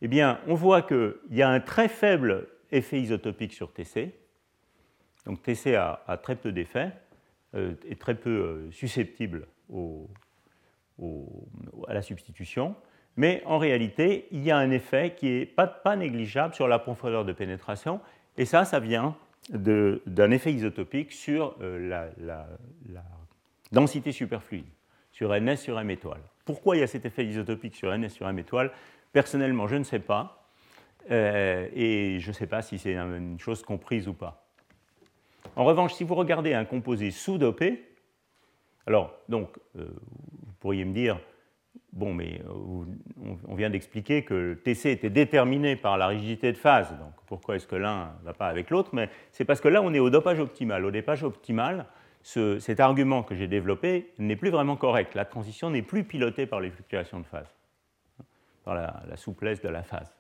eh 0.03 0.09
bien, 0.09 0.41
on 0.47 0.55
voit 0.55 0.83
qu'il 0.83 1.15
y 1.31 1.43
a 1.43 1.49
un 1.49 1.61
très 1.61 1.89
faible 1.89 2.49
effet 2.71 3.01
isotopique 3.01 3.55
sur 3.55 3.73
TC. 3.73 4.13
Donc 5.25 5.43
TC 5.43 5.77
a, 5.77 6.21
très 6.23 6.37
peu 6.37 6.53
d'effets, 6.53 6.91
est 7.55 8.01
très 8.01 8.17
peu 8.17 8.69
susceptible 8.73 9.47
au, 9.71 10.11
à 11.89 11.95
la 11.95 12.03
substitution, 12.03 12.75
mais 13.17 13.43
en 13.47 13.59
réalité, 13.59 14.27
il 14.31 14.43
y 14.43 14.51
a 14.51 14.57
un 14.57 14.71
effet 14.71 15.15
qui 15.17 15.27
n'est 15.27 15.47
pas, 15.47 15.97
négligeable 15.97 16.55
sur 16.55 16.69
la 16.69 16.79
profondeur 16.79 17.25
de 17.25 17.33
pénétration, 17.33 18.01
et 18.37 18.45
ça, 18.45 18.65
ça 18.65 18.81
vient 18.81 19.17
d'un 19.51 20.31
effet 20.31 20.53
isotopique 20.53 21.13
sur 21.13 21.57
euh, 21.61 22.11
la, 22.19 22.47
densité 23.73 24.13
superfluide, 24.13 24.67
sur 25.11 25.39
NS 25.39 25.57
sur 25.57 25.79
M 25.79 25.91
étoile. 25.91 26.21
Pourquoi 26.45 26.77
il 26.77 26.81
y 26.81 26.83
a 26.83 26.87
cet 26.87 27.05
effet 27.05 27.25
isotopique 27.25 27.75
sur 27.75 27.97
NS 27.97 28.11
sur 28.11 28.29
M 28.29 28.39
étoile? 28.39 28.71
Personnellement, 29.13 29.67
je 29.67 29.77
ne 29.77 29.85
sais 29.85 29.99
pas, 29.99 30.49
euh, 31.11 31.69
et 31.75 32.19
je 32.21 32.29
ne 32.29 32.33
sais 32.33 32.47
pas 32.47 32.63
si 32.63 32.79
c'est 32.79 32.97
une 32.97 33.39
chose 33.39 33.63
comprise 33.63 34.09
ou 34.09 34.15
pas. 34.15 34.47
En 35.57 35.65
revanche, 35.65 35.95
si 35.95 36.05
vous 36.05 36.15
regardez 36.15 36.55
un 36.55 36.65
composé 36.65 37.11
sous-dopé, 37.11 37.89
alors, 38.87 39.15
donc, 39.29 39.59
euh, 39.79 39.89
pourriez 40.61 40.85
me 40.85 40.93
dire, 40.93 41.19
bon, 41.93 42.15
mais 42.15 42.41
euh, 42.49 42.85
on 43.49 43.55
vient 43.55 43.71
d'expliquer 43.71 44.25
que 44.25 44.55
TC 44.55 44.87
était 44.87 45.11
déterminé 45.11 45.77
par 45.77 45.99
la 45.99 46.07
rigidité 46.07 46.53
de 46.53 46.57
phase, 46.57 46.91
donc 46.93 47.13
pourquoi 47.27 47.57
est-ce 47.57 47.67
que 47.67 47.77
l'un 47.77 48.13
ne 48.21 48.27
va 48.27 48.33
pas 48.33 48.49
avec 48.49 48.71
l'autre 48.71 48.91
Mais 48.93 49.09
c'est 49.31 49.45
parce 49.45 49.61
que 49.61 49.69
là, 49.69 49.83
on 49.83 49.93
est 49.93 49.99
au 49.99 50.11
dopage 50.11 50.41
optimal. 50.41 50.85
Au 50.85 50.91
dopage 50.91 51.23
optimal, 51.23 51.87
cet 52.23 52.81
argument 52.81 53.23
que 53.23 53.35
j'ai 53.35 53.49
développé 53.49 54.13
n'est 54.19 54.37
plus 54.37 54.51
vraiment 54.51 54.77
correct. 54.77 55.15
La 55.15 55.25
transition 55.25 55.71
n'est 55.71 55.83
plus 55.83 56.05
pilotée 56.05 56.47
par 56.47 56.61
les 56.61 56.71
fluctuations 56.71 57.21
de 57.21 57.27
phase, 57.27 57.53
par 58.65 58.75
la, 58.75 59.17
souplesse 59.17 59.61
de 59.61 59.69
la 59.69 59.83
phase. 59.83 60.15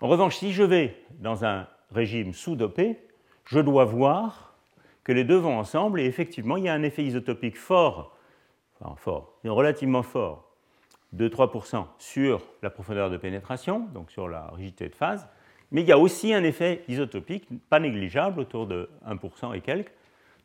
En 0.00 0.08
revanche, 0.08 0.36
si 0.36 0.52
je 0.52 0.62
vais 0.62 0.96
dans 1.18 1.44
un 1.44 1.66
régime 1.90 2.32
sous-dopé, 2.32 2.98
je 3.44 3.60
dois 3.60 3.84
voir 3.84 4.54
que 5.04 5.12
les 5.12 5.24
deux 5.24 5.36
vont 5.36 5.58
ensemble 5.58 6.00
et 6.00 6.04
effectivement, 6.04 6.56
il 6.56 6.64
y 6.64 6.68
a 6.68 6.74
un 6.74 6.82
effet 6.82 7.04
isotopique 7.04 7.56
fort 7.56 8.16
enfin 8.80 8.96
fort, 8.96 9.38
relativement 9.44 10.02
fort, 10.02 10.44
2-3% 11.14 11.86
sur 11.98 12.42
la 12.62 12.70
profondeur 12.70 13.10
de 13.10 13.16
pénétration, 13.16 13.88
donc 13.94 14.10
sur 14.10 14.28
la 14.28 14.48
rigidité 14.48 14.88
de 14.88 14.94
phase, 14.94 15.28
mais 15.70 15.82
il 15.82 15.88
y 15.88 15.92
a 15.92 15.98
aussi 15.98 16.32
un 16.32 16.44
effet 16.44 16.84
isotopique 16.88 17.48
pas 17.68 17.80
négligeable, 17.80 18.40
autour 18.40 18.66
de 18.66 18.88
1% 19.08 19.56
et 19.56 19.60
quelques, 19.60 19.92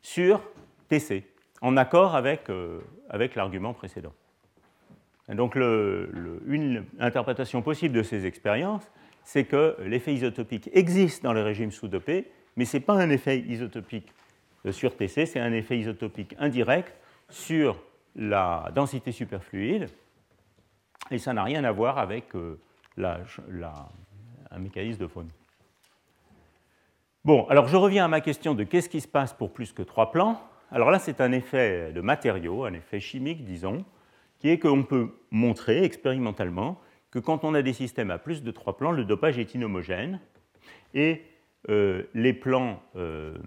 sur 0.00 0.42
TC, 0.88 1.24
en 1.60 1.76
accord 1.76 2.16
avec, 2.16 2.50
euh, 2.50 2.80
avec 3.08 3.34
l'argument 3.34 3.72
précédent. 3.72 4.12
Donc 5.28 5.56
une 5.56 6.84
interprétation 6.98 7.62
possible 7.62 7.94
de 7.94 8.02
ces 8.02 8.26
expériences, 8.26 8.90
c'est 9.24 9.44
que 9.44 9.76
l'effet 9.84 10.14
isotopique 10.14 10.68
existe 10.72 11.22
dans 11.22 11.32
les 11.32 11.42
régimes 11.42 11.70
sous-dopés, 11.70 12.30
mais 12.56 12.64
ce 12.64 12.76
n'est 12.76 12.82
pas 12.82 12.94
un 12.94 13.10
effet 13.10 13.38
isotopique 13.38 14.12
euh, 14.66 14.72
sur 14.72 14.96
TC, 14.96 15.26
c'est 15.26 15.40
un 15.40 15.52
effet 15.52 15.78
isotopique 15.78 16.34
indirect 16.38 16.94
sur 17.28 17.80
la 18.16 18.70
densité 18.74 19.12
superfluide, 19.12 19.88
et 21.10 21.18
ça 21.18 21.32
n'a 21.32 21.44
rien 21.44 21.64
à 21.64 21.72
voir 21.72 21.98
avec 21.98 22.34
euh, 22.34 22.58
un 22.98 24.58
mécanisme 24.58 25.00
de 25.00 25.06
faune. 25.06 25.28
Bon, 27.24 27.46
alors 27.46 27.68
je 27.68 27.76
reviens 27.76 28.04
à 28.04 28.08
ma 28.08 28.20
question 28.20 28.54
de 28.54 28.64
qu'est-ce 28.64 28.88
qui 28.88 29.00
se 29.00 29.08
passe 29.08 29.32
pour 29.32 29.52
plus 29.52 29.72
que 29.72 29.82
trois 29.82 30.10
plans. 30.10 30.40
Alors 30.72 30.90
là, 30.90 30.98
c'est 30.98 31.20
un 31.20 31.32
effet 31.32 31.92
de 31.92 32.00
matériaux, 32.00 32.64
un 32.64 32.72
effet 32.72 32.98
chimique, 32.98 33.44
disons, 33.44 33.84
qui 34.42 34.48
est 34.48 34.58
qu'on 34.58 34.82
peut 34.82 35.08
montrer 35.30 35.84
expérimentalement 35.84 36.80
que 37.12 37.20
quand 37.20 37.44
on 37.44 37.54
a 37.54 37.62
des 37.62 37.72
systèmes 37.72 38.10
à 38.10 38.18
plus 38.18 38.42
de 38.42 38.50
trois 38.50 38.76
plans, 38.76 38.90
le 38.90 39.04
dopage 39.04 39.38
est 39.38 39.54
inhomogène 39.54 40.18
et 40.94 41.22
euh, 41.68 42.02
les 42.12 42.32
plans 42.32 42.82
euh, 42.96 43.38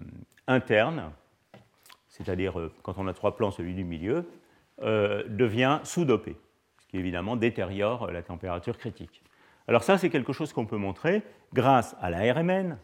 internes, 0.46 1.12
c'est-à-dire 2.08 2.70
quand 2.82 2.94
on 2.96 3.06
a 3.08 3.12
trois 3.12 3.36
plans, 3.36 3.50
celui 3.50 3.74
du 3.74 3.84
milieu, 3.84 4.24
euh, 4.82 5.22
devient 5.28 5.80
sous-dopé, 5.84 6.34
ce 6.80 6.86
qui 6.86 6.96
évidemment 6.96 7.36
détériore 7.36 8.10
la 8.10 8.22
température 8.22 8.78
critique. 8.78 9.22
Alors 9.68 9.82
ça, 9.82 9.98
c'est 9.98 10.08
quelque 10.08 10.32
chose 10.32 10.54
qu'on 10.54 10.64
peut 10.64 10.78
montrer 10.78 11.22
grâce 11.52 11.94
à 12.00 12.08
la 12.08 12.32
RMN, 12.32 12.78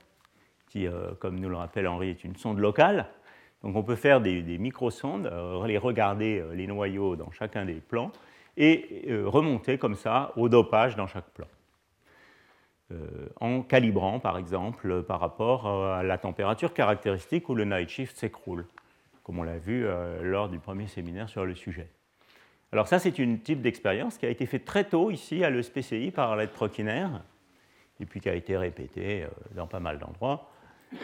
qui, 0.69 0.87
euh, 0.87 1.15
comme 1.19 1.41
nous 1.41 1.49
le 1.49 1.57
rappelle 1.57 1.89
Henri, 1.89 2.11
est 2.11 2.25
une 2.25 2.37
sonde 2.37 2.59
locale. 2.59 3.07
Donc 3.63 3.77
on 3.77 3.83
peut 3.83 3.97
faire 3.97 4.21
des, 4.21 4.43
des 4.43 4.59
microsondes, 4.59 5.27
euh, 5.27 5.67
les 5.67 5.79
regarder 5.79 6.43
les 6.55 6.67
noyaux 6.67 7.17
dans 7.17 7.31
chacun 7.31 7.65
des 7.65 7.75
plans 7.75 8.11
et 8.57 9.07
remonter 9.25 9.79
comme 9.79 9.95
ça 9.95 10.33
au 10.37 10.51
dopage 10.51 10.95
dans 10.95 11.07
chaque 11.07 11.31
plan. 11.31 11.47
en 13.41 13.63
calibrant 13.63 14.21
par 14.21 14.37
exemple 14.37 15.03
par 15.05 15.21
rapport 15.21 15.67
à 15.67 16.03
la 16.03 16.19
température 16.19 16.75
caractéristique 16.75 17.49
où 17.49 17.55
le 17.55 17.65
night 17.65 17.89
shift 17.89 18.15
s'écroule 18.15 18.67
comme 19.23 19.39
on 19.39 19.43
l'a 19.43 19.59
vu 19.59 19.87
euh, 19.87 20.23
lors 20.23 20.49
du 20.49 20.59
premier 20.59 20.87
séminaire 20.89 21.29
sur 21.29 21.45
le 21.45 21.55
sujet. 21.55 21.89
Alors 22.73 22.89
ça, 22.89 22.99
c'est 22.99 23.19
une 23.19 23.41
type 23.41 23.61
d'expérience 23.61 24.19
qui 24.19 24.27
a 24.27 24.31
été 24.31 24.47
faite 24.47 24.65
très 24.65 24.85
tôt 24.85 25.11
ici 25.11 25.45
à 25.45 25.51
l'ESPCI 25.51 26.11
par 26.11 26.31
Arlette 26.31 26.53
Trockiner, 26.53 27.07
et 28.01 28.07
puis 28.07 28.21
qui 28.21 28.29
a 28.29 28.35
été 28.35 28.57
répétée 28.57 29.25
euh, 29.25 29.29
dans 29.55 29.67
pas 29.67 29.81
mal 29.81 29.99
d'endroits. 29.99 30.51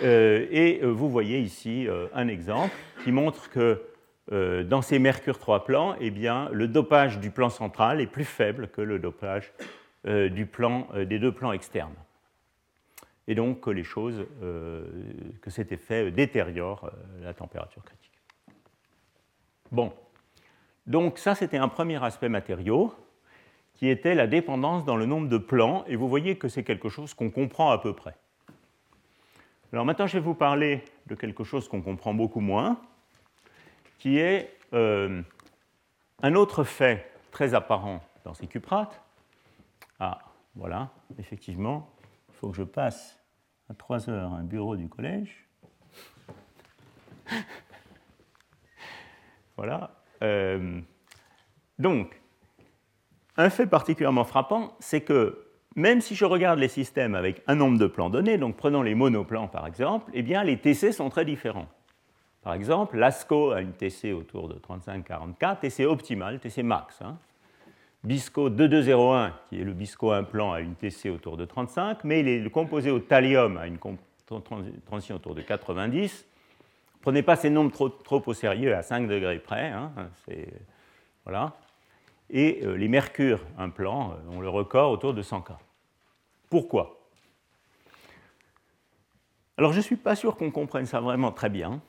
Euh, 0.02 0.46
et 0.50 0.80
vous 0.82 1.08
voyez 1.08 1.40
ici 1.40 1.86
un 2.14 2.28
exemple 2.28 2.74
qui 3.04 3.12
montre 3.12 3.50
que 3.50 3.82
dans 4.30 4.82
ces 4.82 4.98
mercure 4.98 5.38
3 5.38 5.64
plans, 5.64 5.96
eh 6.00 6.10
bien, 6.10 6.50
le 6.52 6.68
dopage 6.68 7.18
du 7.18 7.30
plan 7.30 7.48
central 7.48 8.00
est 8.00 8.06
plus 8.06 8.24
faible 8.24 8.68
que 8.68 8.82
le 8.82 8.98
dopage 8.98 9.52
du 10.04 10.44
plan, 10.44 10.86
des 10.94 11.18
deux 11.18 11.32
plans 11.32 11.52
externes. 11.52 11.94
Et 13.26 13.34
donc 13.34 13.60
que 13.60 13.70
les 13.70 13.84
choses, 13.84 14.26
que 14.42 15.50
cet 15.50 15.72
effet 15.72 16.10
détériore 16.10 16.90
la 17.22 17.32
température 17.32 17.82
critique. 17.82 18.20
Bon, 19.72 19.94
donc 20.86 21.18
ça 21.18 21.34
c'était 21.34 21.56
un 21.56 21.68
premier 21.68 22.02
aspect 22.04 22.28
matériau 22.28 22.94
qui 23.74 23.88
était 23.88 24.14
la 24.14 24.26
dépendance 24.26 24.84
dans 24.84 24.96
le 24.96 25.06
nombre 25.06 25.28
de 25.28 25.38
plans, 25.38 25.84
et 25.86 25.94
vous 25.94 26.08
voyez 26.08 26.36
que 26.36 26.48
c'est 26.48 26.64
quelque 26.64 26.88
chose 26.88 27.14
qu'on 27.14 27.30
comprend 27.30 27.70
à 27.70 27.78
peu 27.78 27.94
près. 27.94 28.16
Alors 29.72 29.84
maintenant, 29.84 30.06
je 30.06 30.14
vais 30.14 30.24
vous 30.24 30.34
parler 30.34 30.82
de 31.06 31.14
quelque 31.14 31.44
chose 31.44 31.68
qu'on 31.68 31.82
comprend 31.82 32.14
beaucoup 32.14 32.40
moins, 32.40 32.80
qui 33.98 34.16
est 34.18 34.56
euh, 34.72 35.22
un 36.22 36.34
autre 36.34 36.64
fait 36.64 37.12
très 37.30 37.52
apparent 37.52 38.00
dans 38.24 38.32
ces 38.32 38.46
cuprates. 38.46 39.02
Ah, 40.00 40.20
voilà, 40.54 40.90
effectivement, 41.18 41.90
il 42.30 42.34
faut 42.36 42.48
que 42.48 42.56
je 42.56 42.62
passe 42.62 43.22
à 43.68 43.74
3 43.74 44.08
heures 44.08 44.32
un 44.32 44.42
bureau 44.42 44.74
du 44.74 44.88
collège. 44.88 45.46
voilà. 49.56 50.00
Euh, 50.22 50.80
donc, 51.78 52.18
un 53.36 53.50
fait 53.50 53.66
particulièrement 53.66 54.24
frappant, 54.24 54.76
c'est 54.80 55.02
que 55.02 55.47
même 55.78 56.00
si 56.00 56.14
je 56.14 56.24
regarde 56.24 56.58
les 56.58 56.68
systèmes 56.68 57.14
avec 57.14 57.42
un 57.46 57.54
nombre 57.54 57.78
de 57.78 57.86
plans 57.86 58.10
donnés, 58.10 58.36
donc 58.36 58.56
prenons 58.56 58.82
les 58.82 58.94
monoplans 58.94 59.48
par 59.48 59.66
exemple, 59.66 60.10
eh 60.12 60.22
bien 60.22 60.42
les 60.42 60.58
TC 60.58 60.92
sont 60.92 61.08
très 61.08 61.24
différents. 61.24 61.68
Par 62.42 62.54
exemple, 62.54 62.96
l'ASCO 62.96 63.52
a 63.52 63.60
une 63.60 63.72
TC 63.72 64.12
autour 64.12 64.48
de 64.48 64.54
35-44, 64.54 65.60
TC 65.60 65.86
optimal, 65.86 66.40
TC 66.40 66.62
max. 66.62 67.00
Hein. 67.02 67.16
BISCO 68.04 68.48
2201, 68.48 69.34
qui 69.48 69.60
est 69.60 69.64
le 69.64 69.72
BISCO 69.72 70.12
implant, 70.12 70.52
a 70.52 70.60
une 70.60 70.74
TC 70.74 71.10
autour 71.10 71.36
de 71.36 71.44
35, 71.44 72.04
mais 72.04 72.20
est 72.20 72.50
composé 72.50 72.90
au 72.90 73.00
thallium 73.00 73.56
a 73.56 73.66
une 73.66 73.78
transition 74.84 75.16
autour 75.16 75.34
de 75.34 75.42
90. 75.42 76.26
Prenez 77.02 77.22
pas 77.22 77.36
ces 77.36 77.50
nombres 77.50 77.70
trop, 78.02 78.22
au 78.24 78.34
sérieux 78.34 78.74
à 78.74 78.82
5 78.82 79.08
degrés 79.08 79.38
près. 79.38 79.68
Hein, 79.68 79.92
voilà. 81.24 81.54
Et 82.30 82.60
euh, 82.64 82.76
les 82.76 82.88
mercures 82.88 83.40
implants 83.58 84.12
euh, 84.12 84.36
ont 84.36 84.40
le 84.40 84.48
record 84.48 84.90
autour 84.90 85.14
de 85.14 85.22
100 85.22 85.40
K. 85.42 85.52
Pourquoi? 86.50 87.08
Alors 89.56 89.72
je 89.72 89.78
ne 89.78 89.82
suis 89.82 89.96
pas 89.96 90.14
sûr 90.14 90.36
qu'on 90.36 90.50
comprenne 90.50 90.86
ça 90.86 91.00
vraiment 91.00 91.32
très 91.32 91.50
bien, 91.50 91.82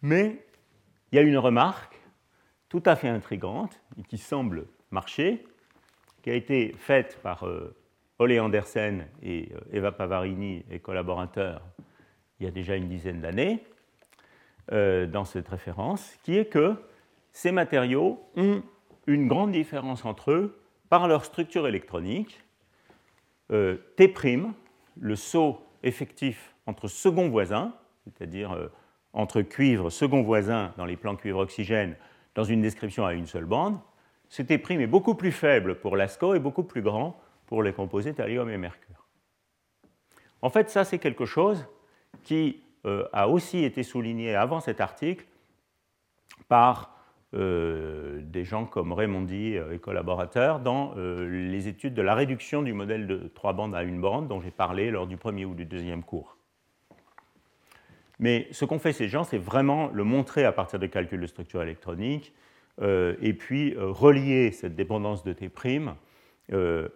mais 0.00 0.44
il 1.10 1.16
y 1.16 1.18
a 1.18 1.22
une 1.22 1.38
remarque 1.38 2.00
tout 2.68 2.82
à 2.86 2.96
fait 2.96 3.08
intrigante 3.08 3.80
et 3.98 4.02
qui 4.02 4.18
semble 4.18 4.66
marcher, 4.90 5.44
qui 6.22 6.30
a 6.30 6.34
été 6.34 6.72
faite 6.78 7.18
par 7.22 7.46
euh, 7.46 7.76
Ole 8.18 8.38
Andersen 8.38 9.06
et 9.22 9.52
Eva 9.72 9.92
Pavarini 9.92 10.64
et 10.70 10.78
collaborateurs 10.78 11.62
il 12.40 12.44
y 12.44 12.48
a 12.48 12.52
déjà 12.52 12.76
une 12.76 12.88
dizaine 12.88 13.20
d'années 13.20 13.64
dans 14.70 15.24
cette 15.24 15.48
référence, 15.48 16.16
qui 16.22 16.36
est 16.36 16.46
que 16.46 16.74
ces 17.32 17.52
matériaux 17.52 18.18
ont 18.36 18.62
une 19.06 19.28
grande 19.28 19.52
différence 19.52 20.04
entre 20.04 20.30
eux 20.30 20.62
par 20.88 21.08
leur 21.08 21.24
structure 21.24 21.66
électronique. 21.66 22.43
Euh, 23.54 23.76
T', 23.96 24.12
le 25.00 25.16
saut 25.16 25.60
effectif 25.82 26.54
entre 26.66 26.88
second 26.88 27.28
voisins, 27.28 27.72
c'est-à-dire 28.04 28.52
euh, 28.52 28.68
entre 29.12 29.42
cuivre 29.42 29.90
second 29.90 30.22
voisin 30.22 30.72
dans 30.76 30.84
les 30.84 30.96
plans 30.96 31.14
cuivre-oxygène 31.14 31.96
dans 32.34 32.44
une 32.44 32.60
description 32.60 33.06
à 33.06 33.14
une 33.14 33.26
seule 33.26 33.44
bande, 33.44 33.78
ce 34.28 34.42
T' 34.42 34.54
est 34.54 34.86
beaucoup 34.86 35.14
plus 35.14 35.30
faible 35.30 35.76
pour 35.76 35.96
l'ASCO 35.96 36.34
et 36.34 36.40
beaucoup 36.40 36.64
plus 36.64 36.82
grand 36.82 37.20
pour 37.46 37.62
les 37.62 37.72
composés 37.72 38.12
thallium 38.12 38.50
et 38.50 38.58
mercure. 38.58 39.06
En 40.42 40.50
fait, 40.50 40.68
ça, 40.68 40.84
c'est 40.84 40.98
quelque 40.98 41.24
chose 41.24 41.64
qui 42.24 42.60
euh, 42.86 43.06
a 43.12 43.28
aussi 43.28 43.64
été 43.64 43.82
souligné 43.82 44.34
avant 44.34 44.60
cet 44.60 44.80
article 44.80 45.26
par 46.48 46.93
des 47.34 48.44
gens 48.44 48.64
comme 48.64 48.92
Raymondi 48.92 49.56
euh, 49.56 49.72
et 49.72 49.78
collaborateurs 49.78 50.60
dans 50.60 50.94
euh, 50.96 51.28
les 51.50 51.68
études 51.68 51.94
de 51.94 52.02
la 52.02 52.14
réduction 52.14 52.62
du 52.62 52.72
modèle 52.72 53.06
de 53.06 53.30
trois 53.34 53.52
bandes 53.52 53.74
à 53.74 53.82
une 53.82 54.00
bande 54.00 54.28
dont 54.28 54.40
j'ai 54.40 54.50
parlé 54.50 54.90
lors 54.90 55.06
du 55.06 55.16
premier 55.16 55.44
ou 55.44 55.54
du 55.54 55.64
deuxième 55.64 56.02
cours. 56.02 56.36
Mais 58.20 58.46
ce 58.52 58.64
qu'ont 58.64 58.78
fait 58.78 58.92
ces 58.92 59.08
gens, 59.08 59.24
c'est 59.24 59.38
vraiment 59.38 59.88
le 59.92 60.04
montrer 60.04 60.44
à 60.44 60.52
partir 60.52 60.78
de 60.78 60.86
calculs 60.86 61.20
de 61.20 61.26
structure 61.26 61.62
électronique 61.62 62.32
et 62.80 63.34
puis 63.34 63.74
relier 63.76 64.52
cette 64.52 64.74
dépendance 64.74 65.24
de 65.24 65.32
T' 65.32 65.50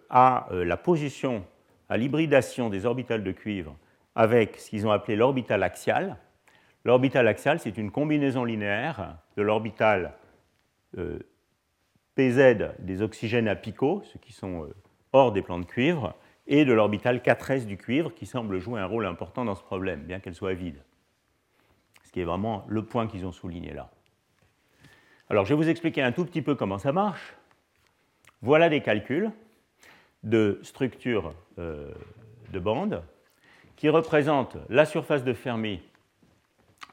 à 0.09 0.47
la 0.51 0.77
position, 0.77 1.43
à 1.89 1.97
l'hybridation 1.97 2.69
des 2.69 2.85
orbitales 2.85 3.23
de 3.23 3.31
cuivre 3.33 3.75
avec 4.15 4.57
ce 4.57 4.69
qu'ils 4.69 4.87
ont 4.87 4.91
appelé 4.91 5.15
l'orbital 5.15 5.61
axial. 5.63 6.17
L'orbital 6.85 7.27
axial, 7.27 7.59
c'est 7.59 7.77
une 7.77 7.91
combinaison 7.91 8.43
linéaire 8.43 9.17
de 9.35 9.41
l'orbital 9.41 10.05
euh, 10.05 10.18
PZ 12.19 12.75
des 12.79 13.01
oxygènes 13.01 13.47
apicaux, 13.47 14.03
ceux 14.11 14.19
qui 14.19 14.33
sont 14.33 14.65
euh, 14.65 14.75
hors 15.13 15.31
des 15.31 15.41
plans 15.41 15.57
de 15.57 15.63
cuivre, 15.63 16.15
et 16.47 16.65
de 16.65 16.73
l'orbital 16.73 17.19
4s 17.19 17.65
du 17.65 17.77
cuivre, 17.77 18.13
qui 18.13 18.25
semble 18.25 18.59
jouer 18.59 18.81
un 18.81 18.85
rôle 18.85 19.05
important 19.05 19.45
dans 19.45 19.55
ce 19.55 19.63
problème, 19.63 20.01
bien 20.01 20.19
qu'elle 20.19 20.35
soit 20.35 20.53
vide. 20.53 20.83
Ce 22.03 22.11
qui 22.11 22.19
est 22.19 22.25
vraiment 22.25 22.65
le 22.67 22.83
point 22.83 23.07
qu'ils 23.07 23.25
ont 23.25 23.31
souligné 23.31 23.71
là. 23.71 23.89
Alors, 25.29 25.45
je 25.45 25.53
vais 25.53 25.55
vous 25.55 25.69
expliquer 25.69 26.01
un 26.01 26.11
tout 26.11 26.25
petit 26.25 26.41
peu 26.41 26.55
comment 26.55 26.77
ça 26.77 26.91
marche. 26.91 27.35
Voilà 28.41 28.67
des 28.67 28.81
calculs 28.81 29.31
de 30.23 30.59
structure 30.61 31.33
euh, 31.57 31.93
de 32.51 32.59
bande 32.59 33.01
qui 33.77 33.87
représentent 33.87 34.57
la 34.67 34.85
surface 34.85 35.23
de 35.23 35.33
Fermi 35.33 35.81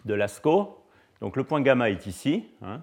de 0.04 0.14
l'ASCO. 0.14 0.86
Donc, 1.20 1.34
le 1.34 1.42
point 1.42 1.62
gamma 1.62 1.90
est 1.90 2.06
ici. 2.06 2.44
Hein 2.62 2.82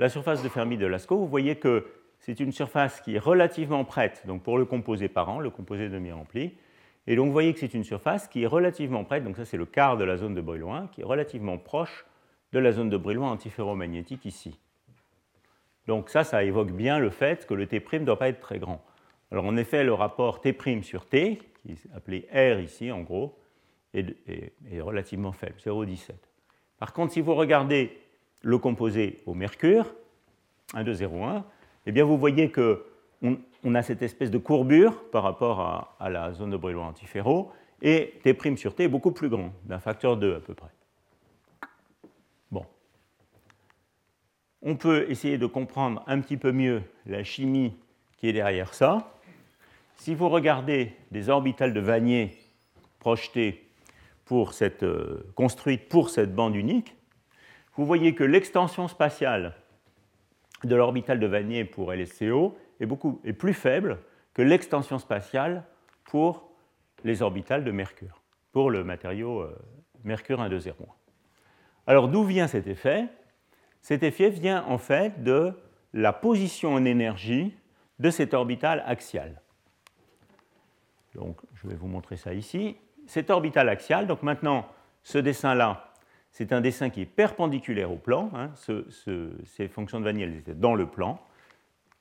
la 0.00 0.08
surface 0.08 0.42
de 0.42 0.48
Fermi 0.48 0.78
de 0.78 0.86
Lascaux, 0.86 1.18
vous 1.18 1.28
voyez 1.28 1.56
que 1.56 1.86
c'est 2.20 2.40
une 2.40 2.52
surface 2.52 3.02
qui 3.02 3.16
est 3.16 3.18
relativement 3.18 3.84
prête 3.84 4.22
donc 4.26 4.42
pour 4.42 4.56
le 4.56 4.64
composé 4.64 5.08
parent, 5.08 5.40
le 5.40 5.50
composé 5.50 5.90
demi-rempli. 5.90 6.54
Et 7.06 7.16
donc 7.16 7.26
vous 7.26 7.32
voyez 7.32 7.52
que 7.52 7.60
c'est 7.60 7.74
une 7.74 7.84
surface 7.84 8.26
qui 8.26 8.42
est 8.42 8.46
relativement 8.46 9.04
prête, 9.04 9.24
donc 9.24 9.36
ça 9.36 9.44
c'est 9.44 9.58
le 9.58 9.66
quart 9.66 9.98
de 9.98 10.04
la 10.04 10.16
zone 10.16 10.34
de 10.34 10.40
Brillouin, 10.40 10.88
qui 10.92 11.02
est 11.02 11.04
relativement 11.04 11.58
proche 11.58 12.06
de 12.52 12.58
la 12.58 12.72
zone 12.72 12.88
de 12.88 12.96
Brillouin 12.96 13.30
antiferromagnétique 13.30 14.24
ici. 14.24 14.58
Donc 15.86 16.08
ça, 16.08 16.24
ça 16.24 16.44
évoque 16.44 16.72
bien 16.72 16.98
le 16.98 17.10
fait 17.10 17.46
que 17.46 17.52
le 17.52 17.66
T' 17.66 17.84
ne 17.92 18.04
doit 18.06 18.18
pas 18.18 18.28
être 18.28 18.40
très 18.40 18.58
grand. 18.58 18.82
Alors 19.30 19.44
en 19.44 19.56
effet, 19.58 19.84
le 19.84 19.92
rapport 19.92 20.40
T' 20.40 20.56
sur 20.82 21.04
T, 21.04 21.38
qui 21.60 21.72
est 21.72 21.94
appelé 21.94 22.26
R 22.32 22.60
ici 22.60 22.90
en 22.90 23.02
gros, 23.02 23.38
est, 23.92 24.16
est 24.26 24.80
relativement 24.80 25.32
faible, 25.32 25.56
0,17. 25.62 26.12
Par 26.78 26.94
contre, 26.94 27.12
si 27.12 27.20
vous 27.20 27.34
regardez 27.34 27.98
le 28.42 28.58
composé 28.58 29.18
au 29.26 29.34
mercure, 29.34 29.94
1, 30.74 30.84
2, 30.84 30.94
0, 30.94 31.24
1, 31.24 31.44
eh 31.86 31.92
bien 31.92 32.04
vous 32.04 32.18
voyez 32.18 32.50
qu'on 32.50 33.38
on 33.64 33.74
a 33.74 33.82
cette 33.82 34.02
espèce 34.02 34.30
de 34.30 34.38
courbure 34.38 35.04
par 35.10 35.22
rapport 35.22 35.60
à, 35.98 36.10
la 36.10 36.32
zone 36.32 36.50
de 36.50 36.56
Brillouin 36.56 36.88
antiferro, 36.88 37.52
et 37.82 38.20
T' 38.22 38.56
sur 38.56 38.74
T 38.74 38.84
est 38.84 38.88
beaucoup 38.88 39.12
plus 39.12 39.28
grand, 39.28 39.52
d'un 39.64 39.78
facteur 39.78 40.16
2 40.16 40.36
à 40.36 40.40
peu 40.40 40.54
près. 40.54 40.70
Bon. 42.50 42.64
On 44.62 44.76
peut 44.76 45.10
essayer 45.10 45.38
de 45.38 45.46
comprendre 45.46 46.02
un 46.06 46.20
petit 46.20 46.36
peu 46.36 46.52
mieux 46.52 46.82
la 47.06 47.24
chimie 47.24 47.74
qui 48.18 48.28
est 48.28 48.32
derrière 48.32 48.74
ça. 48.74 49.14
Si 49.96 50.14
vous 50.14 50.28
regardez 50.28 50.94
des 51.10 51.28
orbitales 51.30 51.72
de 51.72 51.80
Vanier 51.80 52.38
projetées 52.98 53.66
pour 54.26 54.52
cette, 54.52 54.82
euh, 54.82 55.26
construites 55.34 55.88
pour 55.88 56.10
cette 56.10 56.34
bande 56.34 56.54
unique, 56.54 56.94
vous 57.80 57.86
voyez 57.86 58.14
que 58.14 58.24
l'extension 58.24 58.88
spatiale 58.88 59.54
de 60.64 60.76
l'orbital 60.76 61.18
de 61.18 61.26
Vanier 61.26 61.64
pour 61.64 61.94
LSCO 61.94 62.58
est, 62.78 62.84
beaucoup, 62.84 63.22
est 63.24 63.32
plus 63.32 63.54
faible 63.54 64.00
que 64.34 64.42
l'extension 64.42 64.98
spatiale 64.98 65.64
pour 66.04 66.50
les 67.04 67.22
orbitales 67.22 67.64
de 67.64 67.70
Mercure, 67.70 68.20
pour 68.52 68.70
le 68.70 68.84
matériau 68.84 69.40
euh, 69.40 69.58
Mercure 70.04 70.42
1,2,0. 70.42 70.74
Alors 71.86 72.08
d'où 72.08 72.22
vient 72.22 72.48
cet 72.48 72.66
effet? 72.66 73.06
Cet 73.80 74.02
effet 74.02 74.28
vient 74.28 74.62
en 74.66 74.76
fait 74.76 75.22
de 75.22 75.54
la 75.94 76.12
position 76.12 76.74
en 76.74 76.84
énergie 76.84 77.56
de 77.98 78.10
cet 78.10 78.34
orbital 78.34 78.84
axial. 78.84 79.40
Donc 81.14 81.40
je 81.54 81.66
vais 81.66 81.76
vous 81.76 81.88
montrer 81.88 82.18
ça 82.18 82.34
ici. 82.34 82.76
Cet 83.06 83.30
orbital 83.30 83.70
axial, 83.70 84.06
donc 84.06 84.22
maintenant 84.22 84.66
ce 85.02 85.16
dessin-là, 85.16 85.89
c'est 86.32 86.52
un 86.52 86.60
dessin 86.60 86.90
qui 86.90 87.02
est 87.02 87.06
perpendiculaire 87.06 87.90
au 87.90 87.96
plan. 87.96 88.30
Hein. 88.34 88.50
ces 88.56 89.68
fonctions 89.68 90.00
de 90.00 90.04
Vannier, 90.04 90.24
elles 90.24 90.36
étaient 90.36 90.54
dans 90.54 90.74
le 90.74 90.86
plan. 90.86 91.20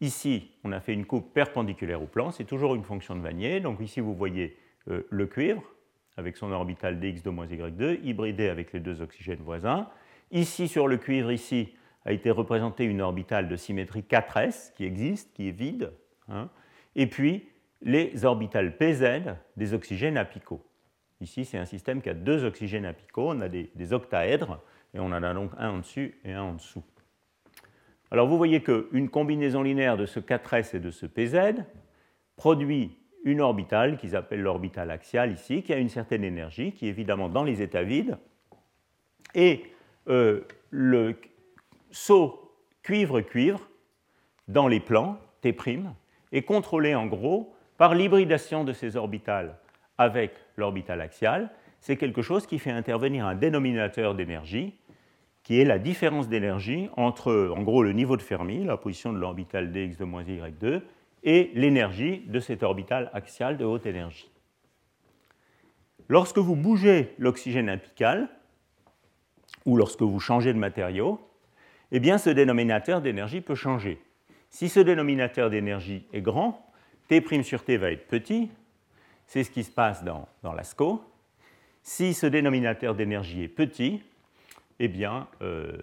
Ici, 0.02 0.52
on 0.64 0.72
a 0.72 0.80
fait 0.80 0.94
une 0.94 1.06
coupe 1.06 1.34
perpendiculaire 1.34 2.02
au 2.02 2.06
plan. 2.06 2.32
C'est 2.32 2.46
toujours 2.46 2.76
une 2.76 2.84
fonction 2.84 3.16
de 3.16 3.22
Vannier. 3.22 3.60
Donc 3.60 3.80
ici, 3.82 4.00
vous 4.00 4.16
voyez 4.16 4.58
euh, 4.88 5.02
le 5.10 5.26
cuivre 5.26 5.64
avec 6.16 6.38
son 6.38 6.52
orbital 6.52 7.00
dx2-y2, 7.00 8.00
hybridé 8.04 8.50
avec 8.50 8.74
les 8.74 8.80
deux 8.80 9.02
oxygènes 9.02 9.40
voisins. 9.40 9.90
Ici, 10.32 10.68
sur 10.68 10.88
le 10.88 10.98
cuivre, 10.98 11.32
ici, 11.32 11.74
a 12.06 12.12
été 12.12 12.30
représentée 12.30 12.86
une 12.86 13.02
orbitale 13.02 13.48
de 13.48 13.56
symétrie 13.56 14.06
4s 14.10 14.74
qui 14.74 14.86
existe, 14.86 15.34
qui 15.34 15.50
est 15.50 15.54
vide. 15.54 15.92
Hein. 16.28 16.50
Et 16.96 17.08
puis, 17.08 17.48
les 17.82 18.26
orbitales 18.26 18.78
pz 18.78 19.36
des 19.58 19.74
oxygènes 19.74 20.18
apicaux. 20.18 20.62
Ici, 21.22 21.44
c'est 21.44 21.58
un 21.58 21.66
système 21.66 22.02
qui 22.02 22.10
a 22.10 22.14
deux 22.14 22.46
oxygènes 22.46 22.86
apicaux, 22.86 23.30
on 23.30 23.42
a 23.42 23.50
des, 23.50 23.94
octaèdres, 23.94 24.62
et 24.94 25.00
on 25.00 25.08
en 25.08 25.22
a 25.24 25.34
donc 25.34 25.52
un 25.58 25.72
en 25.72 25.78
dessus 25.80 26.18
et 26.24 26.32
un 26.32 26.44
en 26.44 26.54
dessous. 26.54 26.84
Alors 28.12 28.28
vous 28.28 28.38
voyez 28.38 28.64
qu'une 28.64 29.10
combinaison 29.10 29.62
linéaire 29.62 29.98
de 29.98 30.06
ce 30.06 30.20
4S 30.20 30.78
et 30.78 30.80
de 30.80 30.92
ce 30.92 31.06
PZ 31.06 31.62
produit 32.38 32.98
une 33.26 33.42
orbitale 33.42 33.98
qu'ils 33.98 34.16
appellent 34.16 34.42
l'orbitale 34.42 34.92
axiale 34.92 35.34
ici, 35.34 35.62
qui 35.62 35.74
a 35.74 35.78
une 35.78 35.90
certaine 35.90 36.24
énergie, 36.24 36.72
qui 36.72 36.88
est 36.88 36.90
évidemment 36.90 37.28
dans 37.28 37.44
les 37.44 37.62
états 37.62 37.84
vides. 37.84 38.18
Et 39.36 39.64
euh, 40.08 40.42
le 40.72 41.20
saut 41.92 42.56
cuivre-cuivre 42.82 43.70
dans 44.48 44.68
les 44.68 44.80
plans, 44.80 45.20
T', 45.42 45.56
est 46.32 46.42
contrôlé 46.44 46.96
en 46.96 47.06
gros 47.08 47.54
par 47.78 47.94
l'hybridation 47.94 48.64
de 48.64 48.74
ces 48.74 48.96
orbitales 48.96 49.58
avec 50.00 50.34
l'orbitale 50.56 51.02
axiale. 51.02 51.52
C'est 51.82 51.98
quelque 51.98 52.24
chose 52.24 52.48
qui 52.48 52.58
fait 52.58 52.72
intervenir 52.72 53.28
un 53.28 53.36
dénominateur 53.36 54.16
d'énergie, 54.16 54.74
qui 55.44 55.60
est 55.62 55.66
la 55.66 55.78
différence 55.78 56.28
d'énergie 56.28 56.90
entre, 56.98 57.54
en 57.56 57.62
gros, 57.62 57.84
le 57.84 57.94
niveau 57.94 58.18
de 58.18 58.22
Fermi, 58.22 58.64
la 58.64 58.78
position 58.78 59.14
de 59.14 59.20
l'orbitale 59.20 59.72
dx 59.72 59.98
de 59.98 60.06
moins 60.06 60.24
y2, 60.24 60.82
et 61.24 61.52
l'énergie 61.54 62.24
de 62.28 62.40
cette 62.40 62.64
orbitale 62.64 63.12
axiale 63.14 63.58
de 63.58 63.66
haute 63.66 63.86
énergie. 63.86 64.30
Lorsque 66.08 66.38
vous 66.38 66.56
bougez 66.56 67.14
l'oxygène 67.20 67.70
apical, 67.70 68.30
ou 69.66 69.76
lorsque 69.76 70.02
vous 70.02 70.20
changez 70.20 70.54
de 70.54 70.58
matériau, 70.58 71.20
eh 71.92 72.00
bien 72.00 72.18
ce 72.18 72.30
dénominateur 72.30 73.02
d'énergie 73.02 73.42
peut 73.42 73.56
changer. 73.56 74.02
Si 74.50 74.70
ce 74.70 74.80
dénominateur 74.80 75.50
d'énergie 75.50 76.06
est 76.14 76.22
grand, 76.22 76.66
T' 77.10 77.44
sur 77.44 77.64
T 77.64 77.78
va 77.78 77.92
être 77.92 78.08
petit, 78.08 78.50
c'est 79.30 79.44
ce 79.44 79.52
qui 79.52 79.64
se 79.64 79.70
passe 79.70 80.04
dans, 80.04 80.28
dans 80.42 80.54
l'ASCO. 80.54 81.04
Si 81.84 82.16
ce 82.16 82.26
dénominateur 82.26 82.96
d'énergie 82.96 83.44
est 83.44 83.48
petit, 83.48 84.02
eh 84.80 84.88
bien, 84.88 85.28
euh, 85.44 85.78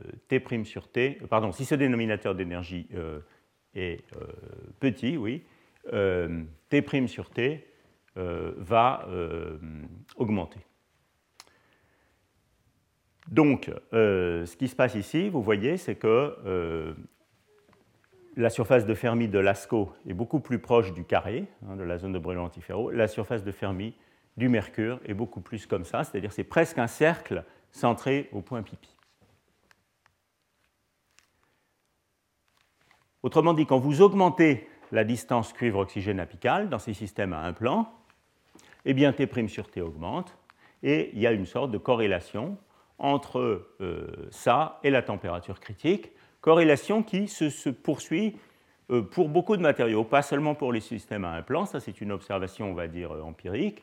sur 0.65 0.89
T, 0.89 1.21
pardon, 1.31 1.53
si 1.53 1.65
ce 1.65 1.77
dénominateur 1.77 2.35
d'énergie 2.35 2.89
euh, 2.95 3.21
est 3.73 4.03
euh, 4.17 4.27
petit, 4.81 5.17
oui, 5.17 5.45
T' 5.89 7.07
sur 7.07 7.31
T 7.31 7.65
va 8.17 9.07
augmenter. 10.17 10.59
Donc, 13.29 13.71
ce 13.93 14.57
qui 14.57 14.67
se 14.67 14.75
passe 14.75 14.97
ici, 14.97 15.29
vous 15.29 15.43
voyez, 15.43 15.77
c'est 15.77 15.95
que 15.95 16.97
la 18.37 18.51
surface 18.51 18.85
de 18.85 18.95
Fermi 18.95 19.29
de 19.29 19.39
Lascaux 19.39 19.93
est 20.07 20.13
beaucoup 20.13 20.41
plus 20.41 20.59
proche 20.59 20.93
du 20.93 21.05
carré, 21.05 21.47
hein, 21.67 21.77
de 21.77 21.83
la 21.83 21.97
zone 21.97 22.13
de 22.13 22.19
brûlement 22.19 22.45
antiferro. 22.45 22.91
La 22.91 23.09
surface 23.09 23.43
de 23.45 23.51
Fermi 23.51 23.95
du 24.37 24.51
Mercure 24.51 25.01
est 25.07 25.15
beaucoup 25.15 25.41
plus 25.41 25.67
comme 25.67 25.85
ça, 25.85 26.05
c'est-à-dire 26.05 26.33
c'est 26.33 26.45
presque 26.45 26.79
un 26.79 26.87
cercle 26.87 27.45
centré 27.71 28.29
au 28.33 28.43
point 28.43 28.63
pipi. 28.63 28.95
Autrement 33.23 33.55
dit, 33.55 33.67
quand 33.67 33.79
vous 33.79 34.03
augmentez 34.03 34.69
la 34.93 35.03
distance 35.03 35.53
cuivre-oxygène 35.53 36.21
apicale 36.21 36.69
dans 36.69 36.79
ces 36.79 36.95
systèmes 36.95 37.33
à 37.33 37.41
un 37.41 37.55
plan, 37.55 37.91
eh 38.85 38.95
bien 38.95 39.13
T' 39.13 39.49
sur 39.49 39.71
T 39.71 39.81
augmente 39.81 40.37
et 40.83 41.11
il 41.15 41.19
y 41.19 41.27
a 41.27 41.33
une 41.33 41.47
sorte 41.47 41.71
de 41.71 41.79
corrélation 41.79 42.59
entre 42.99 43.67
euh, 43.81 44.29
ça 44.31 44.79
et 44.85 44.91
la 44.91 45.03
température 45.03 45.59
critique 45.59 46.13
corrélation 46.47 47.03
qui 47.03 47.27
se, 47.27 47.71
poursuit 47.71 48.37
euh, 48.91 49.03
pour 49.03 49.29
beaucoup 49.29 49.57
de 49.57 49.63
matériaux, 49.63 50.05
pas 50.05 50.23
seulement 50.23 50.55
pour 50.55 50.73
les 50.73 50.81
systèmes 50.81 51.25
à 51.25 51.33
un 51.33 51.43
plan, 51.43 51.67
ça 51.67 51.81
c'est 51.81 52.01
une 52.01 52.13
observation, 52.13 52.71
on 52.71 52.75
va 52.75 52.87
dire, 52.87 53.13
euh, 53.13 53.23
empirique. 53.23 53.83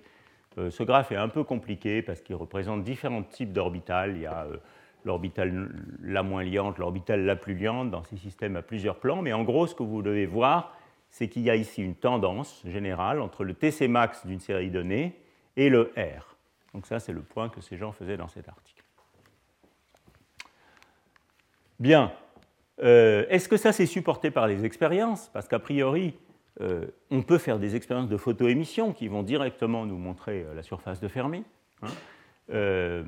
Euh, 0.58 0.72
ce 0.72 0.82
graphe 0.84 1.12
est 1.12 1.18
un 1.18 1.28
peu 1.28 1.44
compliqué 1.44 2.02
parce 2.02 2.22
qu'il 2.22 2.38
représente 2.38 2.86
différents 2.86 3.24
types 3.24 3.52
d'orbitales. 3.52 4.14
Il 4.16 4.22
y 4.22 4.26
a 4.26 4.48
l'orbitale 5.04 5.72
la 6.02 6.24
moins 6.24 6.46
liante, 6.46 6.78
l'orbitale 6.78 7.26
la 7.26 7.36
plus 7.36 7.54
liante 7.54 7.92
dans 7.92 8.04
ces 8.04 8.16
systèmes 8.16 8.56
à 8.56 8.62
plusieurs 8.62 8.96
plans, 8.96 9.22
mais 9.22 9.34
en 9.34 9.44
gros, 9.44 9.68
ce 9.68 9.76
que 9.76 9.84
vous 9.84 10.02
devez 10.02 10.26
voir, 10.26 10.74
c'est 11.10 11.28
qu'il 11.28 11.42
y 11.42 11.50
a 11.50 11.58
ici 11.58 11.84
une 11.84 11.96
tendance 11.96 12.62
générale 12.66 13.20
entre 13.20 13.44
le 13.44 13.56
TC 13.56 13.90
max 13.90 14.26
d'une 14.26 14.40
série 14.40 14.72
donnée 14.72 15.20
et 15.58 15.68
le 15.68 15.92
R. 15.98 16.38
Donc 16.74 16.86
ça, 16.86 17.02
c'est 17.02 17.12
le 17.12 17.24
point 17.24 17.50
que 17.50 17.60
ces 17.60 17.76
gens 17.76 17.92
faisaient 17.92 18.16
dans 18.16 18.30
cet 18.30 18.48
article. 18.48 18.84
Bien, 21.78 22.14
euh, 22.82 23.26
est-ce 23.30 23.48
que 23.48 23.58
ça 23.58 23.72
c'est 23.72 23.86
supporté 23.86 24.32
par 24.32 24.48
les 24.48 24.66
expériences? 24.66 25.30
Parce 25.34 25.48
qu'a 25.48 25.60
priori, 25.60 26.16
euh, 26.62 26.86
on 27.12 27.22
peut 27.22 27.38
faire 27.38 27.60
des 27.60 27.76
expériences 27.76 28.10
de 28.10 28.18
photoémission 28.18 28.94
qui 28.94 29.08
vont 29.08 29.24
directement 29.24 29.86
nous 29.86 29.98
montrer 29.98 30.44
euh, 30.44 30.54
la 30.54 30.64
surface 30.64 31.00
de 31.00 31.08
Fermi 31.08 31.44
hein, 31.82 33.04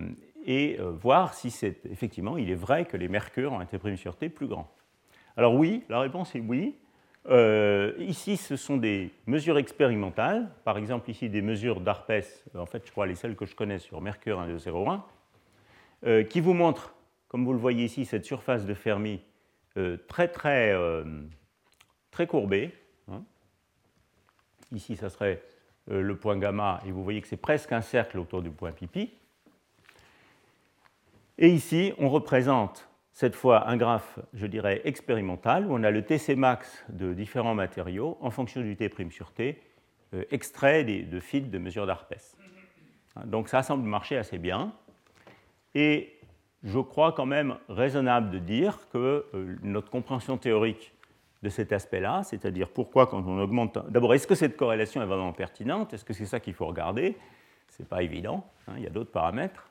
et 0.48 0.78
voir 1.02 1.34
si 1.34 1.48
effectivement 1.92 2.38
il 2.38 2.52
est 2.52 2.56
vrai 2.56 2.86
que 2.86 2.98
les 2.98 3.08
mercures 3.08 3.54
ont 3.54 3.62
été 3.62 3.78
pris 3.80 3.98
sur 3.98 4.16
T 4.16 4.30
plus 4.30 4.48
grands. 4.48 4.72
Alors 5.38 5.56
oui, 5.56 5.84
la 5.90 6.00
réponse 6.00 6.36
est 6.36 6.40
oui. 6.40 6.76
ici, 8.00 8.38
ce 8.38 8.56
sont 8.56 8.78
des 8.78 9.12
mesures 9.26 9.58
expérimentales, 9.58 10.50
par 10.64 10.78
exemple 10.78 11.10
ici 11.10 11.30
des 11.30 11.42
mesures 11.42 11.82
d'ARPES, 11.82 12.46
en 12.56 12.66
fait 12.66 12.86
je 12.86 12.92
crois 12.92 13.08
les 13.08 13.16
seules 13.16 13.36
que 13.36 13.46
je 13.46 13.56
connais 13.56 13.80
sur 13.80 14.00
Mercure 14.02 14.40
1201, 14.42 15.04
qui 16.30 16.40
vous 16.40 16.54
montrent, 16.54 16.94
comme 17.28 17.44
vous 17.44 17.54
le 17.54 17.60
voyez 17.60 17.86
ici, 17.86 18.06
cette 18.06 18.26
surface 18.26 18.66
de 18.66 18.74
Fermi 18.74 19.20
très 20.08 20.28
très, 20.28 20.74
euh, 20.74 21.04
très 22.12 22.28
courbé. 22.28 22.74
Hein. 23.12 23.24
Ici, 24.74 24.96
ça 24.96 25.10
serait 25.10 25.42
euh, 25.92 26.02
le 26.02 26.18
point 26.18 26.38
gamma, 26.38 26.82
et 26.86 26.92
vous 26.92 27.04
voyez 27.04 27.22
que 27.22 27.28
c'est 27.28 27.38
presque 27.38 27.72
un 27.72 27.82
cercle 27.82 28.20
autour 28.20 28.42
du 28.42 28.50
point 28.50 28.72
pipi. 28.72 29.14
Et 31.38 31.50
ici, 31.50 31.94
on 31.98 32.10
représente 32.10 32.90
cette 33.12 33.36
fois 33.36 33.70
un 33.70 33.78
graphe, 33.78 34.20
je 34.34 34.48
dirais, 34.48 34.82
expérimental, 34.86 35.66
où 35.68 35.74
on 35.74 35.84
a 35.84 35.92
le 35.92 36.04
TC 36.04 36.36
max 36.36 36.84
de 36.90 37.14
différents 37.14 37.56
matériaux 37.56 38.18
en 38.22 38.32
fonction 38.32 38.62
du 38.62 38.76
T' 38.76 38.90
sur 39.10 39.32
T, 39.32 39.62
extrait 40.32 40.86
de 40.86 41.20
fils 41.20 41.50
de 41.50 41.58
mesure 41.58 41.86
d'Arpès. 41.86 42.38
Donc 43.26 43.50
ça 43.50 43.64
semble 43.64 43.88
marcher 43.88 44.18
assez 44.18 44.38
bien. 44.38 44.74
Et 45.74 46.15
je 46.66 46.80
crois 46.80 47.12
quand 47.12 47.28
même 47.28 47.56
raisonnable 47.70 48.32
de 48.32 48.40
dire 48.40 48.80
que 48.92 49.26
euh, 49.34 49.56
notre 49.62 49.90
compréhension 49.92 50.38
théorique 50.38 50.94
de 51.44 51.50
cet 51.50 51.72
aspect-là, 51.72 52.24
c'est-à-dire 52.24 52.70
pourquoi 52.70 53.06
quand 53.06 53.24
on 53.28 53.40
augmente... 53.40 53.78
D'abord, 53.90 54.16
est-ce 54.16 54.26
que 54.26 54.34
cette 54.34 54.58
corrélation 54.58 55.02
est 55.04 55.06
vraiment 55.06 55.32
pertinente? 55.32 55.94
Est-ce 55.94 56.04
que 56.04 56.14
c'est 56.14 56.26
ça 56.26 56.40
qu'il 56.40 56.56
faut 56.56 56.66
regarder? 56.66 57.16
Ce 57.70 57.82
n'est 57.82 57.88
pas 57.88 58.02
évident, 58.02 58.44
hein, 58.68 58.74
il 58.78 58.84
y 58.84 58.88
a 58.88 58.90
d'autres 58.90 59.12
paramètres. 59.12 59.70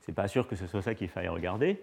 Ce 0.00 0.10
n'est 0.10 0.14
pas 0.14 0.28
sûr 0.28 0.46
que 0.46 0.56
ce 0.56 0.66
soit 0.66 0.82
ça 0.82 0.94
qu'il 0.94 1.08
faille 1.08 1.28
regarder. 1.28 1.82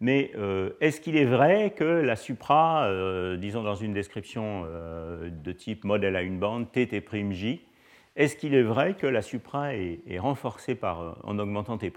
Mais 0.00 0.32
euh, 0.36 0.70
est-ce 0.80 1.00
qu'il 1.00 1.16
est 1.16 1.24
vrai 1.24 1.70
que 1.70 1.84
la 1.84 2.16
supra, 2.16 2.86
euh, 2.86 3.36
disons 3.36 3.62
dans 3.62 3.76
une 3.76 3.92
description 3.92 4.64
de 4.64 5.52
type 5.52 5.84
modèle 5.84 6.16
à 6.16 6.22
une 6.22 6.38
bande, 6.38 6.72
TT', 6.72 7.04
est-ce 8.16 8.36
qu'il 8.36 8.54
est 8.54 8.62
vrai 8.62 8.94
que 8.94 9.06
la 9.06 9.22
supra 9.22 9.74
est, 9.74 10.00
est 10.08 10.18
renforcée 10.18 10.74
par, 10.74 11.18
en 11.22 11.38
augmentant 11.38 11.78
T', 11.78 11.92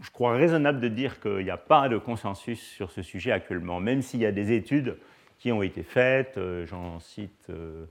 je 0.00 0.10
crois 0.10 0.32
raisonnable 0.32 0.80
de 0.80 0.88
dire 0.88 1.20
qu'il 1.20 1.44
n'y 1.44 1.50
a 1.50 1.56
pas 1.56 1.88
de 1.88 1.98
consensus 1.98 2.60
sur 2.60 2.90
ce 2.90 3.02
sujet 3.02 3.32
actuellement, 3.32 3.80
même 3.80 4.02
s'il 4.02 4.20
y 4.20 4.26
a 4.26 4.32
des 4.32 4.52
études 4.52 4.96
qui 5.38 5.52
ont 5.52 5.62
été 5.62 5.82
faites. 5.82 6.38
Euh, 6.38 6.66
j'en 6.66 6.98
cite, 7.00 7.46
euh, 7.50 7.86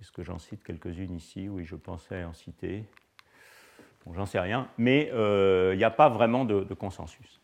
est-ce 0.00 0.12
que 0.12 0.22
j'en 0.22 0.38
cite 0.38 0.62
quelques-unes 0.62 1.14
ici? 1.14 1.48
Oui, 1.48 1.64
je 1.64 1.76
pensais 1.76 2.24
en 2.24 2.32
citer. 2.32 2.84
Bon, 4.04 4.14
j'en 4.14 4.26
sais 4.26 4.40
rien, 4.40 4.68
mais 4.78 5.10
euh, 5.12 5.70
il 5.74 5.78
n'y 5.78 5.84
a 5.84 5.90
pas 5.90 6.08
vraiment 6.08 6.44
de, 6.44 6.62
consensus. 6.74 7.40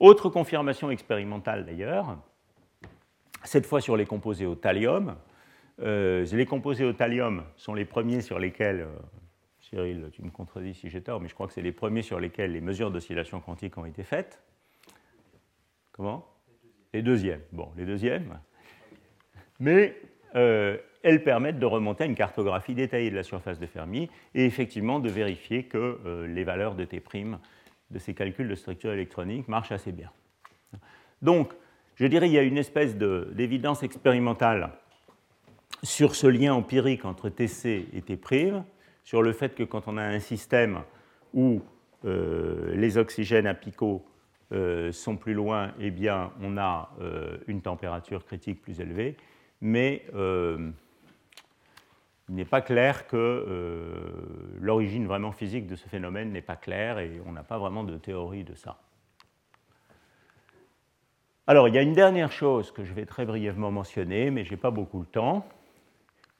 Autre 0.00 0.28
confirmation 0.28 0.90
expérimentale 0.90 1.64
d'ailleurs, 1.64 2.18
cette 3.44 3.66
fois 3.66 3.80
sur 3.80 3.96
les 3.96 4.06
composés 4.06 4.46
au 4.46 4.54
thallium. 4.54 5.16
les 5.78 6.46
composés 6.46 6.84
au 6.84 6.92
thallium 6.92 7.44
sont 7.56 7.74
les 7.74 7.84
premiers 7.84 8.20
sur 8.20 8.38
lesquels 8.38 8.86
Cyril, 9.72 10.10
tu 10.12 10.22
me 10.22 10.30
contredis 10.30 10.74
si 10.74 10.90
j'ai 10.90 11.00
tort, 11.00 11.18
mais 11.18 11.28
je 11.28 11.34
crois 11.34 11.46
que 11.46 11.54
c'est 11.54 11.62
les 11.62 11.72
premiers 11.72 12.02
sur 12.02 12.20
lesquels 12.20 12.52
les 12.52 12.60
mesures 12.60 12.90
d'oscillation 12.90 13.40
quantique 13.40 13.78
ont 13.78 13.86
été 13.86 14.02
faites. 14.02 14.42
Comment? 15.92 16.28
Les 16.92 17.00
deuxièmes. 17.00 17.40
Bon, 17.52 17.70
les 17.78 17.86
deuxièmes. 17.86 18.38
Mais 19.60 19.96
euh, 20.34 20.76
elles 21.02 21.24
permettent 21.24 21.58
de 21.58 21.64
remonter 21.64 22.04
à 22.04 22.06
une 22.06 22.14
cartographie 22.14 22.74
détaillée 22.74 23.08
de 23.08 23.16
la 23.16 23.22
surface 23.22 23.58
de 23.58 23.64
Fermi 23.64 24.10
et 24.34 24.44
effectivement 24.44 25.00
de 25.00 25.08
vérifier 25.08 25.64
que 25.64 25.98
euh, 26.04 26.26
les 26.26 26.44
valeurs 26.44 26.74
de 26.74 26.84
T' 26.84 27.02
de 27.90 27.98
ces 27.98 28.12
calculs 28.12 28.48
de 28.48 28.54
structure 28.54 28.92
électronique 28.92 29.48
marchent 29.48 29.72
assez 29.72 29.92
bien. 29.92 30.10
Donc, 31.22 31.50
je 31.94 32.06
dirais 32.06 32.26
qu'il 32.26 32.34
y 32.34 32.38
a 32.38 32.42
une 32.42 32.58
espèce 32.58 32.94
d'évidence 32.96 33.82
expérimentale 33.82 34.70
sur 35.82 36.14
ce 36.14 36.26
lien 36.26 36.52
empirique 36.52 37.06
entre 37.06 37.30
TC 37.30 37.88
et 37.94 38.02
T' 38.02 38.18
sur 39.04 39.22
le 39.22 39.32
fait 39.32 39.54
que 39.54 39.62
quand 39.62 39.88
on 39.88 39.96
a 39.96 40.02
un 40.02 40.20
système 40.20 40.82
où 41.34 41.62
euh, 42.04 42.74
les 42.74 42.98
oxygènes 42.98 43.46
apicaux 43.46 44.04
euh, 44.52 44.92
sont 44.92 45.16
plus 45.16 45.34
loin, 45.34 45.72
eh 45.80 45.90
bien, 45.90 46.32
on 46.40 46.56
a 46.56 46.90
euh, 47.00 47.38
une 47.46 47.62
température 47.62 48.24
critique 48.24 48.60
plus 48.60 48.80
élevée, 48.80 49.16
mais 49.60 50.04
il 52.28 52.34
n'est 52.36 52.44
pas 52.44 52.60
clair 52.62 53.06
que 53.06 53.46
l'origine 54.60 55.06
vraiment 55.06 55.32
physique 55.32 55.66
de 55.66 55.76
ce 55.76 55.88
phénomène 55.88 56.32
n'est 56.32 56.42
pas 56.42 56.56
claire 56.56 56.98
et 56.98 57.20
on 57.26 57.32
n'a 57.32 57.42
pas 57.42 57.58
vraiment 57.58 57.84
de 57.84 57.96
théorie 57.96 58.44
de 58.44 58.54
ça. 58.54 58.78
Alors, 61.48 61.66
il 61.66 61.74
y 61.74 61.78
a 61.78 61.82
une 61.82 61.92
dernière 61.92 62.30
chose 62.30 62.70
que 62.70 62.84
je 62.84 62.92
vais 62.92 63.04
très 63.04 63.26
brièvement 63.26 63.72
mentionner, 63.72 64.30
mais 64.30 64.44
je 64.44 64.52
n'ai 64.52 64.56
pas 64.56 64.70
beaucoup 64.70 65.00
de 65.00 65.08
temps, 65.08 65.44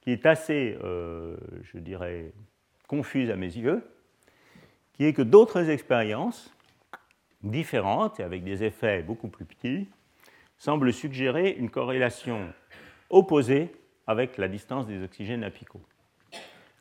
qui 0.01 0.13
est 0.13 0.27
assez, 0.27 0.79
euh, 0.83 1.37
je 1.63 1.79
dirais, 1.79 2.33
confuse 2.93 3.31
à 3.31 3.37
mes 3.37 3.47
yeux, 3.47 3.83
qui 4.93 5.07
est 5.07 5.15
que 5.15 5.23
d'autres 5.23 5.71
expériences 5.71 6.55
différentes 7.43 8.21
et 8.21 8.23
avec 8.23 8.45
des 8.45 8.65
effets 8.65 9.03
beaucoup 9.03 9.29
plus 9.29 9.47
petits 9.47 9.89
semblent 10.59 10.93
suggérer 10.93 11.53
une 11.53 11.71
corrélation 11.71 12.53
opposée 13.09 13.73
avec 14.07 14.37
la 14.37 14.47
distance 14.47 14.87
des 14.87 15.03
oxygènes 15.03 15.43
apicaux. 15.43 15.81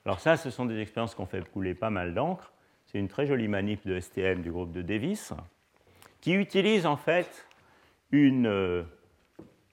Alors 0.05 0.19
ça, 0.19 0.35
ce 0.35 0.49
sont 0.49 0.65
des 0.65 0.81
expériences 0.81 1.15
qui 1.15 1.21
ont 1.21 1.25
fait 1.25 1.49
couler 1.49 1.75
pas 1.75 1.89
mal 1.89 2.13
d'encre. 2.13 2.51
C'est 2.87 2.99
une 2.99 3.07
très 3.07 3.25
jolie 3.25 3.47
manip 3.47 3.87
de 3.87 3.97
STM 3.97 4.41
du 4.41 4.51
groupe 4.51 4.73
de 4.73 4.81
Davis, 4.81 5.31
qui 6.19 6.33
utilise 6.33 6.85
en 6.85 6.97
fait 6.97 7.47
euh, 8.13 8.83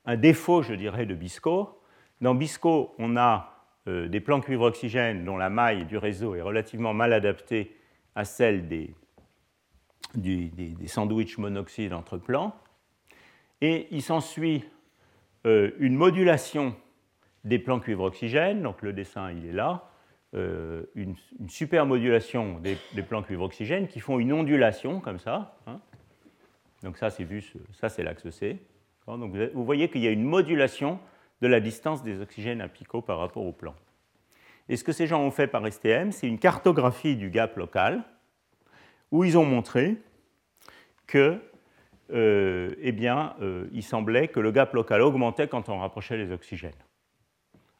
un 0.06 0.16
défaut, 0.16 0.62
je 0.62 0.74
dirais, 0.74 1.04
de 1.04 1.16
BISCO. 1.16 1.82
Dans 2.20 2.36
BISCO, 2.36 2.94
on 2.96 3.16
a 3.16 3.57
euh, 3.86 4.08
des 4.08 4.20
plans 4.20 4.40
cuivre-oxygène 4.40 5.24
dont 5.24 5.36
la 5.36 5.50
maille 5.50 5.84
du 5.86 5.96
réseau 5.96 6.34
est 6.34 6.42
relativement 6.42 6.92
mal 6.92 7.12
adaptée 7.12 7.76
à 8.14 8.24
celle 8.24 8.66
des, 8.68 8.94
des, 10.14 10.86
sandwichs 10.86 11.38
monoxyde 11.38 11.92
entre 11.92 12.18
plans. 12.18 12.54
Et 13.60 13.86
il 13.90 14.02
s'ensuit 14.02 14.64
euh, 15.46 15.70
une 15.78 15.94
modulation 15.94 16.74
des 17.44 17.58
plans 17.58 17.80
cuivre-oxygène, 17.80 18.62
donc 18.62 18.82
le 18.82 18.92
dessin 18.92 19.30
il 19.32 19.46
est 19.46 19.52
là, 19.52 19.90
euh, 20.34 20.82
une, 20.94 21.14
super 21.48 21.86
modulation 21.86 22.60
des, 22.60 23.02
plans 23.02 23.22
cuivre-oxygène 23.22 23.88
qui 23.88 24.00
font 24.00 24.18
une 24.18 24.32
ondulation 24.32 25.00
comme 25.00 25.18
ça. 25.18 25.56
Hein. 25.66 25.80
Donc 26.82 26.98
ça 26.98 27.10
c'est 27.10 27.24
vu, 27.24 27.42
ça 27.72 27.88
c'est 27.88 28.02
l'axe 28.02 28.28
C. 28.30 28.58
Donc 29.06 29.34
vous 29.54 29.64
voyez 29.64 29.88
qu'il 29.88 30.02
y 30.02 30.06
a 30.06 30.10
une 30.10 30.24
modulation 30.24 30.98
de 31.40 31.48
la 31.48 31.60
distance 31.60 32.02
des 32.02 32.20
oxygènes 32.20 32.60
apicaux 32.60 33.00
par 33.00 33.18
rapport 33.18 33.44
au 33.44 33.52
plan. 33.52 33.74
Et 34.68 34.76
ce 34.76 34.84
que 34.84 34.92
ces 34.92 35.06
gens 35.06 35.22
ont 35.22 35.30
fait 35.30 35.46
par 35.46 35.66
STM, 35.66 36.12
c'est 36.12 36.26
une 36.26 36.38
cartographie 36.38 37.16
du 37.16 37.30
gap 37.30 37.56
local, 37.56 38.04
où 39.10 39.24
ils 39.24 39.38
ont 39.38 39.44
montré 39.44 39.96
que, 41.06 41.40
euh, 42.12 42.74
eh 42.80 42.92
bien, 42.92 43.34
euh, 43.40 43.66
il 43.72 43.82
semblait 43.82 44.28
que 44.28 44.40
le 44.40 44.50
gap 44.50 44.74
local 44.74 45.00
augmentait 45.00 45.48
quand 45.48 45.68
on 45.68 45.78
rapprochait 45.78 46.18
les 46.18 46.30
oxygènes. 46.32 46.72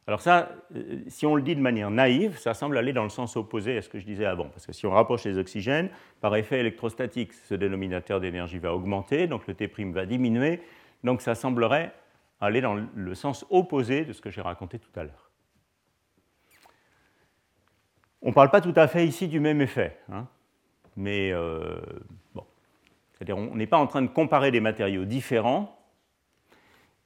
Alors 0.07 0.21
ça, 0.21 0.49
euh, 0.75 1.03
si 1.07 1.27
on 1.27 1.35
le 1.35 1.43
dit 1.43 1.55
de 1.55 1.61
manière 1.61 1.91
naïve, 1.91 2.39
ça 2.39 2.55
semble 2.55 2.79
aller 2.79 2.93
dans 2.93 3.03
le 3.03 3.09
sens 3.09 3.37
opposé 3.37 3.77
à 3.77 3.81
ce 3.83 3.89
que 3.89 3.99
je 3.99 4.05
disais 4.05 4.25
avant. 4.25 4.45
Parce 4.45 4.65
que 4.65 4.73
si 4.73 4.87
on 4.87 4.91
rapproche 4.91 5.25
les 5.25 5.37
oxygènes, 5.37 5.89
par 6.19 6.35
effet 6.35 6.59
électrostatique, 6.59 7.31
ce 7.33 7.53
dénominateur 7.53 8.19
d'énergie 8.19 8.57
va 8.57 8.73
augmenter, 8.73 9.27
donc 9.27 9.45
le 9.45 9.53
T' 9.53 9.69
va 9.93 10.07
diminuer. 10.07 10.61
Donc 11.03 11.21
ça 11.21 11.35
semblerait 11.35 11.93
aller 12.39 12.61
dans 12.61 12.75
le 12.75 13.15
sens 13.15 13.45
opposé 13.49 14.05
de 14.05 14.13
ce 14.13 14.21
que 14.21 14.29
j'ai 14.29 14.41
raconté 14.41 14.79
tout 14.79 14.97
à 14.99 15.03
l'heure. 15.03 15.29
On 18.21 18.29
ne 18.29 18.33
parle 18.33 18.49
pas 18.49 18.61
tout 18.61 18.73
à 18.75 18.87
fait 18.87 19.05
ici 19.07 19.27
du 19.27 19.39
même 19.39 19.61
effet, 19.61 19.97
hein. 20.11 20.27
mais 20.97 21.31
euh, 21.31 21.79
bon. 22.33 22.45
C'est-à-dire 23.13 23.37
on 23.37 23.55
n'est 23.55 23.67
pas 23.67 23.77
en 23.77 23.87
train 23.87 24.01
de 24.01 24.07
comparer 24.07 24.51
des 24.51 24.59
matériaux 24.59 25.05
différents 25.05 25.77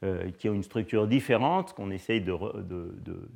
euh, 0.04 0.32
qui 0.32 0.50
ont 0.50 0.54
une 0.54 0.64
structure 0.64 1.08
différente, 1.08 1.74
qu'on 1.74 1.92
essaye 1.92 2.20
de, 2.20 2.34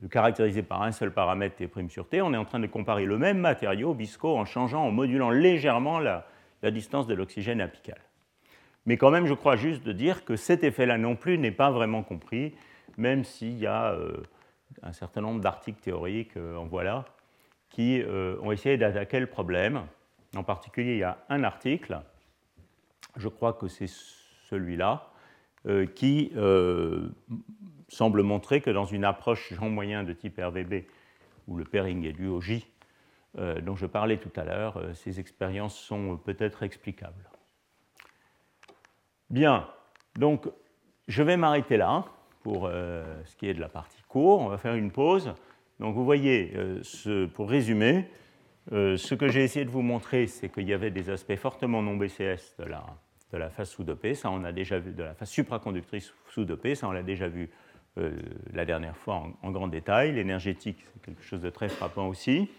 caractériser 0.10 0.64
par 0.64 0.82
un 0.82 0.92
seul 0.92 1.14
paramètre 1.14 1.56
T' 1.56 1.90
sur 1.90 2.08
T. 2.10 2.22
On 2.22 2.34
est 2.34 2.38
en 2.38 2.46
train 2.46 2.60
de 2.60 2.68
comparer 2.68 3.06
le 3.06 3.18
même 3.18 3.38
matériau, 3.38 3.94
BISCO, 3.94 4.36
en 4.36 4.46
changeant, 4.46 4.84
en 4.84 4.92
modulant 4.92 5.30
légèrement 5.30 6.00
la, 6.00 6.26
distance 6.72 7.08
de 7.08 7.14
l'oxygène 7.14 7.62
apical. 7.62 8.00
Mais 8.88 8.98
quand 8.98 9.12
même, 9.12 9.28
je 9.28 9.36
crois 9.36 9.56
juste 9.56 9.84
de 9.84 9.92
dire 9.92 10.26
que 10.26 10.36
cet 10.36 10.64
effet-là 10.64 10.98
non 10.98 11.16
plus 11.16 11.38
n'est 11.38 11.52
pas 11.52 11.70
vraiment 11.70 12.02
compris, 12.02 12.56
même 12.98 13.24
s'il 13.24 13.60
y 13.60 13.68
a 13.68 13.92
euh, 13.92 14.24
un 14.82 14.94
certain 14.94 15.22
nombre 15.22 15.42
d'articles 15.42 15.82
théoriques, 15.82 16.36
euh, 16.38 16.56
en 16.56 16.66
voilà, 16.66 17.06
qui 17.70 18.02
ont 18.42 18.52
essayé 18.52 18.76
d'attaquer 18.78 19.20
le 19.20 19.28
problème. 19.28 19.84
En 20.36 20.44
particulier, 20.44 20.94
il 20.94 21.00
y 21.00 21.04
a 21.04 21.20
un 21.30 21.44
article, 21.44 22.00
je 23.18 23.28
crois 23.28 23.54
que 23.54 23.68
c'est 23.68 23.90
celui-là, 24.50 25.12
euh, 25.68 25.86
qui 25.86 26.32
euh, 26.38 27.10
semble 27.90 28.24
montrer 28.24 28.62
que 28.62 28.70
dans 28.70 28.86
une 28.86 29.04
approche 29.04 29.54
Jean 29.54 29.70
moyen 29.70 30.04
de 30.04 30.14
type 30.14 30.40
RVB, 30.40 30.86
où 31.48 31.58
le 31.58 31.66
pairing 31.66 32.06
est 32.06 32.14
dû 32.14 32.28
au 32.28 32.40
J, 32.40 32.66
euh, 33.38 33.60
dont 33.60 33.76
je 33.76 33.86
parlais 33.86 34.18
tout 34.18 34.32
à 34.38 34.46
l'heure, 34.46 34.82
ces 34.94 35.20
expériences 35.20 35.78
sont 35.78 36.18
peut-être 36.18 36.64
explicables. 36.64 37.30
Bien, 39.30 39.68
donc 40.18 40.48
je 41.08 41.24
vais 41.24 41.38
m'arrêter 41.38 41.78
là 41.78 42.06
pour 42.44 42.70
ce 42.70 43.36
qui 43.36 43.48
est 43.48 43.54
de 43.54 43.60
la 43.60 43.68
partie 43.68 44.02
court. 44.08 44.42
On 44.42 44.48
va 44.48 44.58
faire 44.58 44.76
une 44.76 44.92
pause. 44.92 45.34
Donc 45.80 45.96
vous 45.96 46.06
voyez, 46.06 46.54
pour 47.34 47.50
résumer, 47.50 48.08
ce 48.72 49.16
que 49.16 49.28
j'ai 49.28 49.44
essayé 49.44 49.66
de 49.66 49.70
vous 49.70 49.82
montrer, 49.82 50.28
c'est 50.28 50.50
qu'il 50.50 50.68
y 50.68 50.74
avait 50.74 50.92
des 50.92 51.10
aspects 51.10 51.36
fortement 51.36 51.82
non 51.82 51.98
BCS 51.98 52.56
de 52.60 52.64
la, 52.64 52.86
de 53.34 53.38
la 53.38 53.50
phase 53.50 53.70
sous-dopée, 53.70 54.16
ça 54.16 54.32
on 54.32 54.44
a 54.44 54.52
déjà 54.52 54.80
vu, 54.80 54.92
de 54.92 55.04
la 55.04 55.14
phase 55.14 55.30
supraconductrice 55.30 56.14
sous-dopée, 56.30 56.76
ça 56.76 56.88
on 56.88 56.92
l'a 56.92 57.04
déjà 57.04 57.28
vu 57.28 57.50
euh, 57.98 58.12
la 58.54 58.66
dernière 58.66 58.96
fois 58.96 59.24
en, 59.42 59.52
grand 59.52 59.68
détail. 59.68 60.14
L'énergétique, 60.14 60.78
c'est 60.94 61.02
quelque 61.02 61.24
chose 61.24 61.42
de 61.42 61.50
très 61.50 61.68
frappant 61.68 62.08
aussi. 62.08 62.50